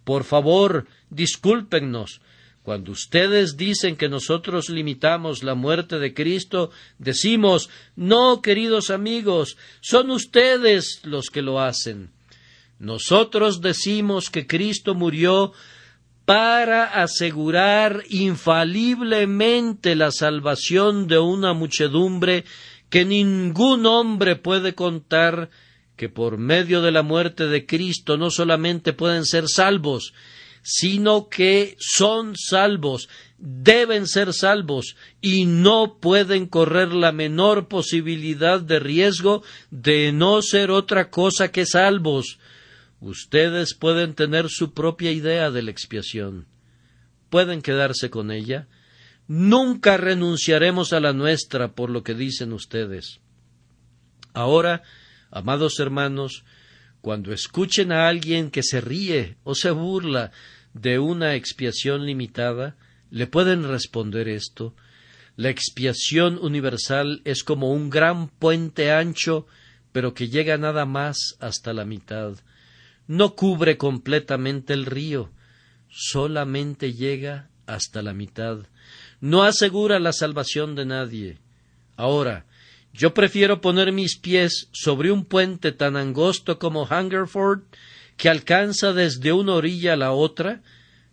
Por 0.03 0.23
favor, 0.23 0.87
discúlpennos. 1.09 2.21
Cuando 2.63 2.91
ustedes 2.91 3.55
dicen 3.55 3.95
que 3.95 4.09
nosotros 4.09 4.67
limitamos 4.67 5.41
la 5.41 5.55
muerte 5.55 5.99
de 5.99 6.13
Cristo, 6.13 6.69
decimos 6.97 7.69
No, 7.95 8.41
queridos 8.41 8.89
amigos, 8.89 9.55
son 9.79 10.11
ustedes 10.11 10.99
los 11.03 11.29
que 11.29 11.41
lo 11.41 11.61
hacen. 11.61 12.11
Nosotros 12.77 13.61
decimos 13.61 14.29
que 14.29 14.45
Cristo 14.45 14.95
murió 14.95 15.53
para 16.27 16.83
asegurar 16.83 18.03
infaliblemente 18.09 19.95
la 19.95 20.11
salvación 20.11 21.07
de 21.07 21.19
una 21.19 21.53
muchedumbre 21.53 22.43
que 22.89 23.05
ningún 23.05 23.85
hombre 23.85 24.35
puede 24.35 24.75
contar 24.75 25.49
que 25.95 26.09
por 26.09 26.37
medio 26.37 26.81
de 26.81 26.91
la 26.91 27.01
muerte 27.01 27.47
de 27.47 27.65
Cristo 27.65 28.17
no 28.17 28.29
solamente 28.29 28.91
pueden 28.91 29.23
ser 29.23 29.47
salvos, 29.47 30.13
sino 30.61 31.29
que 31.29 31.77
son 31.79 32.35
salvos, 32.35 33.07
deben 33.37 34.05
ser 34.05 34.33
salvos 34.33 34.97
y 35.21 35.45
no 35.45 35.97
pueden 36.01 36.45
correr 36.47 36.89
la 36.91 37.13
menor 37.13 37.69
posibilidad 37.69 38.59
de 38.59 38.79
riesgo 38.79 39.43
de 39.71 40.11
no 40.11 40.41
ser 40.41 40.71
otra 40.71 41.09
cosa 41.09 41.53
que 41.53 41.65
salvos, 41.65 42.37
Ustedes 42.99 43.75
pueden 43.75 44.15
tener 44.15 44.49
su 44.49 44.73
propia 44.73 45.11
idea 45.11 45.51
de 45.51 45.61
la 45.61 45.71
expiación. 45.71 46.47
Pueden 47.29 47.61
quedarse 47.61 48.09
con 48.09 48.31
ella. 48.31 48.67
Nunca 49.27 49.97
renunciaremos 49.97 50.93
a 50.93 50.99
la 50.99 51.13
nuestra 51.13 51.73
por 51.73 51.89
lo 51.89 52.03
que 52.03 52.15
dicen 52.15 52.53
ustedes. 52.53 53.19
Ahora, 54.33 54.81
amados 55.29 55.79
hermanos, 55.79 56.43
cuando 57.01 57.33
escuchen 57.33 57.91
a 57.91 58.07
alguien 58.07 58.49
que 58.49 58.63
se 58.63 58.81
ríe 58.81 59.37
o 59.43 59.53
se 59.53 59.69
burla 59.71 60.31
de 60.73 60.97
una 60.97 61.35
expiación 61.35 62.05
limitada, 62.05 62.77
le 63.11 63.27
pueden 63.27 63.67
responder 63.67 64.27
esto. 64.27 64.75
La 65.35 65.49
expiación 65.49 66.39
universal 66.39 67.21
es 67.25 67.43
como 67.43 67.71
un 67.71 67.91
gran 67.91 68.29
puente 68.29 68.91
ancho, 68.91 69.45
pero 69.91 70.15
que 70.15 70.29
llega 70.29 70.57
nada 70.57 70.85
más 70.85 71.35
hasta 71.39 71.73
la 71.73 71.85
mitad 71.85 72.37
no 73.07 73.35
cubre 73.35 73.77
completamente 73.77 74.73
el 74.73 74.85
río, 74.85 75.31
solamente 75.89 76.93
llega 76.93 77.49
hasta 77.65 78.01
la 78.01 78.13
mitad, 78.13 78.59
no 79.19 79.43
asegura 79.43 79.99
la 79.99 80.13
salvación 80.13 80.75
de 80.75 80.85
nadie. 80.85 81.37
Ahora, 81.95 82.45
yo 82.93 83.13
prefiero 83.13 83.61
poner 83.61 83.91
mis 83.91 84.17
pies 84.17 84.69
sobre 84.71 85.11
un 85.11 85.25
puente 85.25 85.71
tan 85.71 85.95
angosto 85.95 86.59
como 86.59 86.83
Hungerford, 86.83 87.61
que 88.15 88.29
alcanza 88.29 88.93
desde 88.93 89.31
una 89.31 89.53
orilla 89.53 89.93
a 89.93 89.97
la 89.97 90.11
otra, 90.11 90.61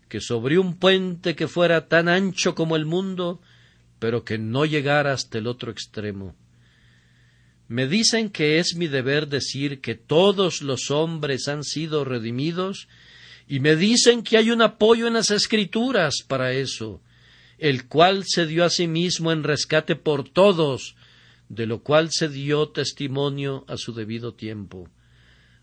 que 0.08 0.20
sobre 0.20 0.58
un 0.58 0.78
puente 0.78 1.34
que 1.34 1.48
fuera 1.48 1.88
tan 1.88 2.08
ancho 2.08 2.54
como 2.54 2.76
el 2.76 2.86
mundo, 2.86 3.40
pero 3.98 4.24
que 4.24 4.38
no 4.38 4.64
llegara 4.64 5.12
hasta 5.12 5.38
el 5.38 5.46
otro 5.46 5.70
extremo. 5.70 6.34
Me 7.68 7.86
dicen 7.86 8.30
que 8.30 8.58
es 8.58 8.74
mi 8.76 8.88
deber 8.88 9.28
decir 9.28 9.80
que 9.80 9.94
todos 9.94 10.60
los 10.60 10.90
hombres 10.90 11.48
han 11.48 11.64
sido 11.64 12.04
redimidos 12.04 12.88
y 13.46 13.60
me 13.60 13.76
dicen 13.76 14.22
que 14.22 14.36
hay 14.36 14.50
un 14.50 14.62
apoyo 14.62 15.06
en 15.06 15.14
las 15.14 15.30
escrituras 15.30 16.22
para 16.26 16.52
eso, 16.52 17.00
el 17.58 17.86
cual 17.88 18.24
se 18.26 18.46
dio 18.46 18.64
a 18.64 18.70
sí 18.70 18.86
mismo 18.86 19.32
en 19.32 19.44
rescate 19.44 19.96
por 19.96 20.28
todos, 20.28 20.96
de 21.48 21.66
lo 21.66 21.82
cual 21.82 22.10
se 22.10 22.28
dio 22.28 22.68
testimonio 22.68 23.64
a 23.68 23.76
su 23.76 23.94
debido 23.94 24.34
tiempo. 24.34 24.88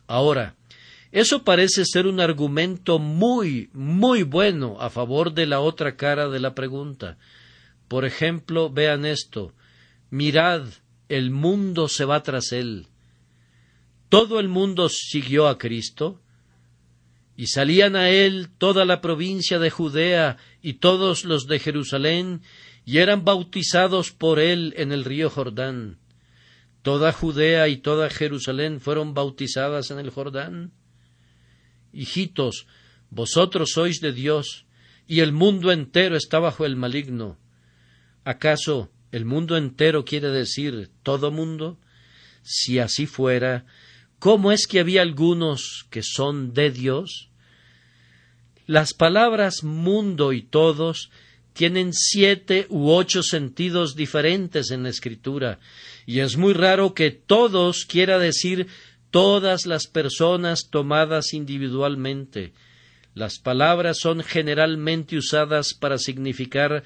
Ahora, 0.08 0.56
eso 1.12 1.44
parece 1.44 1.84
ser 1.86 2.08
un 2.08 2.20
argumento 2.20 2.98
muy, 2.98 3.70
muy 3.74 4.24
bueno 4.24 4.78
a 4.80 4.90
favor 4.90 5.34
de 5.34 5.46
la 5.46 5.60
otra 5.60 5.98
cara 5.98 6.30
de 6.30 6.40
la 6.40 6.56
pregunta. 6.56 7.18
Por 7.88 8.06
ejemplo, 8.06 8.70
vean 8.70 9.06
esto. 9.06 9.54
Mirad, 10.10 10.64
el 11.12 11.30
mundo 11.30 11.90
se 11.90 12.06
va 12.06 12.24
tras 12.24 12.54
él. 12.54 12.88
Todo 14.08 14.40
el 14.40 14.48
mundo 14.48 14.88
siguió 14.88 15.50
a 15.50 15.58
Cristo, 15.58 16.22
y 17.36 17.48
salían 17.48 17.98
a 17.98 18.10
él 18.10 18.48
toda 18.58 18.86
la 18.86 19.02
provincia 19.02 19.60
de 19.60 19.70
Judea 19.70 20.38
y 20.62 20.76
todos 20.76 21.26
los 21.26 21.48
de 21.48 21.60
Jerusalén, 21.60 22.44
y 22.86 23.00
eran 23.00 23.26
bautizados 23.26 24.12
por 24.12 24.40
él 24.40 24.74
en 24.78 24.94
el 24.94 25.04
río 25.04 25.30
Jordán. 25.30 26.00
Toda 26.82 27.12
Judea 27.12 27.68
y 27.68 27.78
toda 27.78 28.10
Jerusalén 28.10 28.80
fueron 28.80 29.14
bautizadas 29.14 29.92
en 29.92 30.00
el 30.00 30.12
Jordán. 30.12 30.72
Hijitos, 31.92 32.68
vosotros 33.10 33.72
sois 33.74 34.00
de 34.00 34.14
Dios, 34.14 34.66
y 35.08 35.20
el 35.20 35.34
mundo 35.34 35.74
entero 35.74 36.16
está 36.16 36.40
bajo 36.40 36.66
el 36.66 36.78
maligno. 36.78 37.38
¿Acaso 38.24 38.90
el 39.12 39.26
mundo 39.26 39.58
entero 39.58 40.06
quiere 40.06 40.30
decir 40.30 40.90
todo 41.04 41.32
mundo. 41.32 41.78
Si 42.44 42.80
así 42.80 43.06
fuera, 43.06 43.66
¿cómo 44.20 44.52
es 44.52 44.68
que 44.68 44.80
había 44.80 45.02
algunos 45.02 45.86
que 45.90 46.02
son 46.02 46.54
de 46.54 46.72
Dios? 46.72 47.30
Las 48.68 48.94
palabras 48.94 49.64
mundo 49.64 50.34
y 50.34 50.42
todos 50.42 51.12
tienen 51.54 51.94
siete 51.94 52.68
u 52.70 52.90
ocho 52.90 53.24
sentidos 53.24 53.96
diferentes 53.96 54.72
en 54.72 54.84
la 54.84 54.90
escritura, 54.90 55.60
y 56.06 56.20
es 56.20 56.38
muy 56.38 56.54
raro 56.54 56.94
que 56.94 57.12
todos 57.12 57.86
quiera 57.86 58.18
decir 58.18 58.68
todas 59.10 59.66
las 59.66 59.88
personas 59.88 60.70
tomadas 60.70 61.34
individualmente. 61.34 62.54
Las 63.14 63.40
palabras 63.40 63.98
son 64.00 64.24
generalmente 64.24 65.18
usadas 65.18 65.74
para 65.74 65.98
significar 65.98 66.84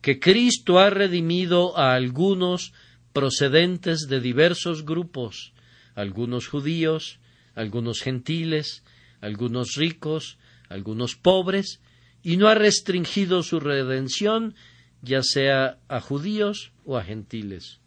que 0.00 0.20
Cristo 0.20 0.78
ha 0.78 0.90
redimido 0.90 1.76
a 1.76 1.94
algunos 1.94 2.72
procedentes 3.12 4.08
de 4.08 4.20
diversos 4.20 4.84
grupos, 4.84 5.52
algunos 5.94 6.48
judíos, 6.48 7.18
algunos 7.54 8.00
gentiles, 8.00 8.84
algunos 9.20 9.74
ricos, 9.74 10.38
algunos 10.68 11.16
pobres, 11.16 11.80
y 12.22 12.36
no 12.36 12.48
ha 12.48 12.54
restringido 12.54 13.42
su 13.42 13.60
redención 13.60 14.54
ya 15.02 15.22
sea 15.22 15.78
a 15.88 16.00
judíos 16.00 16.72
o 16.84 16.96
a 16.96 17.04
gentiles. 17.04 17.80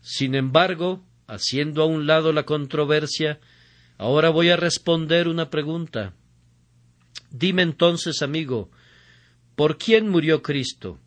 Sin 0.00 0.34
embargo, 0.34 1.04
haciendo 1.26 1.82
a 1.82 1.86
un 1.86 2.06
lado 2.06 2.32
la 2.32 2.44
controversia, 2.44 3.40
ahora 3.98 4.30
voy 4.30 4.48
a 4.48 4.56
responder 4.56 5.28
una 5.28 5.50
pregunta. 5.50 6.14
Dime 7.30 7.62
entonces, 7.62 8.22
amigo, 8.22 8.70
¿por 9.54 9.78
quién 9.78 10.08
murió 10.08 10.42
Cristo? 10.42 10.98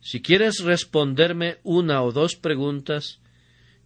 Si 0.00 0.22
quieres 0.22 0.60
responderme 0.60 1.58
una 1.62 2.02
o 2.02 2.12
dos 2.12 2.36
preguntas, 2.36 3.20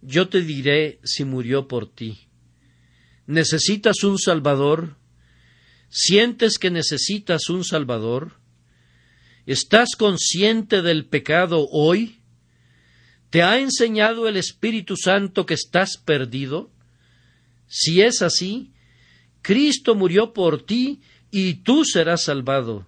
yo 0.01 0.29
te 0.29 0.41
diré 0.41 0.99
si 1.03 1.25
murió 1.25 1.67
por 1.67 1.89
ti. 1.89 2.27
¿Necesitas 3.25 4.03
un 4.03 4.19
Salvador? 4.19 4.97
¿Sientes 5.89 6.57
que 6.57 6.71
necesitas 6.71 7.49
un 7.49 7.63
Salvador? 7.63 8.33
¿Estás 9.45 9.95
consciente 9.97 10.81
del 10.81 11.05
pecado 11.05 11.67
hoy? 11.71 12.19
¿Te 13.29 13.41
ha 13.43 13.59
enseñado 13.59 14.27
el 14.27 14.37
Espíritu 14.37 14.95
Santo 14.95 15.45
que 15.45 15.53
estás 15.53 15.97
perdido? 15.97 16.71
Si 17.67 18.01
es 18.01 18.21
así, 18.21 18.71
Cristo 19.41 19.95
murió 19.95 20.33
por 20.33 20.65
ti 20.65 21.01
y 21.31 21.55
tú 21.55 21.83
serás 21.85 22.25
salvado. 22.25 22.87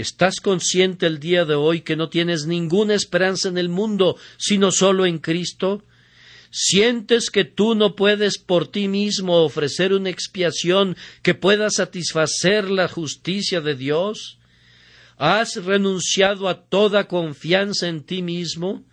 ¿Estás 0.00 0.40
consciente 0.40 1.04
el 1.04 1.20
día 1.20 1.44
de 1.44 1.54
hoy 1.54 1.82
que 1.82 1.94
no 1.94 2.08
tienes 2.08 2.46
ninguna 2.46 2.94
esperanza 2.94 3.50
en 3.50 3.58
el 3.58 3.68
mundo 3.68 4.16
sino 4.38 4.72
solo 4.72 5.04
en 5.04 5.18
Cristo? 5.18 5.84
¿Sientes 6.50 7.28
que 7.28 7.44
tú 7.44 7.74
no 7.74 7.94
puedes 7.96 8.38
por 8.38 8.68
ti 8.68 8.88
mismo 8.88 9.44
ofrecer 9.44 9.92
una 9.92 10.08
expiación 10.08 10.96
que 11.22 11.34
pueda 11.34 11.68
satisfacer 11.68 12.70
la 12.70 12.88
justicia 12.88 13.60
de 13.60 13.74
Dios? 13.74 14.38
¿Has 15.18 15.62
renunciado 15.62 16.48
a 16.48 16.64
toda 16.64 17.06
confianza 17.06 17.86
en 17.86 18.02
ti 18.02 18.22
mismo? 18.22 18.86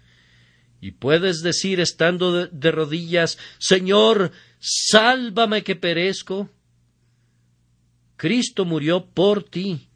Y 0.81 0.91
puedes 0.91 1.41
decir 1.41 1.79
estando 1.79 2.47
de, 2.47 2.71
rodillas, 2.71 3.37
Señor, 3.59 4.33
sálvame 4.59 5.63
que 5.63 5.77
perezco. 5.77 6.49
Cristo 8.17 8.65
murió 8.65 9.05
por 9.05 9.43
ti. 9.43 9.86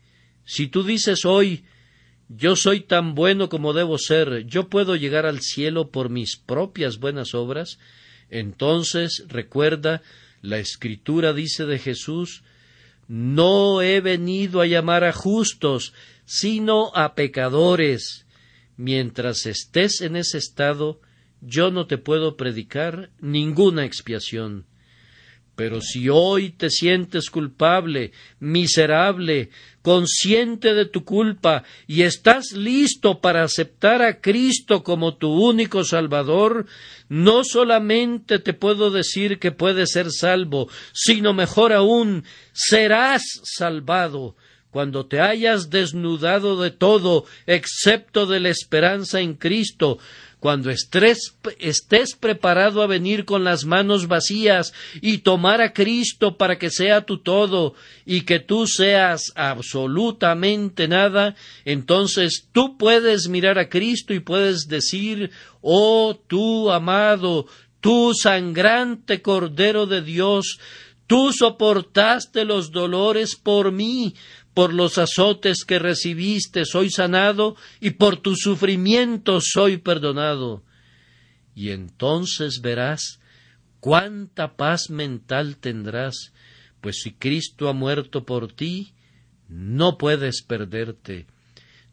Si 0.51 0.67
tú 0.67 0.83
dices 0.83 1.23
hoy, 1.23 1.63
yo 2.27 2.57
soy 2.57 2.81
tan 2.81 3.15
bueno 3.15 3.47
como 3.47 3.71
debo 3.71 3.97
ser, 3.97 4.45
yo 4.47 4.67
puedo 4.67 4.97
llegar 4.97 5.25
al 5.25 5.39
cielo 5.39 5.91
por 5.91 6.09
mis 6.09 6.35
propias 6.35 6.99
buenas 6.99 7.33
obras, 7.33 7.79
entonces 8.29 9.23
recuerda, 9.29 10.01
la 10.41 10.57
escritura 10.57 11.31
dice 11.31 11.65
de 11.65 11.79
Jesús, 11.79 12.43
no 13.07 13.81
he 13.81 14.01
venido 14.01 14.59
a 14.59 14.65
llamar 14.65 15.05
a 15.05 15.13
justos, 15.13 15.93
sino 16.25 16.93
a 16.95 17.15
pecadores. 17.15 18.25
Mientras 18.75 19.45
estés 19.45 20.01
en 20.01 20.17
ese 20.17 20.37
estado, 20.37 20.99
yo 21.39 21.71
no 21.71 21.87
te 21.87 21.97
puedo 21.97 22.35
predicar 22.35 23.09
ninguna 23.21 23.85
expiación. 23.85 24.65
Pero 25.55 25.81
si 25.81 26.09
hoy 26.09 26.51
te 26.51 26.69
sientes 26.69 27.29
culpable, 27.29 28.13
miserable, 28.39 29.49
consciente 29.81 30.73
de 30.73 30.85
tu 30.85 31.03
culpa 31.03 31.63
y 31.87 32.03
estás 32.03 32.53
listo 32.53 33.19
para 33.19 33.43
aceptar 33.43 34.01
a 34.01 34.21
Cristo 34.21 34.83
como 34.83 35.15
tu 35.17 35.29
único 35.29 35.83
Salvador, 35.83 36.67
no 37.09 37.43
solamente 37.43 38.39
te 38.39 38.53
puedo 38.53 38.91
decir 38.91 39.39
que 39.39 39.51
puedes 39.51 39.91
ser 39.91 40.11
salvo, 40.11 40.69
sino 40.93 41.33
mejor 41.33 41.73
aún, 41.73 42.23
serás 42.53 43.23
salvado 43.43 44.35
cuando 44.71 45.05
te 45.05 45.19
hayas 45.19 45.69
desnudado 45.69 46.61
de 46.61 46.71
todo 46.71 47.25
excepto 47.45 48.25
de 48.25 48.39
la 48.39 48.49
esperanza 48.49 49.19
en 49.19 49.33
Cristo, 49.33 49.99
cuando 50.41 50.71
estés, 50.71 51.35
estés, 51.59 52.15
preparado 52.15 52.81
a 52.81 52.87
venir 52.87 53.25
con 53.25 53.43
las 53.43 53.63
manos 53.63 54.07
vacías 54.07 54.73
y 54.99 55.19
tomar 55.19 55.61
a 55.61 55.71
Cristo 55.71 56.35
para 56.35 56.57
que 56.57 56.71
sea 56.71 57.05
tu 57.05 57.19
todo 57.19 57.75
y 58.07 58.21
que 58.21 58.39
tú 58.39 58.65
seas 58.65 59.31
absolutamente 59.35 60.87
nada, 60.87 61.35
entonces 61.63 62.47
tú 62.51 62.75
puedes 62.75 63.29
mirar 63.29 63.59
a 63.59 63.69
Cristo 63.69 64.15
y 64.15 64.19
puedes 64.19 64.67
decir, 64.67 65.29
oh 65.61 66.19
tú 66.27 66.71
amado, 66.71 67.45
tú 67.79 68.15
sangrante 68.15 69.21
Cordero 69.21 69.85
de 69.85 70.01
Dios, 70.01 70.57
tú 71.05 71.33
soportaste 71.33 72.45
los 72.45 72.71
dolores 72.71 73.35
por 73.35 73.71
mí, 73.71 74.15
por 74.53 74.73
los 74.73 74.97
azotes 74.97 75.63
que 75.65 75.79
recibiste 75.79 76.65
soy 76.65 76.89
sanado, 76.89 77.55
y 77.79 77.91
por 77.91 78.17
tus 78.17 78.39
sufrimientos 78.41 79.45
soy 79.53 79.77
perdonado. 79.77 80.63
Y 81.55 81.69
entonces 81.69 82.61
verás 82.61 83.19
cuánta 83.79 84.55
paz 84.55 84.89
mental 84.89 85.57
tendrás, 85.57 86.33
pues 86.81 87.01
si 87.01 87.13
Cristo 87.13 87.69
ha 87.69 87.73
muerto 87.73 88.25
por 88.25 88.51
ti, 88.51 88.93
no 89.47 89.97
puedes 89.97 90.43
perderte. 90.43 91.27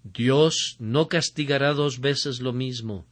Dios 0.05 0.77
no 0.79 1.09
castigará 1.09 1.75
dos 1.75 2.01
veces 2.01 2.41
lo 2.41 2.53
mismo. 2.53 3.07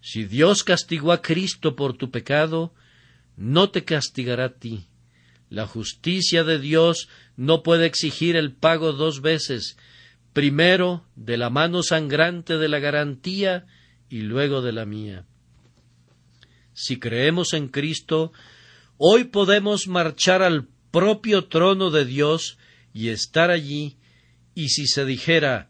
Si 0.00 0.24
Dios 0.24 0.62
castigó 0.62 1.12
a 1.12 1.20
Cristo 1.20 1.74
por 1.74 1.96
tu 1.96 2.10
pecado, 2.10 2.72
no 3.36 3.70
te 3.70 3.84
castigará 3.84 4.46
a 4.46 4.54
ti. 4.54 4.86
La 5.50 5.66
justicia 5.66 6.44
de 6.44 6.58
Dios 6.58 7.08
no 7.36 7.62
puede 7.62 7.86
exigir 7.86 8.36
el 8.36 8.52
pago 8.52 8.92
dos 8.92 9.22
veces, 9.22 9.76
primero 10.32 11.04
de 11.16 11.36
la 11.36 11.50
mano 11.50 11.82
sangrante 11.82 12.58
de 12.58 12.68
la 12.68 12.78
garantía 12.78 13.66
y 14.10 14.20
luego 14.20 14.62
de 14.62 14.72
la 14.72 14.84
mía. 14.84 15.24
Si 16.74 16.98
creemos 16.98 17.54
en 17.54 17.68
Cristo, 17.68 18.32
hoy 18.98 19.24
podemos 19.24 19.88
marchar 19.88 20.42
al 20.42 20.68
propio 20.90 21.46
trono 21.46 21.90
de 21.90 22.04
Dios 22.04 22.58
y 22.92 23.08
estar 23.08 23.50
allí, 23.50 23.96
y 24.54 24.68
si 24.68 24.86
se 24.86 25.04
dijera 25.04 25.68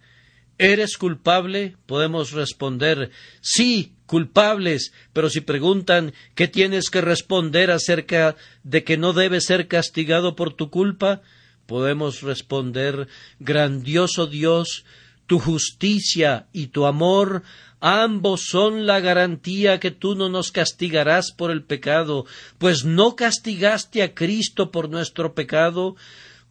¿Eres 0.58 0.98
culpable? 0.98 1.76
Podemos 1.86 2.32
responder 2.32 3.10
sí, 3.40 3.94
culpables, 4.06 4.92
pero 5.12 5.30
si 5.30 5.40
preguntan 5.40 6.12
¿qué 6.34 6.48
tienes 6.48 6.90
que 6.90 7.00
responder 7.00 7.70
acerca 7.70 8.36
de 8.64 8.82
que 8.82 8.96
no 8.96 9.12
debes 9.12 9.44
ser 9.44 9.68
castigado 9.68 10.34
por 10.36 10.54
tu 10.54 10.70
culpa? 10.70 11.22
podemos 11.66 12.22
responder 12.22 13.08
Grandioso 13.38 14.26
Dios, 14.26 14.86
tu 15.26 15.38
justicia 15.38 16.48
y 16.54 16.68
tu 16.68 16.86
amor 16.86 17.42
ambos 17.80 18.46
son 18.48 18.86
la 18.86 19.00
garantía 19.00 19.78
que 19.78 19.90
tú 19.90 20.14
no 20.14 20.28
nos 20.28 20.50
castigarás 20.50 21.32
por 21.36 21.50
el 21.50 21.62
pecado, 21.62 22.26
pues 22.58 22.84
no 22.84 23.16
castigaste 23.16 24.02
a 24.02 24.14
Cristo 24.14 24.70
por 24.70 24.88
nuestro 24.88 25.34
pecado. 25.34 25.96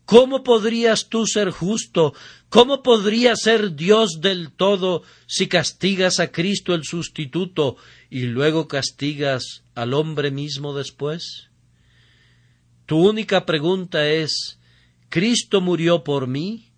¿Cómo 0.07 0.41
podrías 0.41 1.09
tú 1.09 1.27
ser 1.27 1.49
justo? 1.49 2.13
¿Cómo 2.47 2.81
podrías 2.81 3.41
ser 3.41 3.75
Dios 3.75 4.21
del 4.21 4.53
todo 4.53 5.03
si 5.25 5.49
castigas 5.49 6.21
a 6.21 6.31
Cristo 6.31 6.73
el 6.73 6.85
sustituto 6.85 7.75
y 8.09 8.21
luego 8.21 8.69
castigas 8.69 9.65
al 9.75 9.93
hombre 9.93 10.31
mismo 10.31 10.73
después? 10.73 11.49
Tu 12.85 12.97
única 12.97 13.45
pregunta 13.45 14.07
es 14.07 14.61
Cristo 15.09 15.59
murió 15.59 16.05
por 16.05 16.27
mí 16.27 16.71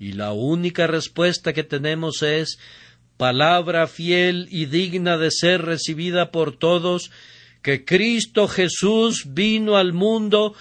y 0.00 0.14
la 0.14 0.32
única 0.32 0.88
respuesta 0.88 1.52
que 1.52 1.62
tenemos 1.62 2.24
es 2.24 2.58
palabra 3.16 3.86
fiel 3.86 4.48
y 4.50 4.66
digna 4.66 5.18
de 5.18 5.30
ser 5.30 5.62
recibida 5.62 6.32
por 6.32 6.56
todos, 6.56 7.12
que 7.62 7.84
Cristo 7.84 8.48
Jesús 8.48 9.26
vino 9.28 9.76
al 9.76 9.92
mundo 9.92 10.56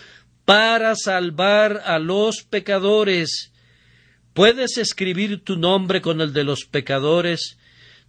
para 0.45 0.95
salvar 0.95 1.81
a 1.85 1.99
los 1.99 2.43
pecadores. 2.43 3.51
Puedes 4.33 4.77
escribir 4.77 5.43
tu 5.43 5.57
nombre 5.57 6.01
con 6.01 6.21
el 6.21 6.33
de 6.33 6.43
los 6.43 6.65
pecadores, 6.65 7.57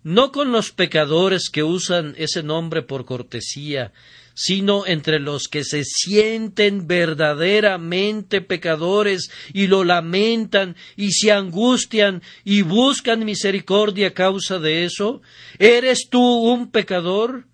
no 0.05 0.33
con 0.33 0.53
los 0.53 0.71
pecadores 0.71 1.49
que 1.51 1.63
usan 1.63 2.15
ese 2.17 2.43
nombre 2.43 2.83
por 2.83 3.05
cortesía, 3.05 3.93
sino 4.35 4.87
entre 4.87 5.21
los 5.21 5.49
que 5.49 5.65
se 5.65 5.85
sienten 5.85 6.87
verdaderamente 6.87 8.41
pecadores 8.41 9.31
y 9.53 9.67
lo 9.67 9.85
lamentan 9.85 10.77
y 10.97 11.13
se 11.13 11.33
angustian 11.33 12.23
y 12.45 12.63
buscan 12.63 13.25
misericordia 13.25 14.09
a 14.09 14.15
causa 14.15 14.59
de 14.59 14.85
eso? 14.85 15.23
¿Eres 15.59 16.09
tú 16.11 16.23
un 16.23 16.71
pecador? 16.71 17.47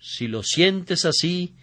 Si 0.00 0.28
lo 0.28 0.42
sientes 0.42 1.04
así, 1.04 1.54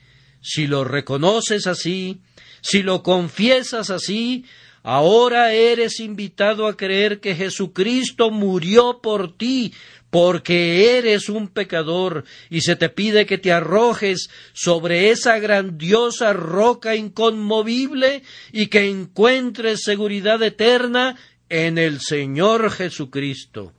si 0.42 0.68
lo 0.68 0.84
reconoces 0.84 1.66
así, 1.66 2.22
si 2.62 2.84
lo 2.84 3.04
confiesas 3.04 3.90
así, 3.90 4.46
ahora 4.84 5.54
eres 5.54 6.00
invitado 6.00 6.68
a 6.68 6.78
creer 6.78 7.20
que 7.20 7.36
Jesucristo 7.36 8.32
murió 8.32 9.00
por 9.02 9.38
ti 9.38 9.74
porque 10.10 10.98
eres 10.98 11.30
un 11.30 11.50
pecador 11.50 12.24
y 12.50 12.62
se 12.62 12.76
te 12.76 12.90
pide 12.90 13.26
que 13.26 13.38
te 13.38 13.52
arrojes 13.52 14.30
sobre 14.54 15.10
esa 15.10 15.40
grandiosa 15.40 16.34
roca 16.34 16.96
inconmovible 16.96 18.24
y 18.52 18.68
que 18.68 18.90
encuentres 18.90 19.82
seguridad 19.84 20.42
eterna 20.42 21.18
en 21.50 21.78
el 21.78 22.00
Señor 22.02 22.72
Jesucristo. 22.72 23.74